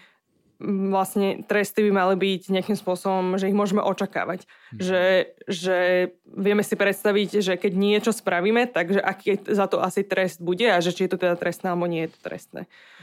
vlastne 0.63 1.43
tresty 1.43 1.83
by 1.87 1.91
mali 1.91 2.15
byť 2.15 2.55
nejakým 2.55 2.77
spôsobom, 2.79 3.35
že 3.35 3.51
ich 3.51 3.57
môžeme 3.57 3.83
očakávať. 3.83 4.47
Mm. 4.71 4.79
Že, 4.79 5.03
že 5.51 5.77
vieme 6.23 6.63
si 6.63 6.79
predstaviť, 6.79 7.29
že 7.43 7.53
keď 7.59 7.71
niečo 7.75 8.11
spravíme, 8.15 8.71
takže 8.71 9.03
aký 9.03 9.43
za 9.43 9.67
to 9.67 9.83
asi 9.83 10.07
trest 10.07 10.39
bude 10.39 10.63
a 10.63 10.79
že 10.79 10.95
či 10.95 11.05
je 11.05 11.11
to 11.11 11.19
teda 11.19 11.35
trestné 11.35 11.75
alebo 11.75 11.91
nie 11.91 12.07
je 12.07 12.11
to 12.15 12.19
trestné. 12.23 12.61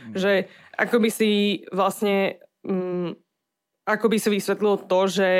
Mm. 0.08 0.14
Že 0.16 0.32
ako 0.80 0.96
by 1.04 1.10
si 1.12 1.30
vlastne 1.68 2.40
um, 2.64 3.12
ako 3.84 4.06
by 4.08 4.16
si 4.16 4.28
vysvetlil 4.32 4.88
to, 4.88 5.00
že 5.06 5.30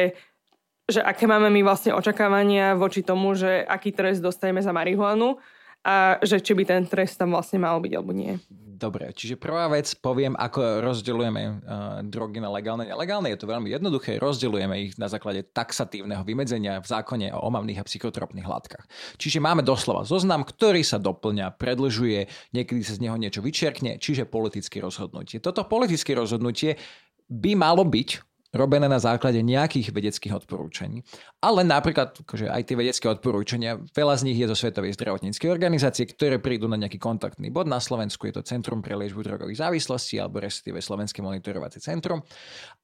že 0.90 0.98
aké 0.98 1.30
máme 1.30 1.54
my 1.54 1.62
vlastne 1.62 1.94
očakávania 1.94 2.74
voči 2.74 3.06
tomu, 3.06 3.38
že 3.38 3.62
aký 3.62 3.94
trest 3.94 4.18
dostaneme 4.18 4.58
za 4.58 4.74
marihuanu 4.74 5.38
a 5.80 6.20
že 6.20 6.44
či 6.44 6.52
by 6.52 6.64
ten 6.68 6.82
trest 6.84 7.16
tam 7.16 7.32
vlastne 7.32 7.60
mal 7.60 7.80
byť 7.80 7.92
alebo 7.96 8.12
nie. 8.12 8.36
Dobre, 8.80 9.12
čiže 9.12 9.36
prvá 9.36 9.68
vec, 9.68 9.92
poviem, 10.00 10.32
ako 10.40 10.80
rozdeľujeme 10.80 11.42
uh, 11.44 11.52
drogy 12.00 12.40
na 12.40 12.48
legálne 12.48 12.88
a 12.88 12.96
nelegálne. 12.96 13.28
Je 13.28 13.36
to 13.36 13.44
veľmi 13.44 13.68
jednoduché. 13.68 14.16
Rozdeľujeme 14.16 14.88
ich 14.88 14.96
na 14.96 15.04
základe 15.04 15.44
taxatívneho 15.52 16.24
vymedzenia 16.24 16.80
v 16.80 16.88
zákone 16.88 17.28
o 17.36 17.44
omamných 17.44 17.76
a 17.76 17.84
psychotropných 17.84 18.48
látkach. 18.48 18.88
Čiže 19.20 19.44
máme 19.44 19.60
doslova 19.60 20.08
zoznam, 20.08 20.48
ktorý 20.48 20.80
sa 20.80 20.96
doplňa, 20.96 21.60
predlžuje, 21.60 22.24
niekedy 22.56 22.80
sa 22.80 22.96
z 22.96 23.04
neho 23.04 23.20
niečo 23.20 23.44
vyčerkne, 23.44 24.00
čiže 24.00 24.24
politické 24.24 24.80
rozhodnutie. 24.80 25.44
Toto 25.44 25.68
politické 25.68 26.16
rozhodnutie 26.16 26.80
by 27.28 27.52
malo 27.60 27.84
byť 27.84 28.29
robené 28.50 28.90
na 28.90 28.98
základe 28.98 29.38
nejakých 29.46 29.94
vedeckých 29.94 30.34
odporúčaní. 30.42 31.06
Ale 31.38 31.62
napríklad 31.62 32.18
akože 32.26 32.50
aj 32.50 32.62
tie 32.66 32.74
vedecké 32.74 33.06
odporúčania, 33.06 33.78
veľa 33.94 34.14
z 34.18 34.26
nich 34.26 34.38
je 34.42 34.50
zo 34.50 34.58
Svetovej 34.58 34.98
zdravotníckej 34.98 35.46
organizácie, 35.46 36.02
ktoré 36.02 36.42
prídu 36.42 36.66
na 36.66 36.74
nejaký 36.74 36.98
kontaktný 36.98 37.54
bod. 37.54 37.70
Na 37.70 37.78
Slovensku 37.78 38.26
je 38.26 38.34
to 38.34 38.42
Centrum 38.42 38.82
pre 38.82 38.98
liečbu 38.98 39.22
drogových 39.22 39.62
závislostí 39.62 40.18
alebo 40.18 40.42
respektíve 40.42 40.82
Slovenské 40.82 41.22
monitorovacie 41.22 41.78
centrum. 41.78 42.26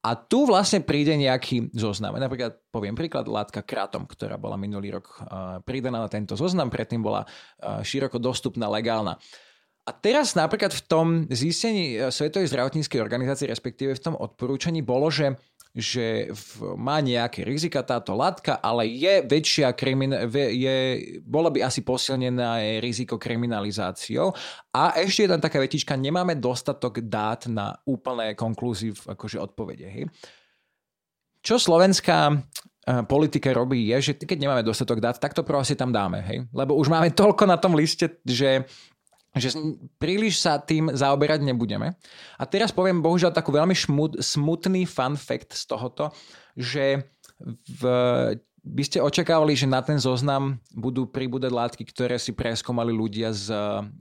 A 0.07 0.15
tu 0.15 0.47
vlastne 0.47 0.87
príde 0.87 1.19
nejaký 1.19 1.75
zoznam. 1.75 2.15
Napríklad 2.15 2.63
poviem 2.71 2.95
príklad 2.95 3.27
látka 3.27 3.67
Kratom, 3.67 4.07
ktorá 4.07 4.39
bola 4.39 4.55
minulý 4.55 5.03
rok 5.03 5.19
pridaná 5.67 5.99
na 5.99 6.07
tento 6.07 6.39
zoznam, 6.39 6.71
predtým 6.71 7.03
bola 7.03 7.27
široko 7.83 8.23
dostupná, 8.23 8.71
legálna. 8.71 9.19
A 9.87 9.95
teraz 9.95 10.35
napríklad 10.35 10.75
v 10.75 10.83
tom 10.91 11.07
zistení 11.31 11.95
Svetovej 12.11 12.51
zdravotníckej 12.51 12.99
organizácie, 12.99 13.47
respektíve 13.47 13.95
v 13.95 14.03
tom 14.03 14.15
odporúčaní 14.19 14.83
bolo, 14.83 15.07
že 15.15 15.39
že 15.77 16.33
v, 16.33 16.73
má 16.81 17.05
nejaké 17.05 17.45
rizika 17.45 17.85
táto 17.85 18.17
látka, 18.17 18.57
ale 18.65 18.89
je 18.89 19.21
väčšia 19.29 19.77
krimin, 19.77 20.17
je, 20.33 20.77
bolo 21.21 21.53
by 21.53 21.69
asi 21.69 21.85
posilnené 21.85 22.81
riziko 22.81 23.21
kriminalizáciou. 23.21 24.33
A 24.73 24.97
ešte 24.97 25.29
je 25.29 25.33
tam 25.37 25.45
taká 25.45 25.61
vetička, 25.61 25.93
nemáme 25.93 26.41
dostatok 26.41 27.05
dát 27.05 27.45
na 27.53 27.77
úplné 27.85 28.33
konkluzív 28.33 29.05
akože 29.05 29.37
odpovede. 29.37 29.85
Hej. 29.85 30.05
Čo 31.45 31.61
slovenská 31.61 32.33
politika 33.05 33.51
robí, 33.51 33.91
je, 33.91 34.11
že 34.11 34.13
keď 34.15 34.39
nemáme 34.41 34.63
dostatok 34.63 35.03
dát, 35.03 35.19
tak 35.19 35.35
to 35.35 35.43
proste 35.43 35.75
tam 35.75 35.91
dáme. 35.93 36.23
Hej? 36.23 36.47
Lebo 36.55 36.79
už 36.79 36.89
máme 36.89 37.11
toľko 37.11 37.45
na 37.45 37.59
tom 37.59 37.75
liste, 37.75 38.23
že 38.23 38.65
že 39.37 39.53
príliš 40.01 40.41
sa 40.41 40.57
tým 40.57 40.89
zaoberať 40.91 41.45
nebudeme. 41.45 41.93
A 42.41 42.45
teraz 42.49 42.73
poviem 42.73 43.05
bohužiaľ 43.05 43.37
takú 43.37 43.53
veľmi 43.53 43.77
šmut, 43.77 44.19
smutný 44.25 44.89
fun 44.89 45.15
fact 45.15 45.53
z 45.53 45.65
tohoto, 45.69 46.11
že 46.57 47.05
v, 47.69 47.83
by 48.67 48.83
ste 48.83 48.99
očakávali, 49.05 49.55
že 49.55 49.69
na 49.69 49.85
ten 49.85 50.01
zoznam 50.01 50.59
budú 50.73 51.07
pribúdať 51.07 51.53
látky, 51.53 51.85
ktoré 51.87 52.17
si 52.17 52.33
preskomali 52.33 52.91
ľudia 52.91 53.31
s, 53.31 53.53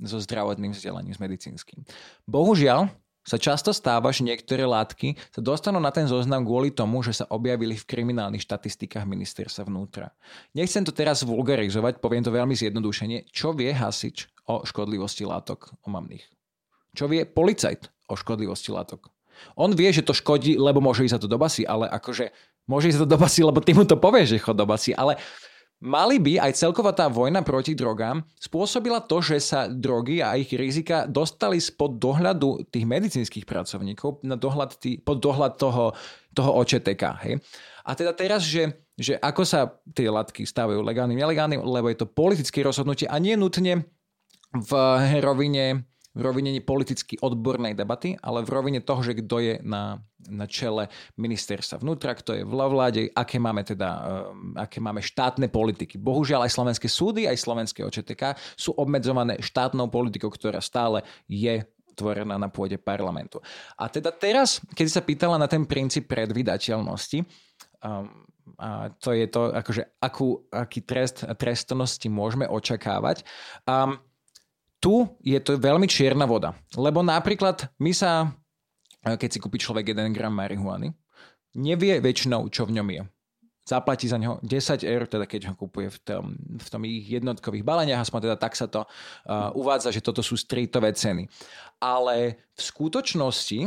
so 0.02 0.18
zdravotným 0.18 0.72
vzdelaním, 0.72 1.14
s 1.14 1.22
medicínskym. 1.22 1.84
Bohužiaľ, 2.26 2.90
sa 3.26 3.42
často 3.42 3.74
stáva, 3.74 4.14
že 4.14 4.22
niektoré 4.22 4.70
látky 4.70 5.18
sa 5.34 5.42
dostanú 5.42 5.82
na 5.82 5.90
ten 5.90 6.06
zoznam 6.06 6.46
kvôli 6.46 6.70
tomu, 6.70 7.02
že 7.02 7.18
sa 7.18 7.26
objavili 7.34 7.74
v 7.74 7.84
kriminálnych 7.90 8.46
štatistikách 8.46 9.10
ministerstva 9.10 9.66
vnútra. 9.66 10.14
Nechcem 10.54 10.86
to 10.86 10.94
teraz 10.94 11.26
vulgarizovať, 11.26 11.98
poviem 11.98 12.22
to 12.22 12.30
veľmi 12.30 12.54
zjednodušene. 12.54 13.26
Čo 13.34 13.58
vie 13.58 13.74
hasič 13.74 14.30
o 14.46 14.62
škodlivosti 14.62 15.26
látok 15.26 15.74
omamných? 15.90 16.24
Čo 16.94 17.10
vie 17.10 17.26
policajt 17.26 17.90
o 18.08 18.14
škodlivosti 18.14 18.70
látok? 18.70 19.10
On 19.60 19.68
vie, 19.74 19.92
že 19.92 20.06
to 20.06 20.16
škodí, 20.16 20.56
lebo 20.56 20.80
môže 20.80 21.04
ísť 21.04 21.20
za 21.20 21.22
to 21.26 21.28
do 21.28 21.36
basy, 21.36 21.68
ale 21.68 21.92
akože 21.92 22.32
môže 22.70 22.88
ísť 22.94 22.98
za 23.02 23.04
to 23.04 23.12
do 23.12 23.20
basy, 23.20 23.42
lebo 23.44 23.60
ty 23.60 23.76
mu 23.76 23.84
to 23.84 24.00
povie, 24.00 24.24
že 24.24 24.40
chod 24.40 24.56
do 24.56 24.64
basy, 24.64 24.96
ale 24.96 25.20
Mali 25.84 26.24
by 26.24 26.40
aj 26.40 26.56
celková 26.56 26.96
tá 26.96 27.12
vojna 27.12 27.44
proti 27.44 27.76
drogám 27.76 28.24
spôsobila 28.40 29.04
to, 29.04 29.20
že 29.20 29.44
sa 29.44 29.68
drogy 29.68 30.24
a 30.24 30.40
ich 30.40 30.48
rizika 30.56 31.04
dostali 31.04 31.60
spod 31.60 32.00
dohľadu 32.00 32.72
tých 32.72 32.88
medicínskych 32.88 33.44
pracovníkov 33.44 34.24
na 34.24 34.40
dohľad 34.40 34.80
tý, 34.80 34.96
pod 35.04 35.20
dohľad 35.20 35.60
toho, 35.60 35.92
toho 36.32 36.52
OČTK. 36.64 37.04
Hej? 37.28 37.44
A 37.84 37.92
teda 37.92 38.16
teraz, 38.16 38.48
že, 38.48 38.88
že 38.96 39.20
ako 39.20 39.44
sa 39.44 39.78
tie 39.92 40.08
látky 40.08 40.48
stávajú 40.48 40.80
legálnym, 40.80 41.20
nelegálnym, 41.20 41.60
lebo 41.60 41.92
je 41.92 42.00
to 42.00 42.08
politické 42.08 42.64
rozhodnutie 42.64 43.12
a 43.12 43.20
nie 43.20 43.36
nutne 43.36 43.84
v 44.56 44.72
rovine 45.20 45.84
v 46.16 46.22
rovine 46.24 46.56
politicky 46.64 47.20
odbornej 47.20 47.76
debaty, 47.76 48.16
ale 48.24 48.42
v 48.42 48.50
rovine 48.50 48.80
toho, 48.80 49.04
že 49.04 49.20
kto 49.20 49.36
je 49.44 49.54
na, 49.62 50.00
na 50.32 50.48
čele 50.48 50.88
ministerstva 51.20 51.84
vnútra, 51.84 52.16
kto 52.16 52.40
je 52.40 52.44
v 52.48 52.54
vláde, 52.56 53.12
aké 53.12 53.36
máme 53.36 53.68
teda, 53.68 53.90
uh, 53.92 54.64
aké 54.64 54.80
máme 54.80 55.04
štátne 55.04 55.52
politiky. 55.52 56.00
Bohužiaľ 56.00 56.48
aj 56.48 56.56
slovenské 56.56 56.88
súdy, 56.88 57.28
aj 57.28 57.36
slovenské 57.36 57.84
OČTK 57.84 58.40
sú 58.56 58.72
obmedzované 58.80 59.44
štátnou 59.44 59.92
politikou, 59.92 60.32
ktorá 60.32 60.64
stále 60.64 61.04
je 61.28 61.68
tvorená 61.96 62.36
na 62.36 62.52
pôde 62.52 62.76
parlamentu. 62.76 63.40
A 63.80 63.88
teda 63.88 64.12
teraz, 64.12 64.60
keď 64.76 64.88
sa 64.88 65.02
pýtala 65.04 65.36
na 65.40 65.48
ten 65.48 65.64
princíp 65.64 66.12
predvydateľnosti, 66.12 67.24
um, 67.84 68.26
a 68.56 68.94
to 69.02 69.12
je 69.12 69.26
to, 69.28 69.52
akože 69.52 69.84
akú, 70.00 70.48
aký 70.54 70.86
trest 70.86 71.26
trestnosti 71.36 72.06
môžeme 72.08 72.46
očakávať. 72.46 73.26
Um, 73.66 73.98
tu 74.86 75.10
je 75.26 75.42
to 75.42 75.58
veľmi 75.58 75.90
čierna 75.90 76.30
voda. 76.30 76.54
Lebo 76.78 77.02
napríklad 77.02 77.74
my 77.82 77.90
sa, 77.90 78.30
keď 79.02 79.30
si 79.34 79.42
kúpi 79.42 79.58
človek 79.58 79.98
1 79.98 80.14
gram 80.14 80.30
marihuany, 80.30 80.94
nevie 81.58 81.98
väčšinou, 81.98 82.46
čo 82.54 82.70
v 82.70 82.78
ňom 82.78 82.88
je. 82.94 83.02
Zaplatí 83.66 84.06
za 84.06 84.22
neho 84.22 84.38
10 84.46 84.86
eur, 84.86 85.10
teda 85.10 85.26
keď 85.26 85.50
ho 85.50 85.54
kúpuje 85.58 85.90
v 85.90 86.00
tom, 86.06 86.24
v 86.38 86.68
tom 86.70 86.86
ich 86.86 87.10
jednotkových 87.10 87.66
baleniach, 87.66 88.06
aspoň 88.06 88.30
teda 88.30 88.38
tak 88.38 88.54
sa 88.54 88.70
to 88.70 88.86
uh, 88.86 89.50
uvádza, 89.58 89.90
že 89.90 90.06
toto 90.06 90.22
sú 90.22 90.38
streetové 90.38 90.94
ceny. 90.94 91.26
Ale 91.82 92.46
v 92.54 92.62
skutočnosti, 92.62 93.66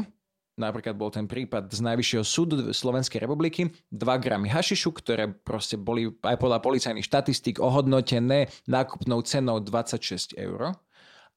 napríklad 0.55 0.95
bol 0.95 1.11
ten 1.11 1.27
prípad 1.27 1.67
z 1.67 1.83
Najvyššieho 1.83 2.23
súdu 2.23 2.71
Slovenskej 2.71 3.19
republiky, 3.27 3.67
2 3.91 4.23
gramy 4.23 4.47
hašišu, 4.55 4.95
ktoré 4.95 5.35
proste 5.35 5.75
boli 5.75 6.15
aj 6.23 6.39
podľa 6.39 6.63
policajných 6.63 7.03
štatistík 7.03 7.59
ohodnotené 7.59 8.47
nákupnou 8.71 9.19
cenou 9.27 9.59
26 9.59 10.39
eur 10.39 10.79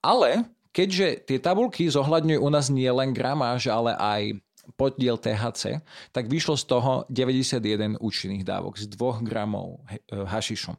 ale 0.02 0.50
keďže 0.74 1.30
tie 1.30 1.38
tabulky 1.38 1.88
zohľadňujú 1.88 2.40
u 2.42 2.50
nás 2.50 2.68
nie 2.74 2.90
len 2.90 3.14
gramáž, 3.14 3.70
ale 3.70 3.96
aj 3.96 4.22
podiel 4.78 5.18
THC, 5.18 5.82
tak 6.14 6.30
vyšlo 6.30 6.56
z 6.58 6.66
toho 6.70 6.92
91 7.10 7.98
účinných 7.98 8.46
dávok 8.46 8.78
z 8.78 8.86
2 8.88 9.26
gramov 9.26 9.82
e, 9.90 9.98
hašišu. 10.14 10.78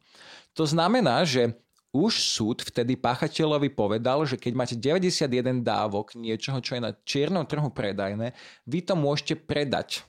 To 0.54 0.64
znamená, 0.64 1.26
že 1.26 1.54
už 1.92 2.24
súd 2.24 2.64
vtedy 2.64 2.96
páchateľovi 2.96 3.68
povedal, 3.68 4.24
že 4.24 4.40
keď 4.40 4.52
máte 4.56 4.76
91 4.80 5.60
dávok 5.60 6.16
niečoho, 6.16 6.56
čo 6.64 6.80
je 6.80 6.82
na 6.88 6.96
čiernom 7.04 7.44
trhu 7.44 7.68
predajné, 7.68 8.32
vy 8.64 8.80
to 8.80 8.96
môžete 8.96 9.44
predať 9.44 10.00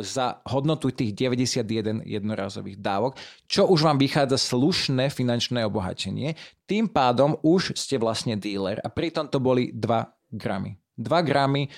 za 0.00 0.40
hodnotu 0.48 0.88
tých 0.88 1.12
91 1.12 2.00
jednorazových 2.08 2.80
dávok, 2.80 3.20
čo 3.44 3.68
už 3.68 3.84
vám 3.84 4.00
vychádza 4.00 4.40
slušné 4.40 5.12
finančné 5.12 5.60
obohatenie. 5.68 6.32
Tým 6.64 6.88
pádom 6.88 7.36
už 7.44 7.76
ste 7.76 8.00
vlastne 8.00 8.40
dealer 8.40 8.80
a 8.80 8.88
pritom 8.88 9.28
to 9.28 9.36
boli 9.36 9.68
2 9.76 10.32
gramy. 10.32 10.80
2 10.96 11.28
gramy 11.28 11.68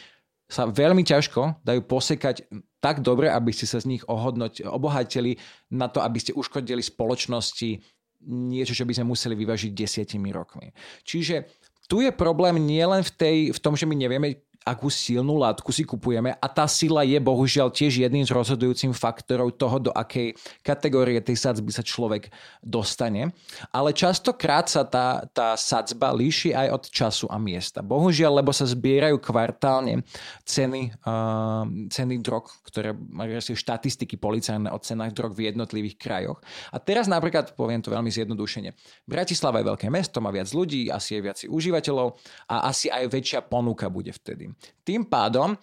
sa 0.47 0.71
veľmi 0.71 1.03
ťažko 1.03 1.65
dajú 1.67 1.81
posekať 1.83 2.47
tak 2.79 3.01
dobre, 3.01 3.33
aby 3.33 3.51
ste 3.51 3.65
sa 3.65 3.81
z 3.81 3.97
nich 3.97 4.05
ohodnoť, 4.05 4.69
obohatili 4.69 5.41
na 5.73 5.89
to, 5.89 6.05
aby 6.05 6.21
ste 6.21 6.37
uškodili 6.37 6.85
spoločnosti 6.85 7.81
niečo, 8.29 8.77
čo 8.77 8.85
by 8.85 8.93
sme 8.93 9.11
museli 9.11 9.35
vyvažiť 9.41 9.73
desiatimi 9.73 10.29
rokmi. 10.31 10.69
Čiže 11.01 11.49
tu 11.89 12.01
je 12.01 12.13
problém 12.13 12.57
nielen 12.61 13.05
v, 13.05 13.11
tej, 13.13 13.37
v 13.53 13.59
tom, 13.61 13.77
že 13.77 13.89
my 13.89 13.97
nevieme, 13.97 14.45
akú 14.65 14.89
silnú 14.89 15.37
látku 15.37 15.69
si 15.71 15.85
kupujeme 15.85 16.33
a 16.33 16.47
tá 16.49 16.65
sila 16.65 17.05
je 17.05 17.21
bohužiaľ 17.21 17.69
tiež 17.69 18.01
jedným 18.01 18.25
z 18.25 18.33
rozhodujúcim 18.33 18.97
faktorov 18.97 19.53
toho, 19.61 19.77
do 19.77 19.91
akej 19.93 20.33
kategórie 20.65 21.21
tej 21.21 21.37
sadzby 21.37 21.69
sa 21.69 21.85
človek 21.85 22.33
dostane. 22.65 23.37
Ale 23.69 23.93
častokrát 23.93 24.67
sa 24.73 24.89
tá, 24.89 25.29
tá 25.37 25.53
sadzba 25.61 26.17
líši 26.17 26.57
aj 26.57 26.69
od 26.73 26.85
času 26.89 27.27
a 27.29 27.37
miesta. 27.37 27.85
Bohužiaľ, 27.85 28.41
lebo 28.41 28.57
sa 28.57 28.65
zbierajú 28.65 29.21
kvartálne 29.21 30.01
ceny, 30.49 30.97
uh, 31.05 31.69
ceny 31.93 32.25
drog, 32.25 32.49
ktoré 32.65 32.97
majú 32.97 33.37
štatistiky 33.37 34.17
policajné 34.17 34.73
o 34.73 34.81
cenách 34.81 35.13
drog 35.13 35.37
v 35.37 35.53
jednotlivých 35.53 36.01
krajoch. 36.01 36.41
A 36.73 36.81
teraz 36.81 37.05
napríklad, 37.05 37.53
poviem 37.53 37.85
to 37.85 37.93
veľmi 37.93 38.09
zjednodušene, 38.09 38.73
Bratislava 39.05 39.61
je 39.61 39.69
veľké 39.69 39.89
mesto, 39.93 40.25
má 40.25 40.33
viac 40.33 40.49
ľudí, 40.57 40.89
asi 40.89 41.21
je 41.21 41.21
viac 41.21 41.39
užívateľov 41.45 42.17
a 42.49 42.73
asi 42.73 42.89
aj 42.89 43.05
väčšia 43.13 43.41
ponuka 43.45 43.93
bude 43.93 44.15
vtedy. 44.17 44.54
Tým 44.87 45.07
pádom 45.07 45.57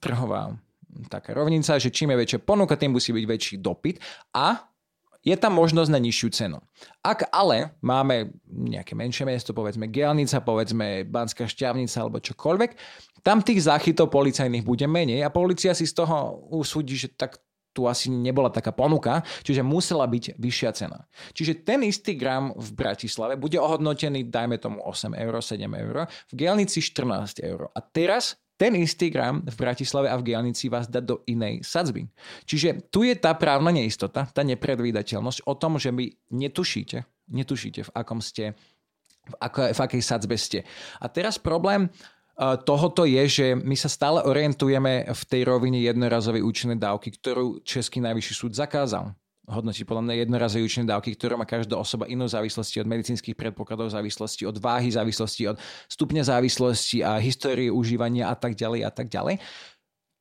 trhová 0.00 0.54
taká 1.10 1.34
rovnica, 1.34 1.78
že 1.78 1.90
čím 1.90 2.14
je 2.14 2.20
väčšia 2.22 2.40
ponuka, 2.46 2.78
tým 2.78 2.94
musí 2.94 3.10
byť 3.10 3.24
väčší 3.26 3.54
dopyt 3.58 3.98
a 4.30 4.70
je 5.24 5.32
tam 5.40 5.56
možnosť 5.56 5.88
na 5.88 5.98
nižšiu 5.98 6.28
cenu. 6.36 6.58
Ak 7.00 7.24
ale 7.32 7.72
máme 7.80 8.36
nejaké 8.44 8.92
menšie 8.92 9.24
mesto, 9.24 9.56
povedzme 9.56 9.88
Gelnica, 9.88 10.44
povedzme 10.44 11.08
Banská 11.08 11.48
šťavnica 11.48 11.96
alebo 11.96 12.20
čokoľvek, 12.20 12.70
tam 13.24 13.40
tých 13.40 13.64
záchytov 13.64 14.12
policajných 14.12 14.68
bude 14.68 14.84
menej 14.84 15.24
a 15.24 15.32
policia 15.32 15.72
si 15.72 15.88
z 15.88 15.96
toho 15.96 16.44
usúdi, 16.52 17.00
že 17.00 17.08
tak 17.08 17.40
tu 17.74 17.90
asi 17.90 18.08
nebola 18.08 18.48
taká 18.54 18.70
ponuka, 18.70 19.26
čiže 19.42 19.66
musela 19.66 20.06
byť 20.06 20.38
vyššia 20.38 20.70
cena. 20.72 21.04
Čiže 21.34 21.66
ten 21.66 21.82
istý 21.82 22.14
gram 22.14 22.54
v 22.54 22.70
Bratislave 22.72 23.34
bude 23.34 23.58
ohodnotený, 23.58 24.30
dajme 24.30 24.62
tomu 24.62 24.78
8 24.86 25.18
eur, 25.18 25.34
7 25.42 25.66
eur, 25.66 26.06
v 26.06 26.32
Gelnici 26.32 26.78
14 26.78 27.42
eur. 27.42 27.68
A 27.74 27.82
teraz 27.82 28.38
ten 28.54 28.78
istý 28.78 29.10
gram 29.10 29.42
v 29.42 29.56
Bratislave 29.58 30.06
a 30.06 30.14
v 30.14 30.30
Gelnici 30.30 30.70
vás 30.70 30.86
dá 30.86 31.02
do 31.02 31.26
inej 31.26 31.66
sadzby. 31.66 32.06
Čiže 32.46 32.86
tu 32.86 33.02
je 33.02 33.18
tá 33.18 33.34
právna 33.34 33.74
neistota, 33.74 34.30
tá 34.30 34.46
nepredvídateľnosť 34.46 35.50
o 35.50 35.54
tom, 35.58 35.74
že 35.82 35.90
vy 35.90 36.14
netušíte, 36.30 37.02
netušíte 37.34 37.80
v 37.82 37.90
akom 37.98 38.22
ste, 38.22 38.54
v, 39.26 39.34
ako, 39.42 39.74
v 39.74 39.80
akej 39.82 40.02
sadzbe 40.06 40.38
ste. 40.38 40.62
A 41.02 41.10
teraz 41.10 41.34
problém 41.34 41.90
tohoto 42.38 43.06
je, 43.06 43.22
že 43.30 43.46
my 43.54 43.76
sa 43.78 43.86
stále 43.86 44.22
orientujeme 44.26 45.06
v 45.06 45.22
tej 45.26 45.42
rovine 45.46 45.78
jednorazovej 45.82 46.42
účinnej 46.42 46.78
dávky, 46.78 47.14
ktorú 47.14 47.62
Český 47.62 48.02
najvyšší 48.02 48.34
súd 48.34 48.52
zakázal 48.58 49.14
hodnotí 49.44 49.84
podľa 49.84 50.08
mňa 50.08 50.14
jednorazové 50.24 50.64
účinné 50.64 50.86
dávky, 50.88 51.12
ktoré 51.16 51.36
má 51.36 51.44
každá 51.44 51.76
osoba 51.76 52.08
inú 52.08 52.24
závislosti 52.24 52.80
od 52.80 52.88
medicínskych 52.88 53.36
predpokladov, 53.36 53.92
závislosti 53.92 54.48
od 54.48 54.56
váhy, 54.56 54.88
závislosti 54.88 55.52
od 55.52 55.56
stupňa 55.92 56.22
závislosti 56.24 57.04
a 57.04 57.20
histórie 57.20 57.68
užívania 57.68 58.32
a 58.32 58.36
tak 58.36 58.56
ďalej 58.56 58.80
a 58.88 58.90
tak 58.90 59.12
ďalej. 59.12 59.36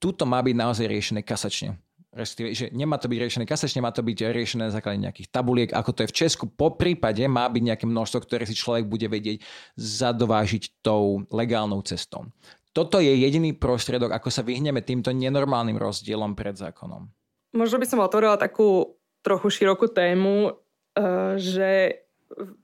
Tuto 0.04 0.28
má 0.28 0.44
byť 0.44 0.56
naozaj 0.60 0.86
riešené 0.92 1.22
kasačne 1.24 1.80
respektíve, 2.14 2.50
že 2.54 2.66
nemá 2.70 3.02
to 3.02 3.10
byť 3.10 3.20
riešené 3.20 3.46
kasačne, 3.50 3.82
má 3.82 3.90
to 3.90 4.06
byť 4.06 4.30
riešené 4.30 4.70
na 4.70 4.74
základe 4.74 5.02
nejakých 5.02 5.34
tabuliek, 5.34 5.70
ako 5.74 5.92
to 5.92 6.00
je 6.06 6.12
v 6.14 6.18
Česku. 6.26 6.46
Po 6.46 6.78
prípade 6.78 7.26
má 7.26 7.50
byť 7.50 7.64
nejaké 7.74 7.86
množstvo, 7.90 8.24
ktoré 8.24 8.46
si 8.46 8.54
človek 8.54 8.86
bude 8.86 9.10
vedieť 9.10 9.42
zadovážiť 9.76 10.86
tou 10.86 11.26
legálnou 11.34 11.82
cestou. 11.82 12.30
Toto 12.74 12.98
je 12.98 13.14
jediný 13.14 13.54
prostriedok, 13.54 14.14
ako 14.14 14.30
sa 14.34 14.42
vyhneme 14.42 14.82
týmto 14.82 15.14
nenormálnym 15.14 15.78
rozdielom 15.78 16.34
pred 16.34 16.58
zákonom. 16.58 17.10
Možno 17.54 17.78
by 17.78 17.86
som 17.86 18.02
otvorila 18.02 18.38
takú 18.38 18.98
trochu 19.22 19.62
širokú 19.62 19.90
tému, 19.90 20.58
eh, 20.98 21.38
že 21.38 21.70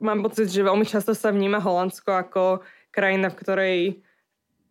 mám 0.02 0.26
pocit, 0.26 0.50
že 0.50 0.66
veľmi 0.66 0.86
často 0.86 1.14
sa 1.14 1.30
vníma 1.30 1.62
Holandsko 1.62 2.10
ako 2.10 2.44
krajina, 2.90 3.30
v 3.30 3.40
ktorej 3.40 3.78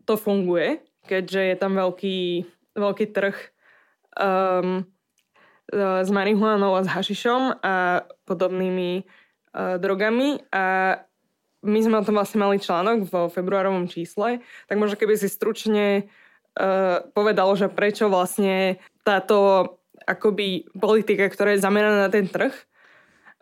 to 0.02 0.18
funguje, 0.18 0.82
keďže 1.06 1.54
je 1.54 1.56
tam 1.58 1.78
veľký, 1.78 2.18
veľký 2.74 3.06
trh 3.14 3.36
Um, 4.18 4.84
s 5.72 6.08
marihuanou 6.08 6.72
a 6.72 6.84
s 6.84 6.88
hašišom 6.88 7.60
a 7.60 8.08
podobnými 8.24 9.04
uh, 9.04 9.76
drogami. 9.76 10.40
A 10.48 10.96
my 11.60 11.78
sme 11.84 12.00
o 12.00 12.06
tom 12.06 12.16
vlastne 12.16 12.40
mali 12.40 12.56
článok 12.62 13.04
vo 13.10 13.28
februárovom 13.28 13.90
čísle, 13.90 14.40
tak 14.70 14.76
možno 14.80 14.96
keby 14.96 15.20
si 15.20 15.28
stručne 15.28 16.08
uh, 16.56 17.04
povedal, 17.12 17.52
že 17.58 17.68
prečo 17.68 18.08
vlastne 18.08 18.80
táto 19.04 19.76
akoby 20.08 20.72
politika, 20.72 21.28
ktorá 21.28 21.52
je 21.52 21.64
zameraná 21.64 22.08
na 22.08 22.10
ten 22.10 22.24
trh, 22.24 22.54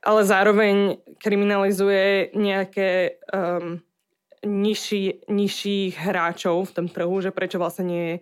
ale 0.02 0.26
zároveň 0.26 0.98
kriminalizuje 1.22 2.34
nejaké 2.34 3.22
um, 3.30 3.78
nižší, 4.42 5.26
nižších 5.30 5.94
hráčov 5.94 6.70
v 6.70 6.74
tom 6.74 6.86
trhu, 6.90 7.22
že 7.22 7.30
prečo 7.30 7.62
vlastne 7.62 7.84
nie 7.86 8.02
je 8.02 8.16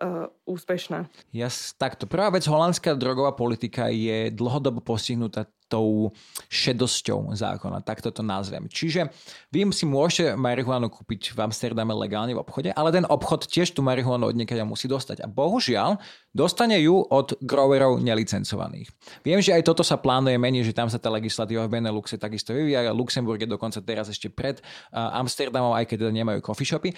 uh, 0.00 0.26
úspešná. 0.48 1.06
Jas, 1.30 1.76
takto. 1.76 2.08
Prvá 2.08 2.32
vec, 2.32 2.48
holandská 2.48 2.96
drogová 2.96 3.36
politika 3.36 3.92
je 3.92 4.32
dlhodobo 4.32 4.80
postihnutá 4.80 5.46
tou 5.70 6.10
šedosťou 6.50 7.30
zákona, 7.30 7.86
tak 7.86 8.02
to 8.02 8.10
nazvem. 8.26 8.66
Čiže 8.66 9.14
vy 9.54 9.70
si 9.70 9.86
môžete 9.86 10.34
marihuanu 10.34 10.90
kúpiť 10.90 11.30
v 11.30 11.38
Amsterdame 11.46 11.94
legálne 11.94 12.34
v 12.34 12.42
obchode, 12.42 12.74
ale 12.74 12.90
ten 12.90 13.06
obchod 13.06 13.46
tiež 13.46 13.70
tú 13.70 13.78
marihuanu 13.78 14.26
od 14.26 14.34
niekaďa 14.34 14.66
musí 14.66 14.90
dostať. 14.90 15.22
A 15.22 15.30
bohužiaľ, 15.30 16.02
dostane 16.34 16.74
ju 16.82 17.06
od 17.06 17.38
growerov 17.38 18.02
nelicencovaných. 18.02 18.90
Viem, 19.22 19.38
že 19.38 19.54
aj 19.54 19.62
toto 19.62 19.86
sa 19.86 19.94
plánuje 19.94 20.34
meniť, 20.42 20.74
že 20.74 20.74
tam 20.74 20.90
sa 20.90 20.98
tá 20.98 21.06
legislatíva 21.06 21.70
v 21.70 21.78
Beneluxe 21.78 22.18
takisto 22.18 22.50
vyvíja. 22.50 22.90
Luxemburg 22.90 23.38
je 23.38 23.46
dokonca 23.46 23.78
teraz 23.78 24.10
ešte 24.10 24.26
pred 24.26 24.58
Amsterdamom, 24.90 25.78
aj 25.78 25.86
keď 25.86 25.96
teda 26.02 26.12
nemajú 26.18 26.42
coffee 26.42 26.66
shopy. 26.66 26.90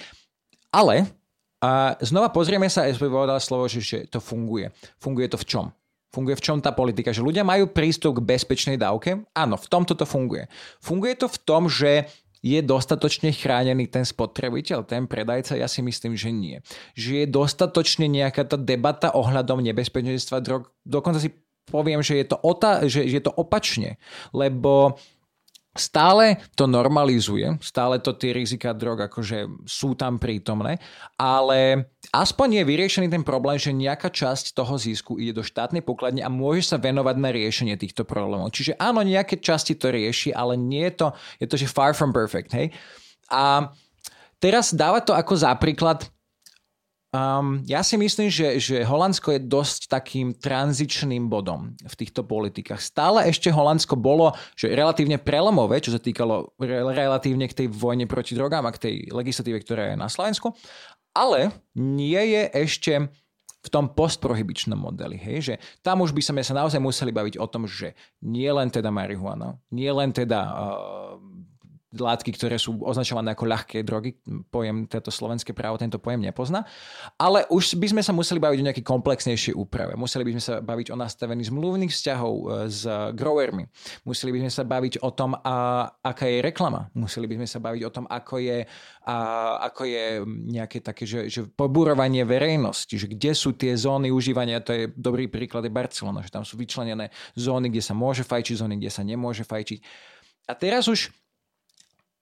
Ale 0.73 1.13
a 1.63 1.95
znova 2.03 2.35
pozrieme 2.35 2.67
sa, 2.67 2.91
ja 2.91 2.95
povedal 2.99 3.39
slovo, 3.39 3.71
že, 3.71 3.79
že 3.79 3.99
to 4.11 4.19
funguje. 4.19 4.75
Funguje 4.99 5.31
to 5.31 5.39
v 5.39 5.47
čom? 5.47 5.67
Funguje 6.11 6.35
v 6.35 6.45
čom 6.45 6.59
tá 6.59 6.75
politika? 6.75 7.15
Že 7.15 7.23
ľudia 7.23 7.47
majú 7.47 7.71
prístup 7.71 8.19
k 8.19 8.27
bezpečnej 8.35 8.77
dávke? 8.77 9.23
Áno, 9.33 9.55
v 9.55 9.67
tomto 9.71 9.95
to 9.95 10.03
funguje. 10.03 10.51
Funguje 10.83 11.15
to 11.15 11.31
v 11.31 11.39
tom, 11.47 11.71
že 11.71 12.11
je 12.43 12.59
dostatočne 12.59 13.31
chránený 13.31 13.87
ten 13.87 14.03
spotrebiteľ, 14.03 14.83
ten 14.83 15.07
predajca? 15.07 15.55
Ja 15.55 15.71
si 15.71 15.81
myslím, 15.81 16.19
že 16.19 16.35
nie. 16.35 16.59
Že 16.99 17.25
je 17.25 17.27
dostatočne 17.31 18.11
nejaká 18.11 18.43
tá 18.43 18.59
debata 18.59 19.15
ohľadom 19.15 19.63
nebezpečenstva 19.63 20.43
drog. 20.43 20.67
Dokonca 20.83 21.23
si 21.23 21.31
poviem, 21.71 22.03
že 22.03 22.19
je 22.19 22.27
to, 22.27 22.37
ota- 22.43 22.83
že 22.91 23.07
je 23.07 23.23
to 23.23 23.31
opačne, 23.31 24.03
lebo 24.35 24.99
Stále 25.73 26.37
to 26.53 26.69
normalizuje, 26.69 27.57
stále 27.65 27.97
to 27.97 28.13
tie 28.13 28.37
rizika 28.37 28.77
drog 28.77 29.09
akože 29.09 29.65
sú 29.65 29.97
tam 29.97 30.21
prítomné, 30.21 30.77
ale 31.17 31.89
aspoň 32.13 32.61
je 32.61 32.69
vyriešený 32.69 33.09
ten 33.09 33.25
problém, 33.25 33.57
že 33.57 33.73
nejaká 33.73 34.13
časť 34.13 34.53
toho 34.53 34.77
zisku 34.77 35.17
ide 35.17 35.33
do 35.33 35.41
štátnej 35.41 35.81
pokladne 35.81 36.21
a 36.21 36.29
môže 36.29 36.69
sa 36.69 36.77
venovať 36.77 37.17
na 37.17 37.33
riešenie 37.33 37.81
týchto 37.81 38.05
problémov. 38.05 38.53
Čiže 38.53 38.77
áno, 38.77 39.01
nejaké 39.01 39.41
časti 39.41 39.73
to 39.73 39.89
rieši, 39.89 40.37
ale 40.37 40.61
nie 40.61 40.93
je 40.93 40.95
to, 41.01 41.09
je 41.41 41.47
to, 41.49 41.57
že 41.57 41.73
far 41.73 41.97
from 41.97 42.13
perfect, 42.13 42.53
hej. 42.53 42.69
A 43.33 43.73
teraz 44.45 44.77
dáva 44.77 45.01
to 45.01 45.17
ako 45.17 45.41
za 45.41 45.57
príklad 45.57 46.05
Um, 47.13 47.61
ja 47.69 47.85
si 47.85 48.01
myslím, 48.01 48.33
že, 48.33 48.57
že 48.57 48.89
Holandsko 48.89 49.37
je 49.37 49.45
dosť 49.45 49.93
takým 49.93 50.33
tranzičným 50.33 51.29
bodom 51.29 51.77
v 51.77 51.95
týchto 52.01 52.25
politikách. 52.25 52.81
Stále 52.81 53.29
ešte 53.29 53.53
Holandsko 53.53 54.01
bolo 54.01 54.33
že 54.57 54.73
relatívne 54.73 55.21
prelomové, 55.21 55.85
čo 55.85 55.93
sa 55.93 56.01
týkalo 56.01 56.57
re, 56.57 56.81
relatívne 56.81 57.45
k 57.53 57.65
tej 57.65 57.69
vojne 57.69 58.09
proti 58.09 58.33
drogám 58.33 58.65
a 58.65 58.73
k 58.73 58.81
tej 58.81 58.95
legislatíve, 59.13 59.61
ktorá 59.61 59.93
je 59.93 60.01
na 60.01 60.09
Slovensku, 60.09 60.57
ale 61.13 61.53
nie 61.77 62.33
je 62.33 62.43
ešte 62.65 62.93
v 63.63 63.69
tom 63.69 63.93
postprohybičnom 63.93 64.81
modeli. 64.81 65.21
Hej? 65.21 65.53
Že 65.53 65.55
tam 65.85 66.01
už 66.01 66.17
by 66.17 66.23
sme 66.25 66.41
sa 66.41 66.57
naozaj 66.57 66.81
museli 66.81 67.13
baviť 67.13 67.37
o 67.39 67.47
tom, 67.47 67.69
že 67.69 67.93
nie 68.25 68.49
len 68.49 68.73
teda 68.73 68.89
marihuana, 68.89 69.61
nie 69.69 69.93
len 69.93 70.11
teda 70.11 70.41
uh, 70.49 71.21
látky, 71.93 72.33
ktoré 72.33 72.57
sú 72.57 72.81
označované 72.81 73.37
ako 73.37 73.45
ľahké 73.45 73.85
drogy. 73.85 74.17
Pojem, 74.49 74.89
toto 74.89 75.13
slovenské 75.13 75.53
právo 75.53 75.77
tento 75.77 76.01
pojem 76.01 76.25
nepozná. 76.25 76.65
Ale 77.21 77.45
už 77.53 77.77
by 77.77 77.93
sme 77.93 78.03
sa 78.03 78.17
museli 78.17 78.41
baviť 78.41 78.59
o 78.61 78.67
nejakej 78.71 78.87
komplexnejšej 78.87 79.55
úprave. 79.55 79.93
Museli 79.95 80.25
by 80.25 80.33
sme 80.39 80.43
sa 80.43 80.55
baviť 80.65 80.89
o 80.93 80.97
nastavení 80.97 81.45
zmluvných 81.45 81.93
vzťahov 81.93 82.35
e, 82.35 82.45
s 82.73 82.83
growermi. 83.13 83.69
Museli 84.09 84.31
by 84.33 84.49
sme 84.49 84.53
sa 84.53 84.63
baviť 84.65 84.95
o 85.05 85.11
tom, 85.13 85.37
a, 85.37 85.57
aká 86.01 86.25
je 86.29 86.39
reklama. 86.41 86.89
Museli 86.97 87.29
by 87.29 87.45
sme 87.45 87.49
sa 87.49 87.59
baviť 87.61 87.83
o 87.85 87.91
tom, 87.93 88.05
ako 88.09 88.35
je, 88.41 88.59
a, 89.05 89.17
ako 89.69 89.83
je 89.85 90.05
nejaké 90.27 90.81
také, 90.81 91.05
že, 91.05 91.29
že 91.29 91.45
poburovanie 91.45 92.25
verejnosti, 92.25 92.97
že 92.97 93.07
kde 93.07 93.33
sú 93.37 93.53
tie 93.53 93.77
zóny 93.77 94.09
užívania. 94.09 94.65
To 94.65 94.73
je 94.73 94.85
dobrý 94.93 95.29
príklad 95.29 95.65
je 95.67 95.73
Barcelona, 95.73 96.25
že 96.25 96.33
tam 96.33 96.45
sú 96.45 96.57
vyčlenené 96.57 97.13
zóny, 97.37 97.69
kde 97.69 97.83
sa 97.85 97.93
môže 97.93 98.25
fajčiť, 98.25 98.59
zóny, 98.59 98.75
kde 98.81 98.91
sa 98.91 99.03
nemôže 99.05 99.45
fajčiť. 99.45 99.81
A 100.51 100.59
teraz 100.59 100.91
už 100.91 101.15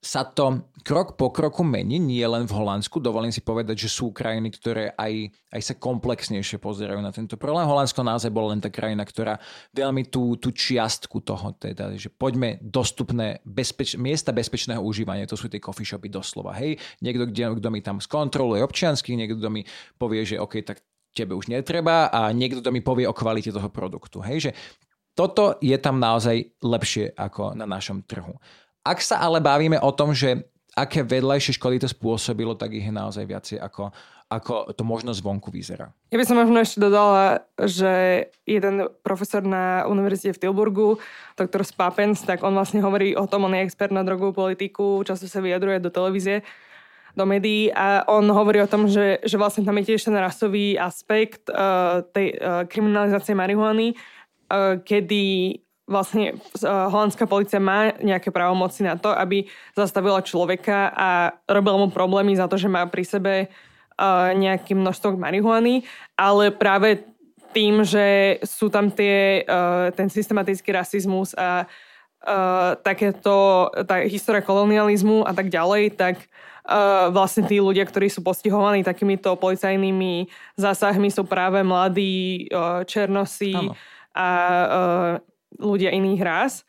sa 0.01 0.24
to 0.24 0.64
krok 0.80 1.20
po 1.20 1.28
kroku 1.28 1.61
mení, 1.61 2.01
nie 2.01 2.24
len 2.24 2.48
v 2.48 2.57
Holandsku. 2.57 3.05
Dovolím 3.05 3.28
si 3.28 3.44
povedať, 3.44 3.84
že 3.84 3.92
sú 3.92 4.16
krajiny, 4.16 4.48
ktoré 4.48 4.96
aj, 4.96 5.28
aj 5.53 5.61
sa 5.61 5.74
komplexnejšie 5.76 6.57
pozerajú 6.57 7.05
na 7.05 7.12
tento 7.12 7.36
problém. 7.36 7.68
Holandsko 7.68 8.01
naozaj 8.01 8.32
bola 8.32 8.57
len 8.57 8.64
tá 8.64 8.72
krajina, 8.72 9.05
ktorá 9.05 9.36
veľmi 9.76 10.09
tú, 10.09 10.40
tú 10.40 10.57
čiastku 10.57 11.20
toho, 11.20 11.53
teda, 11.53 11.92
že 12.01 12.09
poďme 12.09 12.57
dostupné 12.64 13.44
bezpeč, 13.44 14.01
miesta 14.01 14.32
bezpečného 14.32 14.80
užívania, 14.80 15.28
to 15.28 15.36
sú 15.36 15.53
tie 15.53 15.61
coffee 15.61 15.84
shopy 15.84 16.09
doslova. 16.09 16.57
Hej, 16.57 16.80
niekto, 17.05 17.28
kto 17.28 17.68
mi 17.68 17.84
tam 17.84 18.01
skontroluje 18.01 18.64
občiansky, 18.64 19.12
niekto, 19.20 19.36
kto 19.36 19.53
mi 19.53 19.68
povie, 20.01 20.24
že 20.24 20.40
OK, 20.40 20.64
tak 20.64 20.80
tebe 21.12 21.36
už 21.36 21.53
netreba 21.53 22.09
a 22.09 22.32
niekto, 22.32 22.64
kto 22.64 22.72
mi 22.72 22.80
povie 22.80 23.05
o 23.05 23.12
kvalite 23.12 23.53
toho 23.53 23.68
produktu. 23.68 24.24
Hej, 24.24 24.48
že 24.48 24.53
toto 25.12 25.61
je 25.61 25.76
tam 25.76 26.01
naozaj 26.01 26.57
lepšie 26.64 27.12
ako 27.12 27.53
na 27.53 27.68
našom 27.68 28.01
trhu. 28.09 28.32
Ak 28.81 29.05
sa 29.05 29.20
ale 29.20 29.45
bavíme 29.45 29.76
o 29.81 29.93
tom, 29.93 30.16
že 30.16 30.49
aké 30.76 31.03
vedľajšie 31.03 31.59
škody 31.59 31.83
to 31.83 31.89
spôsobilo, 31.91 32.55
tak 32.55 32.72
ich 32.72 32.87
je 32.87 32.95
naozaj 32.95 33.24
viacej 33.26 33.59
ako, 33.59 33.91
ako 34.31 34.70
to 34.72 34.83
možno 34.87 35.11
zvonku 35.11 35.51
vyzerá. 35.51 35.91
Ja 36.14 36.16
by 36.16 36.24
som 36.26 36.39
možno 36.39 36.62
ešte 36.62 36.78
dodala, 36.78 37.45
že 37.59 38.26
jeden 38.47 38.87
profesor 39.03 39.43
na 39.43 39.85
univerzite 39.85 40.39
v 40.39 40.41
Tilburgu, 40.47 41.03
doktor 41.35 41.66
Spapens, 41.66 42.22
tak 42.22 42.41
on 42.47 42.55
vlastne 42.55 42.81
hovorí 42.81 43.18
o 43.18 43.26
tom, 43.26 43.51
on 43.51 43.55
je 43.59 43.66
expert 43.66 43.91
na 43.91 44.07
drogovú 44.07 44.47
politiku, 44.47 45.03
často 45.03 45.26
sa 45.26 45.43
vyjadruje 45.43 45.83
do 45.83 45.91
televízie, 45.91 46.47
do 47.18 47.26
médií 47.26 47.74
a 47.74 48.07
on 48.07 48.22
hovorí 48.31 48.62
o 48.62 48.70
tom, 48.70 48.87
že, 48.87 49.18
že 49.26 49.35
vlastne 49.35 49.66
tam 49.66 49.74
je 49.83 49.93
tiež 49.93 50.07
ten 50.07 50.14
rasový 50.14 50.78
aspekt 50.78 51.51
uh, 51.51 52.07
tej 52.14 52.39
uh, 52.39 52.62
kriminalizácie 52.70 53.35
marihuany, 53.35 53.99
uh, 53.99 54.78
kedy 54.78 55.59
vlastne 55.91 56.38
uh, 56.38 56.86
holandská 56.86 57.26
policia 57.26 57.59
má 57.59 57.91
nejaké 57.99 58.30
právomoci 58.30 58.86
na 58.86 58.95
to, 58.95 59.11
aby 59.11 59.51
zastavila 59.74 60.22
človeka 60.22 60.95
a 60.95 61.34
robila 61.51 61.82
mu 61.82 61.91
problémy 61.91 62.38
za 62.38 62.47
to, 62.47 62.55
že 62.55 62.70
má 62.70 62.86
pri 62.86 63.03
sebe 63.03 63.34
uh, 63.51 64.30
nejaký 64.38 64.78
množstvo 64.78 65.18
marihuany, 65.18 65.82
ale 66.14 66.55
práve 66.55 67.03
tým, 67.51 67.82
že 67.82 68.38
sú 68.47 68.70
tam 68.70 68.95
tie, 68.95 69.43
uh, 69.43 69.91
ten 69.91 70.07
systematický 70.07 70.70
rasizmus 70.70 71.34
a 71.34 71.66
takéto 72.84 73.64
tá 73.88 74.05
história 74.05 74.45
kolonializmu 74.45 75.24
a 75.24 75.32
tak 75.32 75.49
ďalej, 75.49 75.97
tak 75.97 76.28
vlastne 77.16 77.49
tí 77.49 77.57
ľudia, 77.57 77.88
ktorí 77.88 78.12
sú 78.12 78.20
postihovaní 78.20 78.84
takýmito 78.84 79.32
policajnými 79.41 80.28
zásahmi, 80.53 81.09
sú 81.09 81.24
práve 81.24 81.64
mladí 81.64 82.45
černosí 82.84 83.57
Áno. 83.57 83.72
a 84.12 84.28
ľudia 85.59 85.90
iných 85.90 86.22
rás 86.22 86.62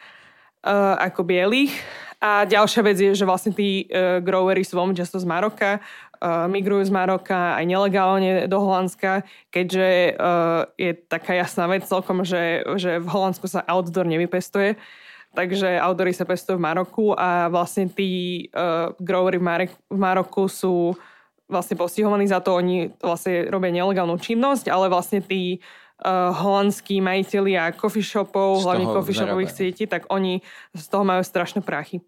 uh, 0.65 0.97
ako 0.97 1.27
bielých. 1.27 1.73
A 2.21 2.45
ďalšia 2.45 2.81
vec 2.85 2.97
je, 3.01 3.17
že 3.17 3.25
vlastne 3.25 3.49
tí 3.49 3.89
uh, 3.89 4.21
growery 4.21 4.61
sú 4.61 4.77
veľmi 4.77 4.93
často 4.93 5.17
z 5.17 5.25
Maroka, 5.25 5.81
uh, 5.81 6.45
migrujú 6.45 6.85
z 6.85 6.93
Maroka 6.93 7.57
aj 7.57 7.65
nelegálne 7.65 8.45
do 8.45 8.57
Holandska, 8.61 9.25
keďže 9.49 10.15
uh, 10.17 10.69
je 10.77 10.93
taká 11.09 11.33
jasná 11.33 11.65
vec 11.65 11.81
celkom, 11.89 12.21
že, 12.21 12.61
že 12.77 13.01
v 13.01 13.07
Holandsku 13.09 13.49
sa 13.49 13.65
outdoor 13.65 14.05
nevypestuje. 14.05 14.77
Takže 15.31 15.79
outdoory 15.79 16.11
sa 16.11 16.27
pestujú 16.27 16.59
v 16.59 16.65
Maroku 16.67 17.15
a 17.15 17.47
vlastne 17.47 17.87
tí 17.87 18.45
uh, 18.51 18.91
growery 18.99 19.39
v, 19.39 19.45
Marek, 19.47 19.71
v 19.87 19.97
Maroku 19.97 20.45
sú 20.51 20.93
vlastne 21.51 21.75
postihovaní 21.75 22.27
za 22.27 22.39
to, 22.39 22.55
oni 22.55 22.95
vlastne 23.03 23.47
robia 23.51 23.75
nelegálnu 23.75 24.15
činnosť, 24.19 24.71
ale 24.71 24.87
vlastne 24.87 25.19
tí 25.19 25.59
uh, 26.01 26.33
holandskí 26.33 26.99
majiteľi 26.99 27.53
a 27.57 27.65
coffee 27.71 28.03
shopov, 28.03 28.65
hlavne 28.65 28.89
coffee 28.89 29.15
shopových 29.15 29.53
sietí, 29.53 29.83
tak 29.85 30.09
oni 30.09 30.41
z 30.73 30.85
toho 30.89 31.05
majú 31.05 31.21
strašné 31.21 31.61
prachy. 31.61 32.01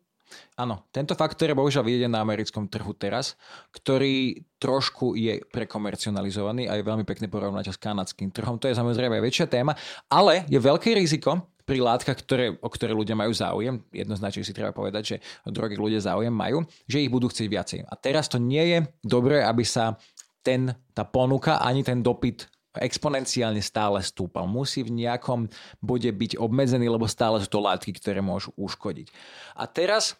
Áno, 0.58 0.86
tento 0.90 1.14
faktor 1.14 1.50
je 1.50 1.58
bohužiaľ 1.58 1.86
vidieť 1.86 2.10
na 2.10 2.22
americkom 2.26 2.66
trhu 2.66 2.94
teraz, 2.98 3.38
ktorý 3.70 4.42
trošku 4.58 5.14
je 5.14 5.42
prekomercionalizovaný 5.54 6.70
a 6.70 6.78
je 6.78 6.84
veľmi 6.86 7.06
pekne 7.06 7.30
porovnať 7.30 7.70
s 7.70 7.78
kanadským 7.78 8.34
trhom. 8.34 8.58
To 8.58 8.66
je 8.70 8.78
samozrejme 8.78 9.22
väčšia 9.22 9.46
téma, 9.50 9.78
ale 10.10 10.46
je 10.50 10.58
veľké 10.58 10.98
riziko 10.98 11.54
pri 11.64 11.80
látkach, 11.80 12.20
ktoré, 12.20 12.60
o 12.60 12.70
ktoré 12.70 12.92
ľudia 12.92 13.16
majú 13.16 13.32
záujem, 13.32 13.80
jednoznačne 13.96 14.44
si 14.44 14.52
treba 14.52 14.76
povedať, 14.76 15.04
že 15.04 15.16
drogy 15.48 15.80
ľudia 15.80 16.04
záujem 16.04 16.34
majú, 16.34 16.68
že 16.86 17.00
ich 17.00 17.14
budú 17.14 17.32
chcieť 17.32 17.48
viacej. 17.48 17.80
A 17.88 17.94
teraz 17.96 18.28
to 18.28 18.36
nie 18.36 18.64
je 18.68 18.80
dobré, 19.00 19.46
aby 19.48 19.64
sa 19.64 19.96
ten, 20.44 20.76
tá 20.92 21.08
ponuka 21.08 21.64
ani 21.64 21.82
ten 21.88 22.04
dopyt 22.04 22.52
exponenciálne 22.80 23.62
stále 23.62 24.02
stúpal. 24.02 24.50
Musí 24.50 24.82
v 24.82 24.94
nejakom 25.06 25.50
bode 25.84 26.10
byť 26.10 26.42
obmedzený, 26.42 26.90
lebo 26.90 27.06
stále 27.06 27.38
sú 27.42 27.50
to 27.50 27.62
látky, 27.62 27.94
ktoré 27.98 28.22
môžu 28.24 28.50
uškodiť. 28.58 29.14
A 29.58 29.70
teraz 29.70 30.18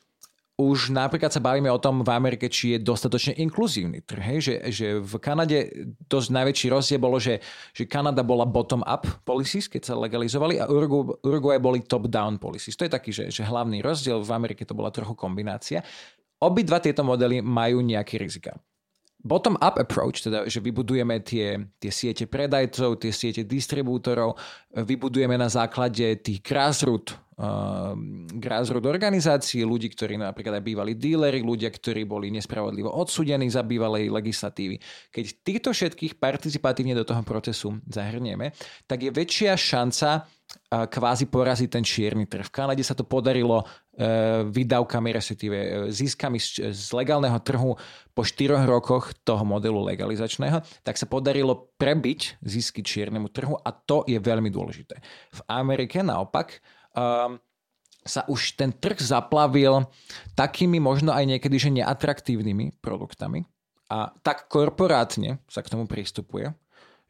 už 0.54 0.94
napríklad 0.94 1.34
sa 1.34 1.42
bavíme 1.42 1.66
o 1.74 1.82
tom 1.82 2.06
v 2.06 2.14
Amerike, 2.14 2.46
či 2.46 2.78
je 2.78 2.86
dostatočne 2.86 3.34
inkluzívny 3.42 4.06
trh. 4.06 4.22
Hej? 4.22 4.38
Že, 4.38 4.56
že 4.70 4.88
v 5.02 5.14
Kanade 5.18 5.58
dosť 6.06 6.30
najväčší 6.30 6.68
rozdiel 6.70 7.02
bolo, 7.02 7.18
že, 7.18 7.42
že 7.74 7.90
Kanada 7.90 8.22
bola 8.22 8.46
bottom-up 8.46 9.26
policies, 9.26 9.66
keď 9.66 9.82
sa 9.82 9.94
legalizovali 9.98 10.62
a 10.62 10.70
Uruguay 11.26 11.58
boli 11.58 11.82
top-down 11.82 12.38
policies. 12.38 12.78
To 12.78 12.86
je 12.86 12.94
taký, 12.94 13.10
že, 13.10 13.34
že 13.34 13.42
hlavný 13.42 13.82
rozdiel. 13.82 14.22
V 14.22 14.30
Amerike 14.30 14.62
to 14.62 14.78
bola 14.78 14.94
trochu 14.94 15.18
kombinácia. 15.18 15.82
Obidva 16.38 16.78
tieto 16.78 17.02
modely 17.02 17.42
majú 17.42 17.82
nejaké 17.82 18.22
rizika 18.22 18.54
bottom-up 19.24 19.80
approach, 19.80 20.20
teda 20.28 20.44
že 20.52 20.60
vybudujeme 20.60 21.24
tie, 21.24 21.56
tie 21.80 21.92
siete 21.92 22.28
predajcov, 22.28 23.00
tie 23.00 23.16
siete 23.16 23.48
distribútorov, 23.48 24.36
vybudujeme 24.76 25.40
na 25.40 25.48
základe 25.48 26.20
tých 26.20 26.44
grassroot, 26.44 27.23
uh, 27.38 27.94
grassroot 28.38 28.86
organizácií, 28.86 29.66
ľudí, 29.66 29.90
ktorí 29.94 30.18
napríklad 30.18 30.60
aj 30.60 30.64
bývali 30.64 30.92
díleri, 30.98 31.40
ľudia, 31.42 31.70
ktorí 31.70 32.06
boli 32.06 32.30
nespravodlivo 32.34 32.92
odsudení 32.94 33.50
za 33.50 33.62
bývalej 33.62 34.10
legislatívy. 34.10 34.80
Keď 35.10 35.26
týchto 35.42 35.70
všetkých 35.74 36.18
participatívne 36.18 36.98
do 36.98 37.06
toho 37.08 37.22
procesu 37.26 37.80
zahrnieme, 37.90 38.54
tak 38.86 39.06
je 39.06 39.12
väčšia 39.12 39.58
šanca 39.58 40.30
kvázi 40.74 41.30
poraziť 41.30 41.70
ten 41.70 41.86
čierny 41.86 42.26
trh. 42.26 42.50
V 42.50 42.54
Kanade 42.54 42.82
sa 42.82 42.98
to 42.98 43.06
podarilo 43.06 43.62
e, 43.62 43.66
výdavkami, 44.50 45.10
respektíve 45.14 45.58
e, 45.58 45.70
získami 45.94 46.42
z, 46.42 46.74
z 46.74 46.88
legálneho 46.98 47.38
trhu 47.46 47.78
po 48.14 48.22
4 48.26 48.66
rokoch 48.66 49.14
toho 49.22 49.46
modelu 49.46 49.78
legalizačného, 49.94 50.66
tak 50.82 50.98
sa 50.98 51.06
podarilo 51.06 51.74
prebiť 51.78 52.42
zisky 52.42 52.82
čiernemu 52.82 53.30
trhu 53.30 53.54
a 53.54 53.70
to 53.70 54.02
je 54.10 54.18
veľmi 54.18 54.50
dôležité. 54.50 54.98
V 55.34 55.42
Amerike 55.46 56.02
naopak 56.02 56.62
sa 58.04 58.22
už 58.28 58.60
ten 58.60 58.70
trh 58.76 59.00
zaplavil 59.00 59.88
takými 60.36 60.78
možno 60.78 61.16
aj 61.16 61.24
niekedy 61.26 61.56
že 61.58 61.72
neatraktívnymi 61.72 62.84
produktami 62.84 63.48
a 63.94 64.10
tak 64.26 64.50
korporátne 64.50 65.38
sa 65.46 65.62
k 65.62 65.70
tomu 65.70 65.86
pristupuje, 65.86 66.50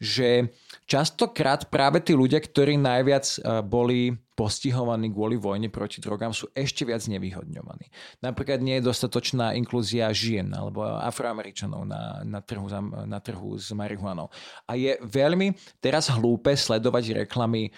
že 0.03 0.51
častokrát 0.83 1.71
práve 1.71 2.03
tí 2.03 2.11
ľudia, 2.11 2.43
ktorí 2.43 2.75
najviac 2.75 3.23
e, 3.23 3.63
boli 3.63 4.11
postihovaní 4.35 5.07
kvôli 5.13 5.39
vojne 5.39 5.71
proti 5.71 6.03
drogám, 6.03 6.35
sú 6.35 6.51
ešte 6.51 6.83
viac 6.83 7.05
nevyhodňovaní. 7.07 7.87
Napríklad 8.19 8.59
nie 8.59 8.81
je 8.81 8.89
dostatočná 8.89 9.55
inklúzia 9.55 10.11
žien 10.11 10.51
alebo 10.51 10.83
afroameričanov 10.83 11.87
na, 11.87 12.19
na, 12.25 12.43
trhu, 12.43 12.67
na 13.07 13.19
trhu 13.23 13.55
s 13.55 13.71
marihuanou. 13.71 14.27
A 14.67 14.75
je 14.75 14.99
veľmi 14.99 15.55
teraz 15.79 16.11
hlúpe 16.11 16.51
sledovať 16.51 17.23
reklamy 17.23 17.71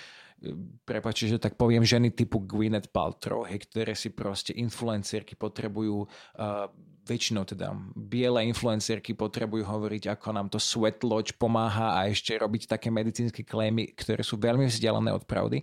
prepačte, 0.85 1.31
že 1.31 1.41
tak 1.41 1.57
poviem, 1.57 1.81
ženy 1.81 2.13
typu 2.13 2.43
Gwyneth 2.43 2.93
Paltrow, 2.93 3.47
hej, 3.47 3.65
ktoré 3.65 3.97
si 3.97 4.13
proste 4.13 4.53
influencerky 4.53 5.33
potrebujú 5.33 6.05
uh, 6.05 6.67
väčšinou 7.05 7.45
teda 7.45 7.71
biele 7.93 8.41
influencerky 8.49 9.13
potrebujú 9.13 9.61
hovoriť, 9.61 10.09
ako 10.17 10.27
nám 10.33 10.47
to 10.49 10.57
Sweat 10.57 11.05
Lodge 11.05 11.37
pomáha 11.37 12.01
a 12.01 12.09
ešte 12.09 12.33
robiť 12.33 12.65
také 12.65 12.89
medicínske 12.89 13.45
klémy, 13.45 13.93
ktoré 13.93 14.25
sú 14.25 14.41
veľmi 14.41 14.65
vzdialené 14.65 15.13
od 15.13 15.23
pravdy. 15.29 15.61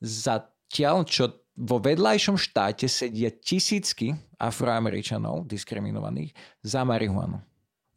Zatiaľ, 0.00 1.04
čo 1.04 1.44
vo 1.58 1.76
vedľajšom 1.82 2.38
štáte 2.40 2.86
sedia 2.88 3.28
tisícky 3.28 4.16
afroameričanov 4.38 5.44
diskriminovaných 5.50 6.32
za 6.62 6.86
marihuanu. 6.86 7.42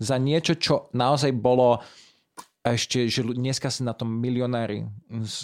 Za 0.01 0.17
niečo, 0.17 0.57
čo 0.57 0.89
naozaj 0.97 1.29
bolo 1.37 1.77
ešte, 2.61 3.09
že 3.09 3.25
dneska 3.25 3.73
sa 3.73 3.81
na 3.81 3.93
tom 3.97 4.09
milionári 4.21 4.85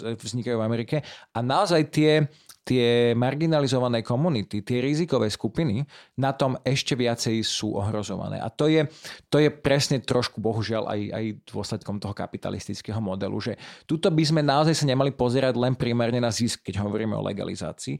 vznikajú 0.04 0.56
v 0.58 0.66
Amerike 0.66 0.96
a 1.34 1.38
naozaj 1.42 1.90
tie 1.90 2.30
tie 2.68 3.16
marginalizované 3.16 4.04
komunity, 4.04 4.60
tie 4.60 4.84
rizikové 4.84 5.32
skupiny 5.32 5.88
na 6.20 6.36
tom 6.36 6.52
ešte 6.60 6.92
viacej 6.92 7.40
sú 7.40 7.80
ohrozované. 7.80 8.36
A 8.44 8.52
to 8.52 8.68
je, 8.68 8.84
to 9.32 9.40
je 9.40 9.48
presne 9.48 10.04
trošku 10.04 10.36
bohužiaľ 10.36 10.84
aj, 10.92 11.00
aj 11.16 11.24
dôsledkom 11.48 11.96
toho 11.96 12.12
kapitalistického 12.12 13.00
modelu, 13.00 13.40
že 13.40 13.56
tuto 13.88 14.12
by 14.12 14.20
sme 14.20 14.44
naozaj 14.44 14.76
sa 14.76 14.84
nemali 14.84 15.16
pozerať 15.16 15.56
len 15.56 15.72
primárne 15.72 16.20
na 16.20 16.28
zisk, 16.28 16.60
keď 16.60 16.84
hovoríme 16.84 17.16
o 17.16 17.24
legalizácii, 17.24 17.96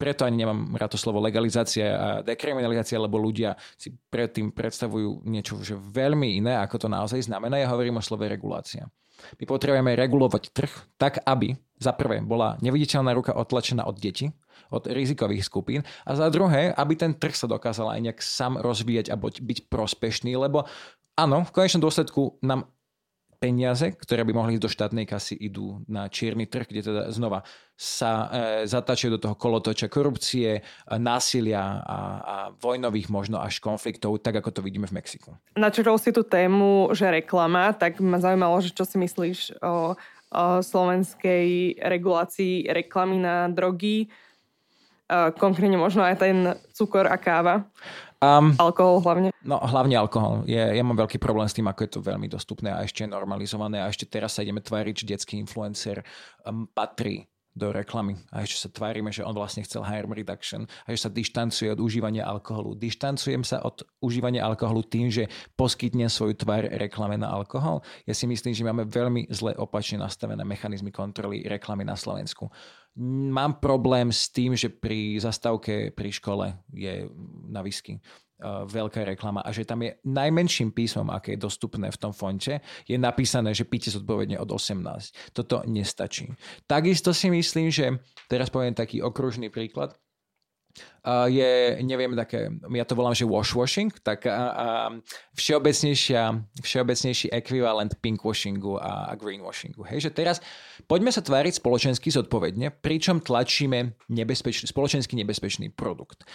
preto 0.00 0.24
ani 0.24 0.40
nemám 0.40 0.80
rád 0.80 0.96
to 0.96 0.98
slovo 0.98 1.20
legalizácia 1.20 1.86
a 1.92 2.08
dekriminalizácia, 2.24 2.96
lebo 2.96 3.20
ľudia 3.20 3.52
si 3.76 3.92
predtým 3.92 4.48
predstavujú 4.56 5.28
niečo 5.28 5.60
že 5.60 5.76
veľmi 5.76 6.40
iné, 6.40 6.56
ako 6.56 6.80
to 6.80 6.88
naozaj 6.88 7.20
znamená. 7.20 7.60
Ja 7.60 7.68
hovorím 7.68 8.00
o 8.00 8.02
slove 8.02 8.24
regulácia. 8.24 8.88
My 9.36 9.44
potrebujeme 9.44 9.92
regulovať 9.92 10.56
trh 10.56 10.72
tak, 10.96 11.20
aby 11.28 11.52
za 11.76 11.92
prvé 11.92 12.24
bola 12.24 12.56
neviditeľná 12.64 13.12
ruka 13.12 13.36
otlačená 13.36 13.84
od 13.84 14.00
detí, 14.00 14.32
od 14.72 14.88
rizikových 14.88 15.44
skupín 15.44 15.84
a 16.08 16.16
za 16.16 16.32
druhé, 16.32 16.72
aby 16.72 16.96
ten 16.96 17.12
trh 17.12 17.36
sa 17.36 17.44
dokázal 17.44 17.92
aj 17.92 18.00
nejak 18.00 18.20
sám 18.24 18.56
rozvíjať 18.56 19.12
a 19.12 19.20
byť 19.20 19.68
prospešný, 19.68 20.32
lebo 20.40 20.64
áno, 21.20 21.44
v 21.44 21.52
konečnom 21.52 21.84
dôsledku 21.84 22.40
nám 22.40 22.64
peniaze, 23.40 23.96
ktoré 23.96 24.20
by 24.28 24.36
mohli 24.36 24.60
ísť 24.60 24.64
do 24.68 24.70
štátnej 24.70 25.08
kasy, 25.08 25.32
idú 25.32 25.80
na 25.88 26.12
čierny 26.12 26.44
trh, 26.44 26.68
kde 26.68 26.84
teda 26.84 27.02
znova 27.08 27.40
sa 27.72 28.28
e, 28.28 28.68
zatáčajú 28.68 29.16
do 29.16 29.22
toho 29.24 29.34
kolotoča 29.40 29.88
korupcie, 29.88 30.60
násilia 31.00 31.80
a, 31.80 31.98
a 32.20 32.36
vojnových 32.60 33.08
možno 33.08 33.40
až 33.40 33.64
konfliktov, 33.64 34.20
tak 34.20 34.44
ako 34.44 34.52
to 34.52 34.60
vidíme 34.60 34.84
v 34.84 35.00
Mexiku. 35.00 35.32
Načrol 35.56 35.96
si 35.96 36.12
tú 36.12 36.20
tému, 36.20 36.92
že 36.92 37.08
reklama, 37.08 37.72
tak 37.72 37.96
ma 38.04 38.20
zaujímalo, 38.20 38.60
že 38.60 38.76
čo 38.76 38.84
si 38.84 39.00
myslíš 39.00 39.64
o, 39.64 39.96
o 40.36 40.44
slovenskej 40.60 41.80
regulácii 41.80 42.68
reklamy 42.68 43.24
na 43.24 43.48
drogy, 43.48 44.12
konkrétne 45.40 45.74
možno 45.74 46.06
aj 46.06 46.22
ten 46.22 46.54
cukor 46.70 47.10
a 47.10 47.18
káva. 47.18 47.66
Um, 48.20 48.52
alkohol 48.60 49.00
hlavne? 49.00 49.28
No 49.40 49.56
hlavne 49.56 49.96
alkohol. 49.96 50.44
Je, 50.44 50.60
ja 50.60 50.84
mám 50.84 51.00
veľký 51.00 51.16
problém 51.16 51.48
s 51.48 51.56
tým, 51.56 51.64
ako 51.72 51.80
je 51.88 51.90
to 51.96 52.00
veľmi 52.04 52.28
dostupné 52.28 52.68
a 52.68 52.84
ešte 52.84 53.08
normalizované 53.08 53.80
a 53.80 53.88
ešte 53.88 54.04
teraz 54.04 54.36
sa 54.36 54.44
ideme 54.44 54.60
tváriť, 54.60 54.92
že 54.92 55.08
detský 55.16 55.40
influencer 55.40 56.04
um, 56.44 56.68
patrí 56.68 57.24
do 57.50 57.74
reklamy 57.74 58.14
a 58.30 58.46
ešte 58.46 58.66
sa 58.66 58.70
tvárime, 58.70 59.10
že 59.10 59.26
on 59.26 59.34
vlastne 59.34 59.66
chcel 59.66 59.82
harm 59.82 60.14
reduction 60.14 60.70
a 60.86 60.94
že 60.94 61.02
sa 61.02 61.10
dištancuje 61.10 61.74
od 61.74 61.82
užívania 61.82 62.22
alkoholu. 62.22 62.78
Dištancujem 62.78 63.42
sa 63.42 63.58
od 63.66 63.82
užívania 63.98 64.46
alkoholu 64.46 64.86
tým, 64.86 65.10
že 65.10 65.26
poskytne 65.58 66.06
svoju 66.06 66.38
tvár 66.38 66.70
reklame 66.78 67.18
na 67.18 67.26
alkohol. 67.26 67.82
Ja 68.06 68.14
si 68.14 68.30
myslím, 68.30 68.54
že 68.54 68.62
máme 68.62 68.86
veľmi 68.86 69.26
zle 69.34 69.58
opačne 69.58 69.98
nastavené 69.98 70.46
mechanizmy 70.46 70.94
kontroly 70.94 71.42
reklamy 71.42 71.82
na 71.82 71.98
Slovensku. 71.98 72.46
Mám 73.32 73.64
problém 73.64 74.12
s 74.12 74.28
tým, 74.28 74.52
že 74.52 74.68
pri 74.68 75.16
zastávke 75.16 75.88
pri 75.96 76.10
škole 76.12 76.52
je 76.68 77.08
na 77.48 77.64
whisky 77.64 77.96
uh, 77.96 78.68
veľká 78.68 79.08
reklama 79.08 79.40
a 79.40 79.48
že 79.56 79.64
tam 79.64 79.80
je 79.80 79.96
najmenším 80.04 80.76
písmom, 80.76 81.08
aké 81.08 81.32
je 81.32 81.40
dostupné 81.40 81.88
v 81.88 81.96
tom 81.96 82.12
fonte, 82.12 82.60
je 82.84 82.96
napísané, 83.00 83.56
že 83.56 83.64
píte 83.64 83.88
zodpovedne 83.88 84.36
od 84.36 84.52
18. 84.52 85.32
Toto 85.32 85.64
nestačí. 85.64 86.28
Takisto 86.68 87.16
si 87.16 87.32
myslím, 87.32 87.72
že 87.72 88.04
teraz 88.28 88.52
poviem 88.52 88.76
taký 88.76 89.00
okružný 89.00 89.48
príklad, 89.48 89.96
je, 91.28 91.80
neviem, 91.82 92.12
také, 92.12 92.52
ja 92.76 92.84
to 92.84 92.94
volám, 92.94 93.16
že 93.16 93.24
washwashing, 93.24 93.90
tak 94.04 94.28
uh, 94.28 94.32
uh, 94.32 94.90
všeobecnejšia, 95.34 96.22
všeobecnejší 96.60 97.32
ekvivalent 97.32 97.96
pinkwashingu 97.98 98.76
a, 98.76 99.10
a 99.10 99.12
greenwashingu. 99.16 99.82
Hej, 99.88 100.08
že 100.08 100.10
teraz 100.12 100.36
poďme 100.84 101.10
sa 101.10 101.24
tváriť 101.24 101.58
spoločensky 101.58 102.12
zodpovedne, 102.12 102.70
pričom 102.84 103.24
tlačíme 103.24 103.96
nebezpečný, 104.12 104.68
spoločensky 104.68 105.16
nebezpečný 105.18 105.72
produkt 105.72 106.28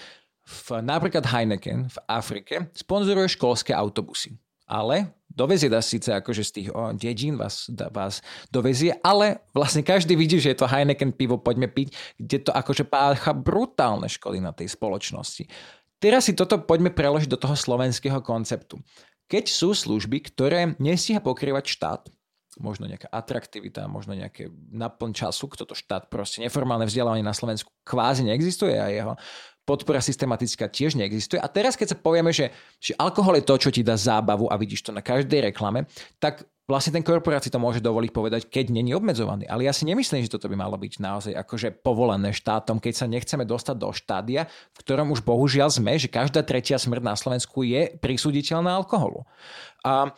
v, 0.46 0.82
napríklad 0.82 1.26
Heineken 1.26 1.90
v 1.90 1.98
Afrike 2.06 2.70
sponzoruje 2.78 3.34
školské 3.34 3.74
autobusy. 3.74 4.38
Ale 4.66 5.14
dovezie 5.30 5.70
nás 5.70 5.86
síce 5.86 6.10
akože 6.10 6.44
z 6.44 6.52
tých 6.52 6.68
o, 6.74 6.90
dedín 6.96 7.38
vás, 7.38 7.70
vás 7.94 8.26
dovezie, 8.50 8.98
ale 9.06 9.46
vlastne 9.54 9.86
každý 9.86 10.18
vidí, 10.18 10.42
že 10.42 10.56
je 10.56 10.60
to 10.64 10.70
Heineken 10.70 11.14
pivo, 11.14 11.38
poďme 11.38 11.70
piť, 11.70 11.94
kde 12.18 12.38
to 12.50 12.52
akože 12.56 12.88
pácha 12.90 13.36
brutálne 13.36 14.10
škody 14.10 14.42
na 14.42 14.56
tej 14.56 14.72
spoločnosti. 14.74 15.46
Teraz 16.00 16.28
si 16.28 16.34
toto 16.34 16.62
poďme 16.64 16.92
preložiť 16.92 17.30
do 17.30 17.40
toho 17.40 17.54
slovenského 17.54 18.20
konceptu. 18.26 18.82
Keď 19.26 19.46
sú 19.50 19.74
služby, 19.74 20.22
ktoré 20.34 20.78
nestíha 20.78 21.18
pokrývať 21.18 21.66
štát, 21.66 22.02
možno 22.62 22.88
nejaká 22.88 23.12
atraktivita, 23.12 23.90
možno 23.92 24.16
nejaké 24.16 24.48
naplň 24.72 25.12
času, 25.12 25.52
kto 25.52 25.68
to 25.68 25.76
štát 25.76 26.08
proste, 26.08 26.40
neformálne 26.40 26.88
vzdelávanie 26.88 27.26
na 27.26 27.36
Slovensku 27.36 27.68
kvázi 27.84 28.24
neexistuje 28.24 28.80
a 28.80 28.88
jeho 28.88 29.14
podpora 29.66 30.00
systematická 30.00 30.70
tiež 30.70 30.96
neexistuje. 30.96 31.42
A 31.42 31.50
teraz, 31.50 31.74
keď 31.74 31.94
sa 31.94 31.98
povieme, 31.98 32.30
že, 32.30 32.54
že 32.78 32.94
alkohol 32.96 33.42
je 33.42 33.48
to, 33.50 33.56
čo 33.58 33.70
ti 33.74 33.82
dá 33.82 33.98
zábavu 33.98 34.46
a 34.48 34.56
vidíš 34.56 34.86
to 34.86 34.92
na 34.94 35.02
každej 35.02 35.50
reklame, 35.52 35.90
tak 36.22 36.46
vlastne 36.70 36.98
ten 36.98 37.06
korporácii 37.06 37.50
to 37.50 37.62
môže 37.62 37.82
dovoliť 37.82 38.12
povedať, 38.14 38.42
keď 38.50 38.74
není 38.74 38.94
obmedzovaný. 38.94 39.50
Ale 39.50 39.66
ja 39.66 39.74
si 39.74 39.86
nemyslím, 39.86 40.26
že 40.26 40.34
toto 40.34 40.50
by 40.50 40.58
malo 40.58 40.78
byť 40.78 40.94
naozaj 41.02 41.34
akože 41.34 41.82
povolené 41.82 42.34
štátom, 42.34 42.78
keď 42.78 42.94
sa 42.94 43.10
nechceme 43.10 43.46
dostať 43.46 43.76
do 43.78 43.90
štádia, 43.90 44.46
v 44.74 44.78
ktorom 44.86 45.10
už 45.14 45.26
bohužiaľ 45.26 45.74
sme, 45.74 45.98
že 45.98 46.10
každá 46.10 46.46
tretia 46.46 46.78
smrť 46.78 47.02
na 47.02 47.18
Slovensku 47.18 47.66
je 47.66 47.98
prisúditeľná 47.98 48.70
alkoholu. 48.74 49.26
A 49.82 50.14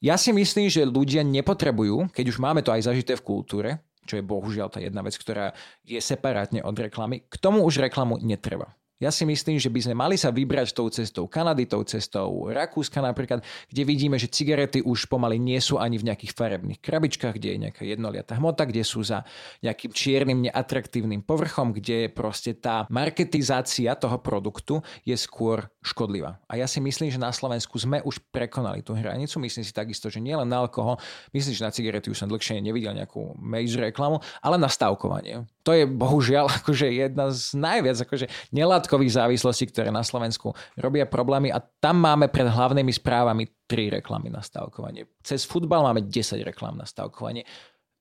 Ja 0.00 0.16
si 0.16 0.32
myslím, 0.32 0.72
že 0.72 0.88
ľudia 0.88 1.20
nepotrebujú, 1.20 2.08
keď 2.16 2.32
už 2.32 2.40
máme 2.40 2.64
to 2.64 2.72
aj 2.72 2.88
zažité 2.88 3.20
v 3.20 3.26
kultúre, 3.36 3.84
čo 4.08 4.16
je 4.16 4.24
bohužiaľ 4.24 4.72
tá 4.72 4.80
jedna 4.80 5.04
vec, 5.04 5.12
ktorá 5.12 5.52
je 5.84 6.00
separátne 6.00 6.64
od 6.64 6.72
reklamy, 6.72 7.28
k 7.28 7.36
tomu 7.36 7.60
už 7.68 7.84
reklamu 7.84 8.16
netreba. 8.16 8.72
Ja 9.00 9.08
si 9.08 9.24
myslím, 9.24 9.56
že 9.56 9.72
by 9.72 9.80
sme 9.80 9.94
mali 9.96 10.20
sa 10.20 10.28
vybrať 10.28 10.76
tou 10.76 10.84
cestou 10.92 11.24
Kanady, 11.24 11.64
tou 11.64 11.80
cestou 11.88 12.52
Rakúska 12.52 13.00
napríklad, 13.00 13.40
kde 13.72 13.82
vidíme, 13.88 14.20
že 14.20 14.28
cigarety 14.28 14.84
už 14.84 15.08
pomaly 15.08 15.40
nie 15.40 15.56
sú 15.56 15.80
ani 15.80 15.96
v 15.96 16.12
nejakých 16.12 16.36
farebných 16.36 16.84
krabičkách, 16.84 17.32
kde 17.40 17.48
je 17.48 17.58
nejaká 17.64 17.82
jednoliatá 17.88 18.36
hmota, 18.36 18.68
kde 18.68 18.84
sú 18.84 19.00
za 19.00 19.24
nejakým 19.64 19.96
čiernym, 19.96 20.44
neatraktívnym 20.44 21.24
povrchom, 21.24 21.72
kde 21.72 22.04
je 22.04 22.08
proste 22.12 22.52
tá 22.52 22.84
marketizácia 22.92 23.96
toho 23.96 24.20
produktu 24.20 24.84
je 25.08 25.16
skôr 25.16 25.64
škodlivá. 25.80 26.36
A 26.44 26.60
ja 26.60 26.68
si 26.68 26.84
myslím, 26.84 27.08
že 27.08 27.16
na 27.16 27.32
Slovensku 27.32 27.80
sme 27.80 28.04
už 28.04 28.20
prekonali 28.28 28.84
tú 28.84 28.92
hranicu. 28.92 29.40
Myslím 29.40 29.64
si 29.64 29.72
takisto, 29.72 30.12
že 30.12 30.20
nielen 30.20 30.52
na 30.52 30.60
alkohol, 30.60 31.00
myslím, 31.32 31.56
že 31.56 31.64
na 31.64 31.72
cigarety 31.72 32.12
už 32.12 32.20
som 32.20 32.28
dlhšie 32.28 32.60
nevidel 32.60 32.92
nejakú 32.92 33.32
major 33.40 33.88
reklamu, 33.88 34.20
ale 34.44 34.60
na 34.60 34.68
stavkovanie. 34.68 35.48
To 35.64 35.76
je 35.76 35.84
bohužiaľ 35.84 36.48
akože 36.62 36.88
jedna 36.88 37.28
z 37.32 37.56
najviac 37.56 37.96
akože 38.00 38.26
nelátkových 38.52 39.16
závislostí, 39.16 39.68
ktoré 39.68 39.92
na 39.92 40.04
Slovensku 40.04 40.56
robia 40.80 41.04
problémy 41.04 41.52
a 41.52 41.60
tam 41.60 42.00
máme 42.00 42.32
pred 42.32 42.48
hlavnými 42.48 42.92
správami 42.92 43.68
tri 43.68 43.92
reklamy 43.92 44.32
na 44.32 44.40
stavkovanie. 44.40 45.06
Cez 45.22 45.44
futbal 45.44 45.84
máme 45.84 46.08
10 46.08 46.40
reklám 46.42 46.80
na 46.80 46.86
stavkovanie. 46.88 47.44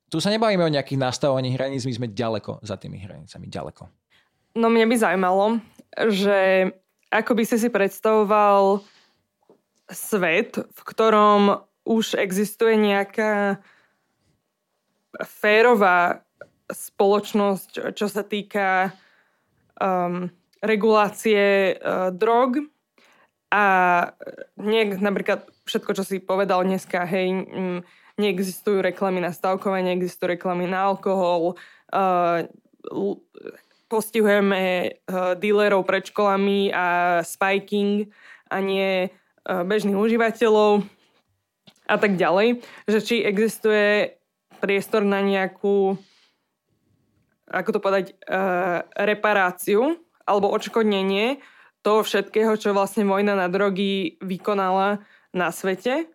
Tu 0.10 0.18
sa 0.18 0.34
nebavíme 0.34 0.66
o 0.66 0.74
nejakých 0.74 0.98
nastavovaní 0.98 1.54
hraníc, 1.54 1.86
my 1.86 1.94
sme 1.94 2.08
ďaleko 2.10 2.66
za 2.66 2.82
tými 2.82 2.98
hranicami, 2.98 3.46
ďaleko. 3.46 3.86
No 4.58 4.74
mne 4.74 4.90
by 4.90 4.96
zaujímalo, 4.98 5.62
že 6.10 6.74
ako 7.14 7.38
by 7.38 7.44
si 7.46 7.62
si 7.62 7.70
predstavoval 7.70 8.82
svet, 9.90 10.58
v 10.58 10.82
ktorom 10.86 11.62
už 11.86 12.18
existuje 12.18 12.78
nejaká 12.78 13.62
férová 15.26 16.22
spoločnosť, 16.70 17.98
čo 17.98 18.06
sa 18.06 18.22
týka 18.22 18.94
um, 19.82 20.30
regulácie 20.62 21.74
uh, 21.76 22.14
drog 22.14 22.62
a 23.50 23.66
nie, 24.62 24.94
napríklad 24.94 25.50
všetko, 25.66 25.92
čo 25.98 26.04
si 26.06 26.22
povedal 26.22 26.62
dneska, 26.62 27.02
hej, 27.10 27.28
um, 27.34 27.82
neexistujú 28.22 28.86
reklamy 28.86 29.24
na 29.24 29.34
stavkovanie, 29.34 29.98
neexistujú 29.98 30.38
reklamy 30.38 30.70
na 30.70 30.94
alkohol, 30.94 31.58
uh, 31.96 32.46
postihujeme 33.90 34.94
uh, 35.10 35.34
dílerov 35.34 35.88
pred 35.90 36.06
školami 36.06 36.70
a 36.70 37.20
spiking 37.26 38.14
a 38.54 38.62
nie 38.62 39.10
uh, 39.10 39.66
bežných 39.66 39.98
užívateľov 39.98 40.86
a 41.90 41.96
tak 41.98 42.22
ďalej. 42.22 42.62
Že 42.86 43.00
či 43.02 43.16
existuje 43.26 44.14
priestor 44.62 45.02
na 45.02 45.26
nejakú, 45.26 45.98
ako 47.50 47.70
to 47.76 47.80
povedať, 47.82 48.06
uh, 48.30 48.86
reparáciu 48.94 49.98
alebo 50.24 50.54
odškodnenie 50.54 51.42
toho 51.82 52.06
všetkého, 52.06 52.54
čo 52.60 52.76
vlastne 52.76 53.08
vojna 53.08 53.34
na 53.34 53.48
drogy 53.50 54.20
vykonala 54.22 55.02
na 55.34 55.48
svete. 55.50 56.06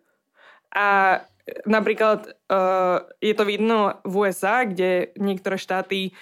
A 0.71 1.19
napríklad 1.67 2.31
uh, 2.49 3.03
je 3.19 3.33
to 3.35 3.43
vidno 3.43 3.99
v 4.07 4.13
USA, 4.27 4.63
kde 4.63 5.13
niektoré 5.19 5.59
štáty 5.59 6.15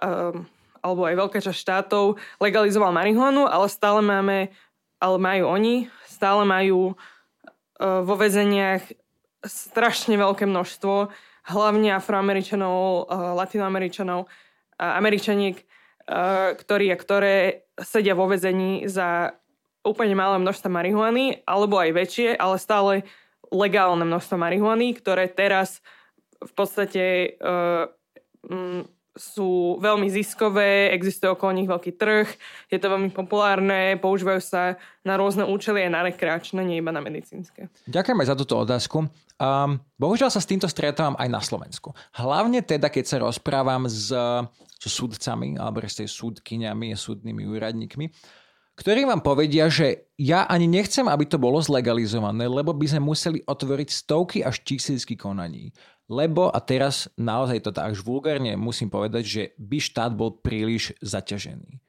um, 0.00 0.48
alebo 0.80 1.02
aj 1.02 1.18
veľká 1.18 1.38
časť 1.42 1.58
štátov 1.58 2.20
legalizoval 2.38 2.94
marihuanu, 2.94 3.48
ale 3.50 3.66
stále 3.66 4.00
máme, 4.04 4.54
ale 5.02 5.16
majú 5.18 5.44
oni, 5.50 5.90
stále 6.06 6.46
majú 6.46 6.94
uh, 6.94 8.00
vo 8.06 8.14
väzeniach 8.14 8.86
strašne 9.46 10.14
veľké 10.18 10.46
množstvo 10.46 11.10
hlavne 11.46 11.94
afroameričanov, 11.94 13.06
latinoameričanov 13.38 14.26
američaniek, 14.78 15.56
ktorí 16.56 16.86
a 16.92 16.96
ktoré 16.96 17.66
sedia 17.80 18.14
vo 18.14 18.30
väzení 18.30 18.86
za 18.86 19.36
úplne 19.86 20.14
malé 20.18 20.42
množstvo 20.42 20.68
marihuany, 20.70 21.46
alebo 21.46 21.78
aj 21.78 21.90
väčšie, 21.94 22.28
ale 22.34 22.56
stále 22.58 22.94
legálne 23.54 24.02
množstvo 24.02 24.34
marihuany, 24.34 24.94
ktoré 24.98 25.30
teraz 25.30 25.78
v 26.42 26.52
podstate 26.52 27.36
uh, 27.38 27.86
sú 29.16 29.80
veľmi 29.80 30.06
ziskové, 30.12 30.92
existuje 30.92 31.32
okolo 31.32 31.56
nich 31.56 31.66
veľký 31.66 31.96
trh, 31.96 32.28
je 32.68 32.78
to 32.78 32.92
veľmi 32.92 33.10
populárne, 33.10 33.96
používajú 33.96 34.40
sa 34.44 34.76
na 35.02 35.16
rôzne 35.16 35.48
účely 35.48 35.88
aj 35.88 35.90
na 35.90 36.00
rekreačné, 36.04 36.60
nie 36.62 36.78
iba 36.78 36.92
na 36.92 37.00
medicínske. 37.00 37.72
Ďakujem 37.88 38.20
aj 38.20 38.28
za 38.28 38.36
túto 38.36 38.54
otázku. 38.60 39.08
Um, 39.36 39.80
bohužiaľ 39.96 40.28
sa 40.28 40.40
s 40.40 40.48
týmto 40.48 40.68
stretávam 40.68 41.16
aj 41.16 41.28
na 41.28 41.40
Slovensku. 41.40 41.96
Hlavne 42.16 42.60
teda, 42.60 42.92
keď 42.92 43.04
sa 43.04 43.16
rozprávam 43.24 43.88
s, 43.88 44.12
so 44.76 44.88
súdcami, 44.88 45.56
alebo 45.56 45.80
s 45.84 46.04
súdkyňami 46.04 46.92
súdnymi 46.92 47.42
úradníkmi, 47.48 48.06
ktorí 48.76 49.08
vám 49.08 49.24
povedia, 49.24 49.72
že 49.72 50.12
ja 50.20 50.44
ani 50.44 50.68
nechcem, 50.68 51.08
aby 51.08 51.24
to 51.24 51.40
bolo 51.40 51.56
zlegalizované, 51.64 52.44
lebo 52.44 52.76
by 52.76 52.86
sme 52.86 53.08
museli 53.08 53.40
otvoriť 53.44 53.88
stovky 53.88 54.38
až 54.44 54.60
tisícky 54.64 55.16
konaní. 55.16 55.72
Lebo, 56.06 56.52
a 56.52 56.60
teraz 56.62 57.10
naozaj 57.18 57.66
to 57.66 57.74
tak 57.74 57.96
až 57.96 58.04
vulgárne 58.04 58.54
musím 58.54 58.92
povedať, 58.92 59.24
že 59.26 59.42
by 59.58 59.80
štát 59.80 60.12
bol 60.14 60.38
príliš 60.38 60.94
zaťažený 61.02 61.85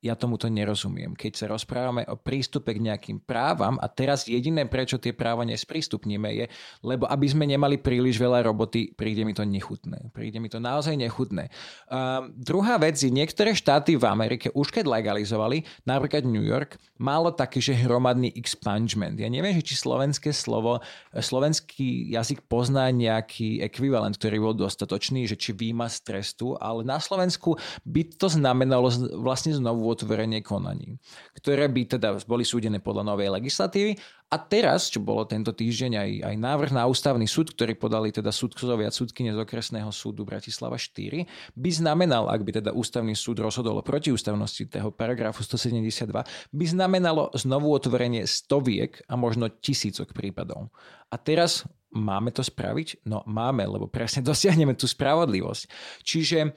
ja 0.00 0.16
tomuto 0.16 0.48
nerozumiem. 0.48 1.12
Keď 1.12 1.32
sa 1.36 1.46
rozprávame 1.52 2.08
o 2.08 2.16
prístupe 2.16 2.72
k 2.72 2.80
nejakým 2.80 3.20
právam 3.20 3.76
a 3.76 3.86
teraz 3.88 4.24
jediné, 4.24 4.64
prečo 4.64 4.96
tie 4.96 5.12
práva 5.12 5.44
nesprístupníme 5.44 6.28
je, 6.40 6.46
lebo 6.80 7.04
aby 7.04 7.26
sme 7.28 7.44
nemali 7.44 7.76
príliš 7.76 8.16
veľa 8.16 8.48
roboty, 8.48 8.96
príde 8.96 9.28
mi 9.28 9.36
to 9.36 9.44
nechutné. 9.44 10.08
Príde 10.16 10.40
mi 10.40 10.48
to 10.48 10.56
naozaj 10.56 10.96
nechutné. 10.96 11.52
Uh, 11.92 12.32
druhá 12.32 12.80
vec 12.80 12.96
je, 12.96 13.12
niektoré 13.12 13.52
štáty 13.52 14.00
v 14.00 14.08
Amerike 14.08 14.48
už 14.56 14.72
keď 14.72 14.88
legalizovali, 14.88 15.68
napríklad 15.84 16.24
New 16.24 16.44
York, 16.44 16.80
malo 16.96 17.28
taký, 17.32 17.60
že 17.60 17.76
hromadný 17.76 18.32
expungement. 18.32 19.16
Ja 19.20 19.28
neviem, 19.28 19.60
či 19.60 19.76
slovenské 19.76 20.32
slovo, 20.32 20.80
slovenský 21.12 22.08
jazyk 22.16 22.48
pozná 22.48 22.88
nejaký 22.88 23.60
ekvivalent, 23.60 24.16
ktorý 24.16 24.40
bol 24.40 24.54
dostatočný, 24.56 25.28
že 25.28 25.36
či 25.36 25.52
výma 25.52 25.92
z 25.92 26.00
trestu, 26.08 26.56
ale 26.56 26.88
na 26.88 26.96
Slovensku 26.96 27.60
by 27.84 28.16
to 28.16 28.32
znamenalo 28.32 28.88
vlastne 29.20 29.52
znovu 29.52 29.89
otvorenie 29.90 30.40
konaní, 30.40 30.96
ktoré 31.34 31.66
by 31.66 31.98
teda 31.98 32.16
boli 32.24 32.46
súdené 32.46 32.78
podľa 32.78 33.14
novej 33.14 33.34
legislatívy. 33.34 33.98
A 34.30 34.38
teraz, 34.38 34.86
čo 34.86 35.02
bolo 35.02 35.26
tento 35.26 35.50
týždeň 35.50 35.92
aj, 35.98 36.10
aj 36.22 36.34
návrh 36.38 36.70
na 36.70 36.86
ústavný 36.86 37.26
súd, 37.26 37.50
ktorý 37.50 37.74
podali 37.74 38.14
teda 38.14 38.30
súdcovia 38.30 38.86
a 38.86 38.94
súdkyne 38.94 39.34
z 39.34 39.42
okresného 39.42 39.90
súdu 39.90 40.22
Bratislava 40.22 40.78
4, 40.78 41.26
by 41.58 41.70
znamenal, 41.74 42.30
ak 42.30 42.46
by 42.46 42.62
teda 42.62 42.70
ústavný 42.70 43.18
súd 43.18 43.42
rozhodol 43.42 43.82
o 43.82 43.86
protiústavnosti 43.86 44.70
toho 44.70 44.94
paragrafu 44.94 45.42
172, 45.42 46.14
by 46.54 46.64
znamenalo 46.64 47.34
znovu 47.34 47.74
otvorenie 47.74 48.22
stoviek 48.22 49.02
a 49.10 49.18
možno 49.18 49.50
tisícok 49.50 50.14
prípadov. 50.14 50.70
A 51.10 51.18
teraz 51.18 51.66
máme 51.90 52.30
to 52.30 52.46
spraviť? 52.46 53.02
No 53.10 53.26
máme, 53.26 53.66
lebo 53.66 53.90
presne 53.90 54.22
dosiahneme 54.30 54.78
tú 54.78 54.86
spravodlivosť. 54.86 55.62
Čiže 56.06 56.54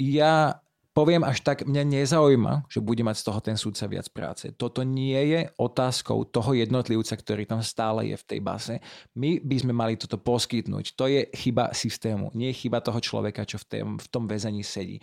ja 0.00 0.62
poviem 0.90 1.22
až 1.22 1.40
tak, 1.40 1.66
mňa 1.66 1.82
nezaujíma, 1.86 2.66
že 2.66 2.82
bude 2.82 3.02
mať 3.06 3.16
z 3.22 3.24
toho 3.30 3.40
ten 3.40 3.56
súdca 3.56 3.86
viac 3.86 4.06
práce. 4.10 4.50
Toto 4.54 4.82
nie 4.82 5.18
je 5.30 5.40
otázkou 5.56 6.26
toho 6.26 6.50
jednotlivca, 6.54 7.14
ktorý 7.14 7.46
tam 7.46 7.62
stále 7.62 8.10
je 8.10 8.16
v 8.18 8.26
tej 8.26 8.40
base. 8.42 8.74
My 9.14 9.38
by 9.38 9.56
sme 9.62 9.72
mali 9.72 9.94
toto 9.94 10.18
poskytnúť. 10.18 10.98
To 10.98 11.06
je 11.06 11.30
chyba 11.30 11.70
systému, 11.70 12.34
nie 12.34 12.50
je 12.50 12.66
chyba 12.66 12.82
toho 12.82 12.98
človeka, 12.98 13.46
čo 13.46 13.58
v, 13.62 13.64
tém, 13.66 13.88
v 13.98 14.06
tom 14.10 14.26
väzení 14.26 14.66
sedí. 14.66 14.98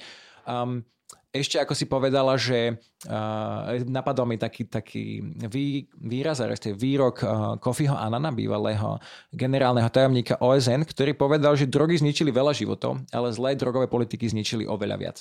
Um, 0.48 0.84
ešte 1.32 1.60
ako 1.60 1.74
si 1.76 1.86
povedala, 1.86 2.34
že 2.36 2.80
uh, 3.08 3.80
napadol 3.86 4.28
mi 4.28 4.38
taký, 4.40 4.68
taký 4.68 5.22
vý, 5.48 5.86
výraz, 5.96 6.42
respektíve 6.42 6.80
výrok 6.80 7.16
uh, 7.22 7.56
Kofiho 7.62 7.94
Anana, 7.94 8.34
bývalého 8.34 8.98
generálneho 9.32 9.88
tajomníka 9.88 10.40
OSN, 10.42 10.88
ktorý 10.88 11.14
povedal, 11.14 11.54
že 11.56 11.70
drogy 11.70 12.00
zničili 12.00 12.34
veľa 12.34 12.52
životov, 12.56 13.04
ale 13.14 13.32
zlé 13.32 13.56
drogové 13.56 13.88
politiky 13.88 14.28
zničili 14.28 14.66
oveľa 14.66 14.98
viac. 14.98 15.18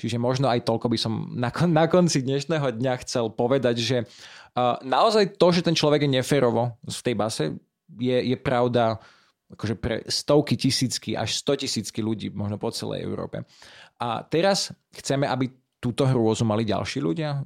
Čiže 0.00 0.16
možno 0.16 0.48
aj 0.48 0.64
toľko 0.64 0.86
by 0.88 0.98
som 0.98 1.12
na, 1.36 1.52
na 1.68 1.84
konci 1.86 2.24
dnešného 2.24 2.80
dňa 2.80 2.94
chcel 3.04 3.28
povedať, 3.32 3.76
že 3.80 3.96
uh, 4.04 4.80
naozaj 4.80 5.36
to, 5.36 5.46
že 5.52 5.66
ten 5.66 5.76
človek 5.76 6.08
je 6.08 6.14
neférovo 6.16 6.80
v 6.82 7.00
tej 7.04 7.14
base, 7.14 7.44
je, 7.98 8.18
je 8.32 8.36
pravda 8.38 8.96
akože 9.50 9.74
pre 9.82 10.06
stovky 10.06 10.54
tisícky 10.54 11.18
až 11.18 11.34
sto 11.34 11.58
tisícky 11.58 11.98
ľudí, 12.00 12.30
možno 12.30 12.56
po 12.56 12.70
celej 12.70 13.02
Európe. 13.02 13.42
A 13.98 14.22
teraz 14.22 14.70
chceme, 14.94 15.26
aby 15.26 15.50
túto 15.80 16.04
hrôzu 16.04 16.44
mali 16.44 16.68
ďalší 16.68 17.00
ľudia. 17.00 17.40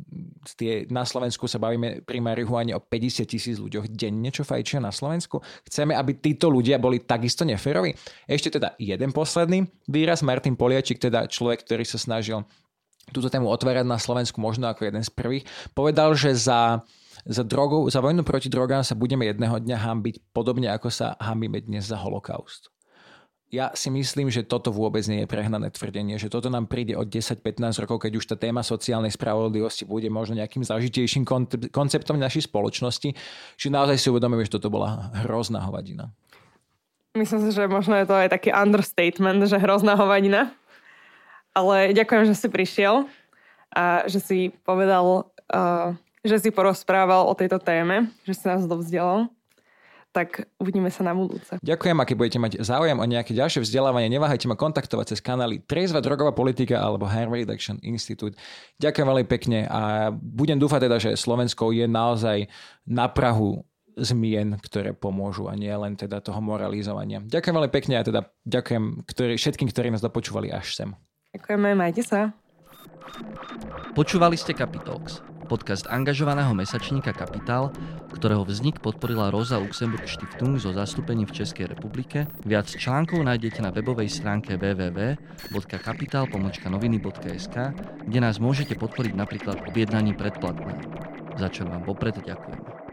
Tie, 0.59 0.91
na 0.91 1.07
Slovensku 1.07 1.47
sa 1.47 1.63
bavíme 1.63 2.03
pri 2.03 2.19
marihuane 2.19 2.75
o 2.75 2.83
50 2.83 3.31
tisíc 3.31 3.57
ľuďoch 3.63 3.87
denne, 3.95 4.29
čo 4.35 4.43
fajčia 4.43 4.83
na 4.83 4.91
Slovensku. 4.91 5.39
Chceme, 5.71 5.95
aby 5.95 6.19
títo 6.19 6.51
ľudia 6.51 6.83
boli 6.83 7.07
takisto 7.07 7.47
neférovi. 7.47 7.95
Ešte 8.27 8.59
teda 8.59 8.75
jeden 8.83 9.15
posledný 9.15 9.71
výraz. 9.87 10.27
Martin 10.27 10.59
Poliačik, 10.59 10.99
teda 10.99 11.31
človek, 11.31 11.63
ktorý 11.63 11.87
sa 11.87 11.97
snažil 11.97 12.43
túto 13.15 13.31
tému 13.31 13.47
otvárať 13.47 13.87
na 13.87 14.03
Slovensku 14.03 14.43
možno 14.43 14.67
ako 14.67 14.91
jeden 14.91 15.07
z 15.07 15.15
prvých, 15.15 15.45
povedal, 15.73 16.19
že 16.19 16.35
za 16.35 16.83
za, 17.25 17.47
drogou, 17.47 17.87
za 17.89 18.03
vojnu 18.03 18.27
proti 18.27 18.51
drogám 18.51 18.83
sa 18.85 18.99
budeme 18.99 19.25
jedného 19.25 19.57
dňa 19.57 19.79
hambiť 19.81 20.35
podobne 20.35 20.69
ako 20.75 20.91
sa 20.91 21.17
hambíme 21.23 21.63
dnes 21.63 21.87
za 21.87 21.97
holokaust. 21.97 22.74
Ja 23.53 23.71
si 23.77 23.87
myslím, 23.93 24.33
že 24.33 24.43
toto 24.43 24.75
vôbec 24.75 25.05
nie 25.07 25.23
je 25.23 25.29
prehnané 25.31 25.71
tvrdenie, 25.71 26.19
že 26.19 26.33
toto 26.33 26.51
nám 26.51 26.67
príde 26.67 26.99
od 26.99 27.07
10-15 27.07 27.85
rokov, 27.87 28.03
keď 28.03 28.13
už 28.19 28.25
tá 28.27 28.37
téma 28.41 28.67
sociálnej 28.67 29.15
spravodlivosti 29.15 29.87
bude 29.87 30.11
možno 30.11 30.41
nejakým 30.41 30.67
zažitejším 30.67 31.23
konceptom 31.71 32.19
našej 32.19 32.51
spoločnosti, 32.51 33.15
že 33.55 33.69
naozaj 33.71 34.01
si 34.01 34.11
uvedomíme, 34.11 34.43
že 34.43 34.59
toto 34.59 34.75
bola 34.75 35.13
hrozná 35.23 35.63
hovadina. 35.63 36.11
Myslím 37.15 37.47
si, 37.47 37.55
že 37.55 37.71
možno 37.71 37.95
je 37.95 38.11
to 38.11 38.17
aj 38.19 38.35
taký 38.35 38.51
understatement, 38.51 39.39
že 39.47 39.63
hrozná 39.63 39.95
hovadina. 39.95 40.51
Ale 41.55 41.95
ďakujem, 41.95 42.27
že 42.27 42.35
si 42.35 42.51
prišiel 42.51 43.07
a 43.71 44.03
že 44.11 44.19
si 44.19 44.39
povedal, 44.67 45.31
uh, 45.55 45.95
že 46.27 46.43
si 46.43 46.51
porozprával 46.51 47.31
o 47.31 47.39
tejto 47.39 47.63
téme, 47.63 48.11
že 48.27 48.35
si 48.35 48.45
nás 48.51 48.67
dovzdelal 48.67 49.31
tak 50.15 50.47
uvidíme 50.63 50.95
sa 50.95 51.03
na 51.03 51.11
budúce. 51.11 51.59
Ďakujem, 51.59 51.99
ak 51.99 52.15
budete 52.15 52.39
mať 52.39 52.53
záujem 52.63 52.95
o 53.03 53.03
nejaké 53.03 53.35
ďalšie 53.35 53.67
vzdelávanie, 53.67 54.07
neváhajte 54.07 54.47
ma 54.47 54.55
kontaktovať 54.55 55.11
cez 55.11 55.19
kanály 55.19 55.59
Triezva 55.67 55.99
drogová 55.99 56.31
politika 56.31 56.79
alebo 56.79 57.11
Harm 57.11 57.35
Reduction 57.35 57.83
Institute. 57.83 58.39
Ďakujem 58.79 59.07
veľmi 59.11 59.27
pekne 59.27 59.67
a 59.67 60.15
budem 60.15 60.63
dúfať 60.63 60.87
teda, 60.87 60.97
že 61.03 61.11
Slovensko 61.19 61.75
je 61.75 61.91
naozaj 61.91 62.47
na 62.87 63.11
Prahu 63.11 63.67
zmien, 63.99 64.55
ktoré 64.63 64.95
pomôžu 64.95 65.51
a 65.51 65.59
nie 65.59 65.75
len 65.75 65.99
teda 65.99 66.23
toho 66.23 66.39
moralizovania. 66.39 67.19
Ďakujem 67.19 67.55
veľmi 67.59 67.73
pekne 67.75 67.95
a 67.99 68.07
teda 68.07 68.21
ďakujem 68.47 69.07
ktorý, 69.11 69.35
všetkým, 69.35 69.69
ktorí 69.75 69.91
nás 69.91 70.03
dopočúvali 70.03 70.55
až 70.55 70.79
sem. 70.79 70.91
Ďakujeme, 71.35 71.75
majte 71.75 72.07
sa. 72.07 72.31
Počúvali 73.99 74.39
ste 74.39 74.55
Capitalx, 74.55 75.23
podcast 75.45 75.85
angažovaného 75.87 76.57
mesačníka 76.57 77.13
Kapitál, 77.13 77.69
ktorého 78.11 78.43
vznik 78.43 78.81
podporila 78.81 79.31
Rosa 79.31 79.61
Luxemburg 79.61 80.09
Stiftung 80.09 80.57
so 80.57 80.73
zastúpením 80.73 81.29
v 81.29 81.45
Českej 81.45 81.69
republike. 81.71 82.27
Viac 82.43 82.73
článkov 82.73 83.21
nájdete 83.23 83.61
na 83.61 83.69
webovej 83.71 84.09
stránke 84.09 84.57
www.kapital.noviny.sk, 84.57 87.57
kde 88.09 88.19
nás 88.19 88.41
môžete 88.41 88.73
podporiť 88.75 89.13
napríklad 89.13 89.61
objednaním 89.69 90.17
predplatného. 90.17 90.81
Za 91.37 91.53
čo 91.53 91.69
vám 91.69 91.85
vopred 91.85 92.17
ďakujem. 92.21 92.84